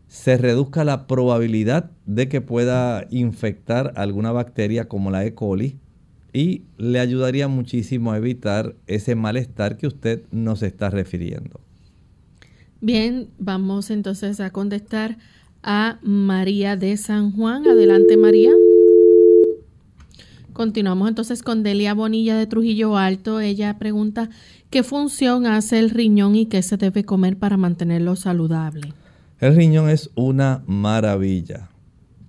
Se 0.09 0.36
reduzca 0.36 0.82
la 0.82 1.07
probabilidad 1.07 1.93
de 2.07 2.28
que 2.28 2.41
pueda 2.41 3.07
infectar 3.11 3.93
alguna 3.95 4.32
bacteria 4.32 4.88
como 4.88 5.12
la 5.12 5.24
E. 5.24 5.34
coli 5.34 5.78
y 6.32 6.64
le 6.76 6.99
ayudaría 6.99 7.47
muchísimo 7.47 8.11
a 8.11 8.16
evitar 8.16 8.74
ese 8.88 9.14
malestar 9.14 9.76
que 9.76 9.86
usted 9.86 10.24
nos 10.32 10.64
está 10.64 10.91
refiriendo. 10.91 11.61
Bien, 12.81 13.28
vamos 13.39 13.91
entonces 13.91 14.41
a 14.41 14.51
contestar 14.51 15.18
a 15.62 15.99
María 16.03 16.76
de 16.76 16.97
San 16.97 17.33
Juan. 17.33 17.66
Adelante, 17.66 18.16
María. 18.16 18.53
Continuamos 20.55 21.09
entonces 21.09 21.43
con 21.43 21.62
Delia 21.62 21.93
Bonilla 21.95 22.37
de 22.37 22.47
Trujillo 22.47 22.97
Alto. 22.97 23.41
Ella 23.41 23.78
pregunta, 23.78 24.31
¿qué 24.70 24.83
función 24.83 25.47
hace 25.47 25.78
el 25.78 25.91
riñón 25.91 26.35
y 26.37 26.47
qué 26.47 26.62
se 26.62 26.76
debe 26.76 27.05
comer 27.05 27.37
para 27.37 27.57
mantenerlo 27.57 28.16
saludable? 28.16 28.95
El 29.39 29.57
riñón 29.57 29.91
es 29.91 30.11
una 30.14 30.62
maravilla. 30.66 31.70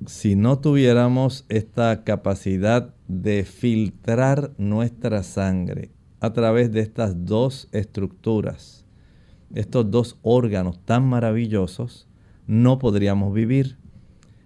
Si 0.06 0.36
no 0.36 0.60
tuviéramos 0.60 1.46
esta 1.48 2.04
capacidad 2.04 2.94
de 3.08 3.44
filtrar 3.44 4.52
nuestra 4.58 5.24
sangre 5.24 5.92
a 6.20 6.34
través 6.34 6.72
de 6.72 6.82
estas 6.82 7.26
dos 7.26 7.70
estructuras, 7.72 8.81
estos 9.56 9.90
dos 9.92 10.18
órganos 10.22 10.80
tan 10.86 11.06
maravillosos, 11.06 12.08
no 12.48 12.80
podríamos 12.80 13.34
vivir. 13.34 13.78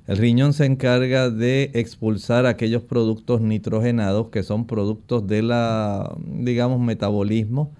El 0.07 0.17
riñón 0.17 0.53
se 0.53 0.65
encarga 0.65 1.29
de 1.29 1.71
expulsar 1.73 2.45
aquellos 2.45 2.83
productos 2.83 3.41
nitrogenados 3.41 4.29
que 4.29 4.43
son 4.43 4.67
productos 4.67 5.25
de 5.25 5.41
la, 5.41 6.15
digamos, 6.25 6.79
metabolismo 6.79 7.73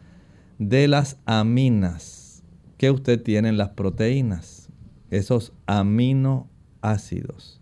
de 0.58 0.88
las 0.88 1.18
aminas 1.26 2.44
que 2.78 2.90
usted 2.90 3.22
tiene 3.22 3.50
en 3.50 3.58
las 3.58 3.70
proteínas, 3.70 4.70
esos 5.12 5.54
aminoácidos. 5.66 7.62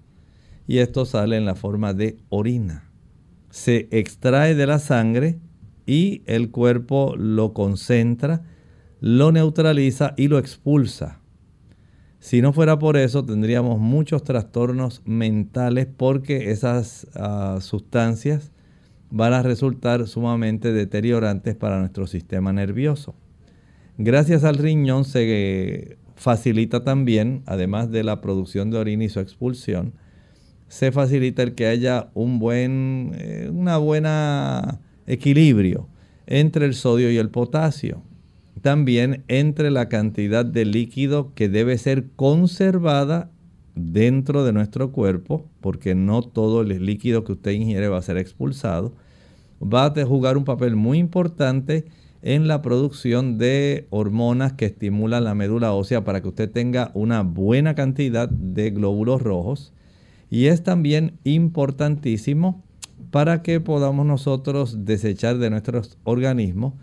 Y 0.68 0.78
esto 0.78 1.05
sale 1.05 1.38
en 1.38 1.45
la 1.45 1.55
forma 1.55 1.93
de 1.93 2.18
orina. 2.30 2.89
Se 3.49 3.88
extrae 3.91 4.55
de 4.55 4.66
la 4.66 4.80
sangre 4.80 5.39
y 5.86 6.24
el 6.26 6.51
cuerpo 6.51 7.16
lo 7.18 7.53
concentra, 7.53 8.45
lo 9.04 9.34
neutraliza 9.34 10.14
y 10.16 10.30
lo 10.30 10.39
expulsa. 10.39 11.20
Si 12.20 12.41
no 12.41 12.54
fuera 12.54 12.80
por 12.80 12.95
eso, 12.95 13.26
tendríamos 13.26 13.78
muchos 13.78 14.24
trastornos 14.24 15.01
mentales 15.04 15.88
porque 15.88 16.51
esas 16.51 17.08
ah, 17.14 17.58
sustancias 17.60 18.54
van 19.10 19.34
a 19.34 19.43
resultar 19.43 20.08
sumamente 20.08 20.72
deteriorantes 20.72 21.54
para 21.54 21.80
nuestro 21.80 22.08
sistema 22.08 22.54
nervioso. 22.54 23.14
Gracias 23.97 24.45
al 24.45 24.56
riñón 24.56 25.04
se 25.04 25.97
facilita 26.16 26.86
también, 26.86 27.43
además 27.45 27.91
de 27.91 28.06
la 28.06 28.22
producción 28.22 28.72
de 28.72 28.78
orina 28.78 29.04
y 29.04 29.10
su 29.10 29.20
expulsión, 29.20 29.95
se 30.70 30.93
facilita 30.93 31.43
el 31.43 31.56
que 31.56 31.68
haya 31.68 32.10
un 32.14 32.39
buen, 32.39 33.12
eh, 33.16 33.49
una 33.51 33.76
buena 33.80 34.80
equilibrio 35.08 35.89
entre 36.26 36.66
el 36.66 36.74
sodio 36.74 37.12
y 37.12 37.18
el 37.18 37.30
potasio 37.30 38.01
también 38.62 39.24
entre 39.28 39.72
la 39.72 39.89
cantidad 39.89 40.45
de 40.45 40.66
líquido 40.66 41.34
que 41.34 41.49
debe 41.49 41.78
ser 41.78 42.10
conservada 42.16 43.30
dentro 43.76 44.45
de 44.45 44.54
nuestro 44.54 44.91
cuerpo, 44.91 45.49
porque 45.60 45.95
no 45.95 46.22
todo 46.22 46.62
el 46.62 46.86
líquido 46.86 47.24
que 47.24 47.34
usted 47.34 47.51
ingiere 47.51 47.88
va 47.88 47.97
a 47.97 48.04
ser 48.04 48.18
expulsado, 48.18 48.93
va 49.62 49.86
a 49.86 50.06
jugar 50.06 50.38
un 50.38 50.43
papel 50.43 50.76
muy 50.76 50.99
importante 50.99 51.86
en 52.22 52.47
la 52.47 52.62
producción 52.62 53.38
de 53.38 53.88
hormonas 53.89 54.54
que 54.54 54.66
estimulan 54.66 55.26
la 55.26 55.36
médula 55.36 55.74
ósea 55.74 56.06
para 56.06 56.22
que 56.22 56.30
usted 56.30 56.49
tenga 56.49 56.91
una 56.93 57.22
buena 57.22 57.76
cantidad 57.76 58.30
de 58.30 58.72
glóbulos 58.72 59.22
rojos. 59.22 59.74
Y 60.30 60.45
es 60.45 60.64
también 60.64 61.20
importantísimo 61.26 62.64
para 63.12 63.43
que 63.43 63.60
podamos 63.60 64.06
nosotros 64.06 64.86
desechar 64.86 65.38
de 65.38 65.49
nuestros 65.49 65.97
organismos 66.06 66.74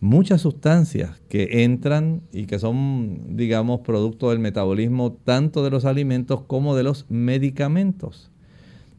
muchas 0.00 0.40
sustancias 0.40 1.20
que 1.28 1.62
entran 1.62 2.22
y 2.32 2.46
que 2.46 2.58
son, 2.58 3.36
digamos, 3.36 3.80
producto 3.80 4.30
del 4.30 4.38
metabolismo 4.38 5.12
tanto 5.12 5.62
de 5.62 5.70
los 5.70 5.84
alimentos 5.84 6.42
como 6.42 6.74
de 6.74 6.82
los 6.82 7.06
medicamentos. 7.10 8.30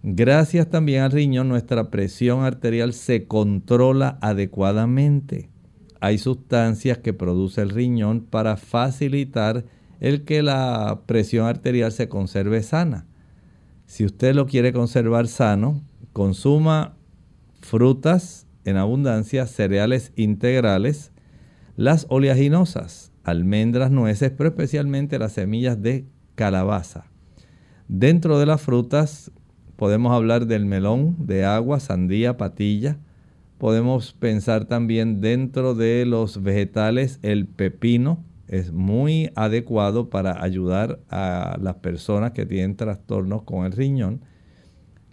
Gracias 0.04 0.70
también 0.70 1.04
al 1.04 1.12
riñón, 1.12 1.50
nuestra 1.50 1.92
presión 1.92 2.44
arterial 2.44 2.94
se 2.94 3.26
controla 3.28 4.18
adecuadamente. 4.22 5.50
Hay 6.00 6.18
sustancias 6.18 6.98
que 7.00 7.14
produce 7.14 7.62
el 7.62 7.70
riñón 7.70 8.22
para 8.22 8.58
facilitar 8.58 9.66
el 10.00 10.24
que 10.24 10.42
la 10.42 11.02
presión 11.06 11.46
arterial 11.46 11.92
se 11.92 12.10
conserve 12.10 12.64
sana. 12.64 13.06
Si 13.86 14.06
usted 14.06 14.34
lo 14.34 14.48
quiere 14.48 14.74
conservar 14.74 15.28
sano, 15.28 15.84
consuma 16.14 16.96
frutas, 17.60 18.48
en 18.66 18.78
abundancia 18.78 19.48
cereales 19.48 20.14
integrales, 20.16 21.12
las 21.76 22.06
oleaginosas, 22.10 23.12
almendras, 23.24 23.92
nueces, 23.92 24.32
pero 24.32 24.50
especialmente 24.50 25.20
las 25.20 25.34
semillas 25.34 25.82
de 25.82 26.06
calabaza. 26.36 27.06
Dentro 27.88 28.40
de 28.40 28.46
las 28.46 28.62
frutas 28.62 29.32
podemos 29.76 30.14
hablar 30.14 30.46
del 30.46 30.66
melón, 30.66 31.16
de 31.20 31.44
agua, 31.44 31.80
sandía, 31.80 32.38
patilla. 32.38 33.00
Podemos 33.58 34.14
pensar 34.14 34.66
también 34.66 35.22
dentro 35.22 35.76
de 35.76 36.06
los 36.06 36.42
vegetales 36.42 37.20
el 37.22 37.48
pepino. 37.48 38.24
Es 38.48 38.72
muy 38.72 39.32
adecuado 39.36 40.10
para 40.10 40.44
ayudar 40.44 41.00
a 41.10 41.58
las 41.62 41.76
personas 41.76 42.32
que 42.32 42.46
tienen 42.46 42.76
trastornos 42.76 43.44
con 43.44 43.66
el 43.66 43.72
riñón. 43.72 44.22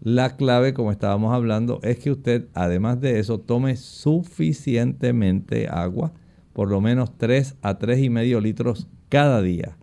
La 0.01 0.37
clave, 0.37 0.75
como 0.75 0.93
estábamos 0.93 1.35
hablando, 1.35 1.81
es 1.83 1.99
que 1.99 2.13
usted, 2.13 2.47
además 2.55 3.01
de 3.01 3.19
eso, 3.19 3.41
tome 3.41 3.77
suficientemente 3.77 5.69
agua, 5.69 6.13
por 6.53 6.71
lo 6.71 6.81
menos 6.81 7.17
3 7.19 7.57
a 7.63 7.79
3 7.79 7.99
y 8.01 8.11
medio 8.11 8.41
litros 8.41 8.87
cada 9.09 9.43
día. 9.43 9.77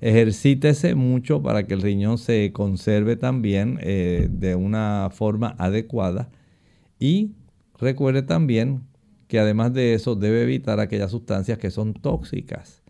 Ejercítese 0.00 0.94
mucho 0.94 1.42
para 1.42 1.66
que 1.66 1.74
el 1.74 1.82
riñón 1.82 2.18
se 2.18 2.52
conserve 2.52 3.16
también 3.16 3.78
eh, 3.82 4.28
de 4.30 4.54
una 4.54 5.10
forma 5.12 5.54
adecuada. 5.58 6.30
Y 6.98 7.32
recuerde 7.78 8.22
también 8.22 8.84
que 9.26 9.38
además 9.38 9.74
de 9.74 9.94
eso 9.94 10.14
debe 10.14 10.42
evitar 10.42 10.80
aquellas 10.80 11.10
sustancias 11.10 11.58
que 11.58 11.70
son 11.70 11.92
tóxicas. 11.94 12.82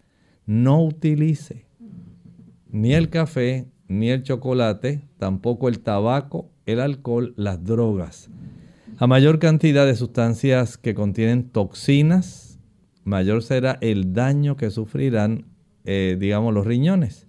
No 0.46 0.84
utilice 0.84 1.66
ni 2.70 2.92
el 2.92 3.08
café, 3.08 3.66
ni 3.88 4.10
el 4.10 4.22
chocolate, 4.22 5.02
tampoco 5.18 5.68
el 5.68 5.80
tabaco 5.80 6.50
el 6.68 6.80
alcohol, 6.80 7.32
las 7.36 7.64
drogas. 7.64 8.28
A 8.98 9.06
mayor 9.06 9.38
cantidad 9.38 9.86
de 9.86 9.96
sustancias 9.96 10.76
que 10.76 10.94
contienen 10.94 11.48
toxinas, 11.48 12.58
mayor 13.04 13.42
será 13.42 13.78
el 13.80 14.12
daño 14.12 14.56
que 14.56 14.70
sufrirán, 14.70 15.46
eh, 15.84 16.16
digamos, 16.20 16.52
los 16.52 16.66
riñones. 16.66 17.26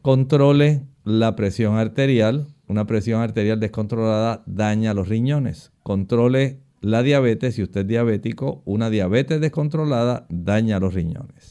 Controle 0.00 0.86
la 1.04 1.36
presión 1.36 1.76
arterial. 1.76 2.46
Una 2.68 2.86
presión 2.86 3.20
arterial 3.20 3.60
descontrolada 3.60 4.42
daña 4.46 4.94
los 4.94 5.08
riñones. 5.08 5.72
Controle 5.82 6.60
la 6.80 7.02
diabetes. 7.02 7.56
Si 7.56 7.62
usted 7.62 7.82
es 7.82 7.86
diabético, 7.86 8.62
una 8.64 8.88
diabetes 8.88 9.42
descontrolada 9.42 10.26
daña 10.30 10.80
los 10.80 10.94
riñones. 10.94 11.41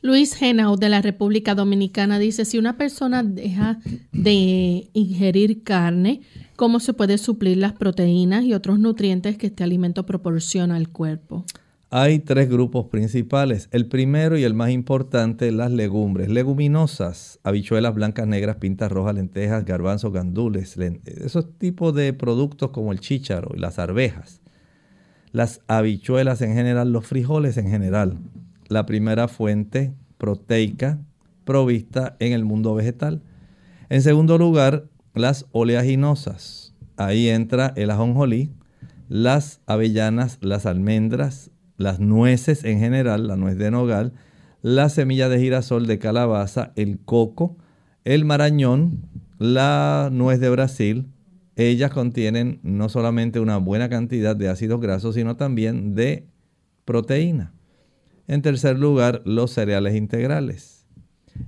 Luis 0.00 0.36
Genau 0.38 0.76
de 0.76 0.88
la 0.88 1.02
República 1.02 1.56
Dominicana 1.56 2.20
dice, 2.20 2.44
si 2.44 2.56
una 2.56 2.76
persona 2.76 3.24
deja 3.24 3.80
de 4.12 4.90
ingerir 4.92 5.64
carne, 5.64 6.20
¿cómo 6.54 6.78
se 6.78 6.92
puede 6.92 7.18
suplir 7.18 7.56
las 7.56 7.72
proteínas 7.72 8.44
y 8.44 8.54
otros 8.54 8.78
nutrientes 8.78 9.36
que 9.36 9.48
este 9.48 9.64
alimento 9.64 10.06
proporciona 10.06 10.76
al 10.76 10.88
cuerpo? 10.90 11.44
Hay 11.90 12.20
tres 12.20 12.48
grupos 12.48 12.86
principales. 12.86 13.68
El 13.72 13.86
primero 13.86 14.36
y 14.38 14.44
el 14.44 14.54
más 14.54 14.70
importante, 14.70 15.50
las 15.50 15.72
legumbres. 15.72 16.28
Leguminosas, 16.28 17.40
habichuelas 17.42 17.94
blancas, 17.94 18.28
negras, 18.28 18.56
pintas 18.56 18.92
rojas, 18.92 19.16
lentejas, 19.16 19.64
garbanzos, 19.64 20.12
gandules, 20.12 20.76
esos 21.06 21.58
tipos 21.58 21.92
de 21.94 22.12
productos 22.12 22.70
como 22.70 22.92
el 22.92 23.00
chícharo 23.00 23.50
y 23.56 23.58
las 23.58 23.80
arvejas. 23.80 24.42
Las 25.32 25.60
habichuelas 25.66 26.40
en 26.42 26.54
general, 26.54 26.92
los 26.92 27.06
frijoles 27.06 27.56
en 27.56 27.68
general 27.68 28.18
la 28.68 28.86
primera 28.86 29.28
fuente 29.28 29.92
proteica 30.18 30.98
provista 31.44 32.16
en 32.20 32.32
el 32.32 32.44
mundo 32.44 32.74
vegetal. 32.74 33.22
En 33.88 34.02
segundo 34.02 34.36
lugar, 34.36 34.84
las 35.14 35.46
oleaginosas. 35.52 36.74
Ahí 36.96 37.28
entra 37.28 37.72
el 37.76 37.90
ajonjolí, 37.90 38.50
las 39.08 39.60
avellanas, 39.66 40.38
las 40.42 40.66
almendras, 40.66 41.50
las 41.76 42.00
nueces 42.00 42.64
en 42.64 42.80
general, 42.80 43.28
la 43.28 43.36
nuez 43.36 43.56
de 43.56 43.70
nogal, 43.70 44.12
la 44.62 44.88
semilla 44.88 45.28
de 45.28 45.38
girasol 45.38 45.86
de 45.86 45.98
calabaza, 45.98 46.72
el 46.76 46.98
coco, 46.98 47.56
el 48.04 48.24
marañón, 48.24 49.06
la 49.38 50.10
nuez 50.12 50.40
de 50.40 50.50
Brasil. 50.50 51.08
Ellas 51.56 51.90
contienen 51.90 52.60
no 52.62 52.88
solamente 52.88 53.40
una 53.40 53.56
buena 53.56 53.88
cantidad 53.88 54.36
de 54.36 54.48
ácidos 54.48 54.80
grasos, 54.80 55.14
sino 55.14 55.36
también 55.36 55.94
de 55.94 56.26
proteína. 56.84 57.52
En 58.28 58.42
tercer 58.42 58.78
lugar, 58.78 59.22
los 59.24 59.50
cereales 59.52 59.96
integrales. 59.96 60.84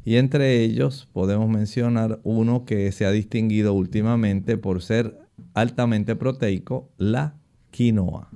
Y 0.05 0.17
entre 0.17 0.63
ellos 0.63 1.09
podemos 1.13 1.49
mencionar 1.49 2.21
uno 2.25 2.65
que 2.65 2.91
se 2.91 3.05
ha 3.05 3.11
distinguido 3.11 3.75
últimamente 3.75 4.57
por 4.57 4.81
ser 4.83 5.19
altamente 5.53 6.17
proteico, 6.17 6.89
la 6.97 7.35
quinoa. 7.71 8.31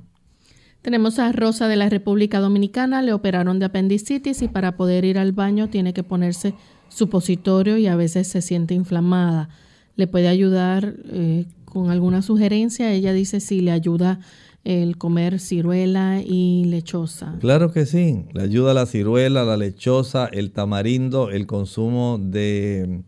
Tenemos 0.83 1.19
a 1.19 1.33
Rosa 1.33 1.69
de 1.69 1.77
la 1.77 1.89
República 1.89 2.41
Dominicana, 2.41 3.01
le 3.01 3.15
operaron 3.15 3.59
de 3.59 3.65
apendicitis 3.65 4.43
y 4.43 4.49
para 4.49 4.77
poder 4.77 5.07
ir 5.07 5.19
al 5.19 5.33
baño 5.33 5.71
tiene 5.71 5.95
que 5.95 6.03
ponerse 6.03 6.55
supositorio 6.89 7.79
y 7.79 7.87
a 7.87 7.97
veces 7.97 8.29
se 8.29 8.43
siente 8.43 8.75
inflamada. 8.75 9.49
¿Le 9.97 10.07
puede 10.07 10.29
ayudar 10.29 10.97
eh, 11.07 11.47
con 11.65 11.89
alguna 11.89 12.21
sugerencia? 12.21 12.93
Ella 12.93 13.15
dice 13.15 13.41
si 13.41 13.63
le 13.63 13.71
ayuda 13.71 14.21
el 14.65 14.97
comer 14.97 15.39
ciruela 15.41 16.21
y 16.25 16.65
lechosa. 16.65 17.37
Claro 17.41 17.73
que 17.73 17.87
sí, 17.87 18.25
le 18.33 18.43
ayuda 18.43 18.75
la 18.75 18.87
ciruela, 18.87 19.45
la 19.45 19.57
lechosa, 19.57 20.27
el 20.27 20.53
tamarindo, 20.53 21.31
el 21.31 21.47
consumo 21.47 22.19
de 22.19 23.03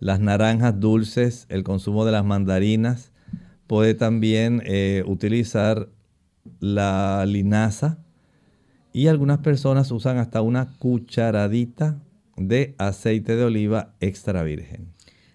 las 0.00 0.20
naranjas 0.20 0.78
dulces, 0.78 1.46
el 1.48 1.62
consumo 1.62 2.04
de 2.04 2.12
las 2.12 2.24
mandarinas. 2.24 3.12
Puede 3.66 3.94
también 3.94 4.62
eh, 4.64 5.04
utilizar 5.06 5.88
la 6.60 7.24
linaza 7.26 7.98
y 8.92 9.08
algunas 9.08 9.38
personas 9.38 9.90
usan 9.90 10.18
hasta 10.18 10.42
una 10.42 10.72
cucharadita 10.78 12.00
de 12.36 12.74
aceite 12.78 13.36
de 13.36 13.44
oliva 13.44 13.94
extra 14.00 14.42
virgen. 14.42 14.92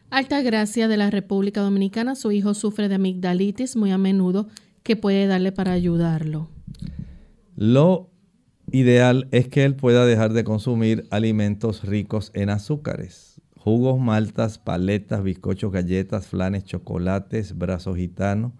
Alta 0.09 0.41
Gracia 0.41 0.87
de 0.87 0.97
la 0.97 1.09
República 1.09 1.61
Dominicana, 1.61 2.15
su 2.15 2.31
hijo 2.31 2.53
sufre 2.53 2.89
de 2.89 2.95
amigdalitis 2.95 3.75
muy 3.75 3.91
a 3.91 3.97
menudo. 3.97 4.47
¿Qué 4.83 4.95
puede 4.95 5.27
darle 5.27 5.51
para 5.51 5.71
ayudarlo? 5.73 6.49
Lo 7.55 8.09
ideal 8.71 9.27
es 9.31 9.47
que 9.47 9.63
él 9.63 9.75
pueda 9.75 10.05
dejar 10.05 10.33
de 10.33 10.43
consumir 10.43 11.05
alimentos 11.11 11.83
ricos 11.83 12.31
en 12.33 12.49
azúcares. 12.49 13.41
Jugos, 13.57 13.99
maltas, 13.99 14.57
paletas, 14.57 15.23
bizcochos, 15.23 15.71
galletas, 15.71 16.27
flanes, 16.27 16.63
chocolates, 16.63 17.57
brazos 17.57 17.97
gitanos, 17.97 18.53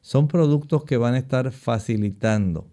son 0.00 0.28
productos 0.28 0.84
que 0.84 0.96
van 0.96 1.14
a 1.14 1.18
estar 1.18 1.50
facilitando 1.50 2.68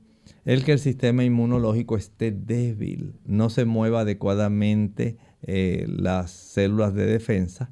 el 0.45 0.63
que 0.63 0.73
el 0.73 0.79
sistema 0.79 1.23
inmunológico 1.23 1.97
esté 1.97 2.31
débil, 2.31 3.13
no 3.25 3.49
se 3.49 3.65
mueva 3.65 4.01
adecuadamente 4.01 5.17
eh, 5.43 5.85
las 5.87 6.31
células 6.31 6.93
de 6.93 7.05
defensa 7.05 7.71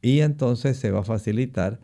y 0.00 0.20
entonces 0.20 0.76
se 0.76 0.90
va 0.90 1.00
a 1.00 1.04
facilitar 1.04 1.80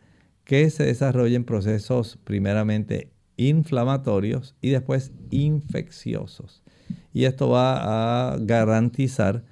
que 0.50 0.68
se 0.68 0.84
desarrollen 0.84 1.44
procesos 1.44 2.18
primeramente 2.24 3.12
inflamatorios 3.36 4.56
y 4.60 4.70
después 4.70 5.12
infecciosos. 5.30 6.64
Y 7.12 7.26
esto 7.26 7.50
va 7.50 8.32
a 8.32 8.36
garantizar 8.36 9.44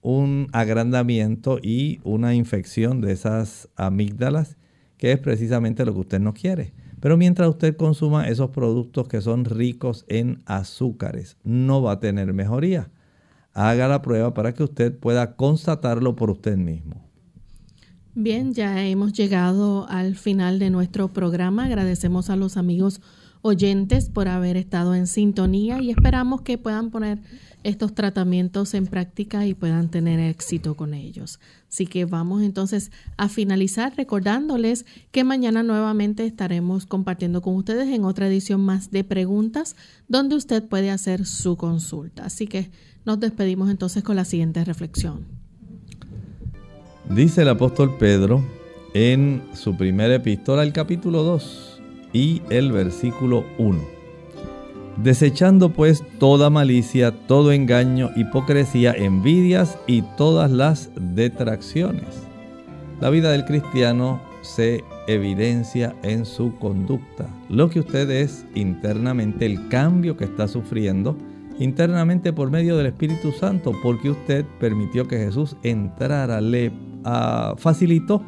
un 0.00 0.46
agrandamiento 0.52 1.58
y 1.60 1.98
una 2.04 2.36
infección 2.36 3.00
de 3.00 3.10
esas 3.10 3.68
amígdalas, 3.74 4.56
que 4.96 5.10
es 5.10 5.18
precisamente 5.18 5.84
lo 5.84 5.92
que 5.92 6.00
usted 6.00 6.20
no 6.20 6.34
quiere. 6.34 6.72
Pero 7.00 7.16
mientras 7.16 7.48
usted 7.48 7.76
consuma 7.76 8.28
esos 8.28 8.50
productos 8.50 9.08
que 9.08 9.20
son 9.20 9.44
ricos 9.46 10.04
en 10.06 10.44
azúcares, 10.46 11.36
no 11.42 11.82
va 11.82 11.94
a 11.94 11.98
tener 12.00 12.32
mejoría. 12.32 12.92
Haga 13.54 13.88
la 13.88 14.02
prueba 14.02 14.34
para 14.34 14.54
que 14.54 14.62
usted 14.62 14.96
pueda 14.96 15.34
constatarlo 15.34 16.14
por 16.14 16.30
usted 16.30 16.56
mismo. 16.56 17.03
Bien, 18.16 18.54
ya 18.54 18.86
hemos 18.86 19.12
llegado 19.12 19.88
al 19.88 20.14
final 20.14 20.60
de 20.60 20.70
nuestro 20.70 21.12
programa. 21.12 21.64
Agradecemos 21.64 22.30
a 22.30 22.36
los 22.36 22.56
amigos 22.56 23.00
oyentes 23.42 24.08
por 24.08 24.28
haber 24.28 24.56
estado 24.56 24.94
en 24.94 25.08
sintonía 25.08 25.82
y 25.82 25.90
esperamos 25.90 26.42
que 26.42 26.56
puedan 26.56 26.90
poner 26.90 27.18
estos 27.64 27.92
tratamientos 27.92 28.72
en 28.74 28.86
práctica 28.86 29.46
y 29.46 29.54
puedan 29.54 29.90
tener 29.90 30.20
éxito 30.20 30.76
con 30.76 30.94
ellos. 30.94 31.40
Así 31.68 31.86
que 31.86 32.04
vamos 32.04 32.42
entonces 32.42 32.92
a 33.16 33.28
finalizar 33.28 33.92
recordándoles 33.96 34.86
que 35.10 35.24
mañana 35.24 35.64
nuevamente 35.64 36.24
estaremos 36.24 36.86
compartiendo 36.86 37.42
con 37.42 37.56
ustedes 37.56 37.88
en 37.88 38.04
otra 38.04 38.28
edición 38.28 38.60
más 38.60 38.92
de 38.92 39.02
preguntas 39.02 39.74
donde 40.06 40.36
usted 40.36 40.62
puede 40.62 40.92
hacer 40.92 41.26
su 41.26 41.56
consulta. 41.56 42.26
Así 42.26 42.46
que 42.46 42.70
nos 43.04 43.18
despedimos 43.18 43.70
entonces 43.70 44.04
con 44.04 44.14
la 44.14 44.24
siguiente 44.24 44.64
reflexión. 44.64 45.43
Dice 47.10 47.42
el 47.42 47.50
apóstol 47.50 47.96
Pedro 47.98 48.42
en 48.94 49.42
su 49.52 49.76
primera 49.76 50.14
epístola, 50.14 50.62
el 50.62 50.72
capítulo 50.72 51.22
2 51.22 51.82
y 52.14 52.40
el 52.48 52.72
versículo 52.72 53.44
1. 53.58 53.78
Desechando 54.96 55.68
pues 55.68 56.02
toda 56.18 56.48
malicia, 56.48 57.12
todo 57.26 57.52
engaño, 57.52 58.10
hipocresía, 58.16 58.92
envidias 58.92 59.78
y 59.86 60.00
todas 60.16 60.50
las 60.50 60.90
detracciones. 60.96 62.22
La 63.02 63.10
vida 63.10 63.32
del 63.32 63.44
cristiano 63.44 64.22
se 64.40 64.82
evidencia 65.06 65.94
en 66.02 66.24
su 66.24 66.56
conducta. 66.56 67.28
Lo 67.50 67.68
que 67.68 67.80
usted 67.80 68.10
es 68.10 68.46
internamente, 68.54 69.44
el 69.44 69.68
cambio 69.68 70.16
que 70.16 70.24
está 70.24 70.48
sufriendo 70.48 71.18
internamente 71.58 72.32
por 72.32 72.50
medio 72.50 72.78
del 72.78 72.86
Espíritu 72.86 73.30
Santo, 73.30 73.72
porque 73.82 74.10
usted 74.10 74.46
permitió 74.58 75.06
que 75.06 75.18
Jesús 75.18 75.54
entrara, 75.62 76.40
le 76.40 76.72
ah, 77.04 77.54
facilitó 77.56 78.22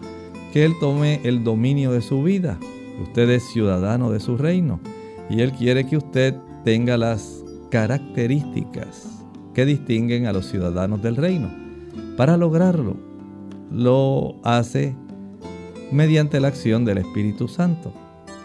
que 0.52 0.64
Él 0.64 0.74
tome 0.80 1.20
el 1.24 1.44
dominio 1.44 1.92
de 1.92 2.00
su 2.00 2.22
vida. 2.22 2.58
Usted 3.02 3.28
es 3.30 3.44
ciudadano 3.44 4.10
de 4.10 4.20
su 4.20 4.36
reino 4.36 4.80
y 5.28 5.40
Él 5.40 5.52
quiere 5.52 5.86
que 5.86 5.96
usted 5.96 6.34
tenga 6.64 6.96
las 6.96 7.44
características 7.70 9.24
que 9.54 9.66
distinguen 9.66 10.26
a 10.26 10.32
los 10.32 10.46
ciudadanos 10.46 11.02
del 11.02 11.16
reino. 11.16 11.50
Para 12.16 12.36
lograrlo, 12.36 12.96
lo 13.70 14.36
hace 14.42 14.94
mediante 15.92 16.40
la 16.40 16.48
acción 16.48 16.84
del 16.84 16.98
Espíritu 16.98 17.48
Santo. 17.48 17.92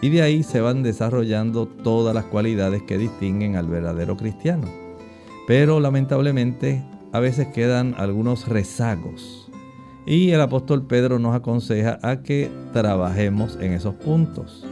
Y 0.00 0.10
de 0.10 0.22
ahí 0.22 0.42
se 0.42 0.60
van 0.60 0.82
desarrollando 0.82 1.66
todas 1.66 2.14
las 2.14 2.24
cualidades 2.24 2.82
que 2.82 2.98
distinguen 2.98 3.56
al 3.56 3.68
verdadero 3.68 4.16
cristiano. 4.16 4.66
Pero 5.46 5.80
lamentablemente 5.80 6.82
a 7.12 7.20
veces 7.20 7.48
quedan 7.48 7.94
algunos 7.98 8.48
rezagos 8.48 9.41
y 10.06 10.30
el 10.30 10.40
apóstol 10.40 10.86
Pedro 10.86 11.18
nos 11.18 11.34
aconseja 11.34 11.98
a 12.02 12.22
que 12.22 12.50
trabajemos 12.72 13.58
en 13.60 13.72
esos 13.72 13.94
puntos. 13.94 14.64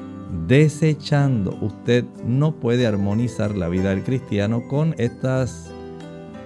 Desechando, 0.47 1.57
usted 1.61 2.05
no 2.24 2.53
puede 2.53 2.87
armonizar 2.87 3.57
la 3.57 3.68
vida 3.68 3.91
del 3.91 4.03
cristiano 4.03 4.66
con 4.68 4.95
estas, 4.99 5.70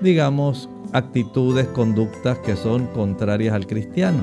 digamos, 0.01 0.69
actitudes, 0.93 1.67
conductas 1.69 2.39
que 2.39 2.57
son 2.57 2.87
contrarias 2.89 3.55
al 3.55 3.67
cristiano. 3.67 4.23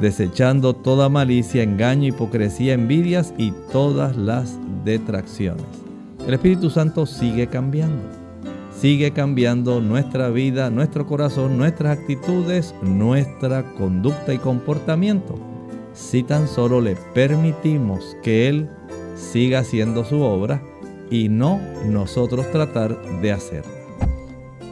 Desechando 0.00 0.74
toda 0.74 1.08
malicia, 1.08 1.62
engaño, 1.62 2.08
hipocresía, 2.08 2.74
envidias 2.74 3.32
y 3.38 3.52
todas 3.72 4.16
las 4.16 4.58
detracciones. 4.84 5.64
El 6.26 6.34
Espíritu 6.34 6.70
Santo 6.70 7.06
sigue 7.06 7.46
cambiando 7.46 8.25
sigue 8.80 9.12
cambiando 9.12 9.80
nuestra 9.80 10.28
vida, 10.30 10.70
nuestro 10.70 11.06
corazón, 11.06 11.56
nuestras 11.56 11.98
actitudes, 11.98 12.74
nuestra 12.82 13.74
conducta 13.74 14.34
y 14.34 14.38
comportamiento. 14.38 15.34
Si 15.94 16.22
tan 16.22 16.46
solo 16.46 16.80
le 16.80 16.96
permitimos 17.14 18.16
que 18.22 18.48
Él 18.48 18.68
siga 19.14 19.60
haciendo 19.60 20.04
su 20.04 20.20
obra 20.20 20.62
y 21.10 21.28
no 21.28 21.58
nosotros 21.86 22.50
tratar 22.50 23.20
de 23.22 23.32
hacerla. 23.32 23.72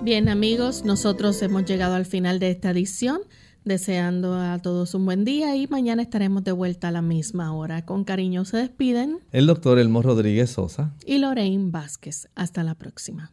Bien 0.03 0.29
amigos, 0.29 0.85
nosotros 0.85 1.41
hemos 1.41 1.65
llegado 1.65 1.95
al 1.95 2.05
final 2.05 2.39
de 2.39 2.51
esta 2.51 2.73
edición, 2.73 3.21
deseando 3.65 4.35
a 4.35 4.59
todos 4.59 4.95
un 4.95 5.07
buen 5.07 5.25
día 5.25 5.57
y 5.57 5.67
mañana 5.67 6.03
estaremos 6.03 6.45
de 6.45 6.53
vuelta 6.53 6.89
a 6.89 6.91
la 6.91 7.01
misma 7.01 7.55
hora. 7.55 7.87
Con 7.87 8.05
cariño 8.05 8.45
se 8.45 8.59
despiden 8.59 9.21
el 9.33 9.47
doctor 9.47 9.79
Elmo 9.79 10.03
Rodríguez 10.03 10.51
Sosa 10.51 10.95
y 11.07 11.17
Lorraine 11.17 11.71
Vázquez. 11.71 12.29
Hasta 12.35 12.63
la 12.65 12.75
próxima. 12.75 13.33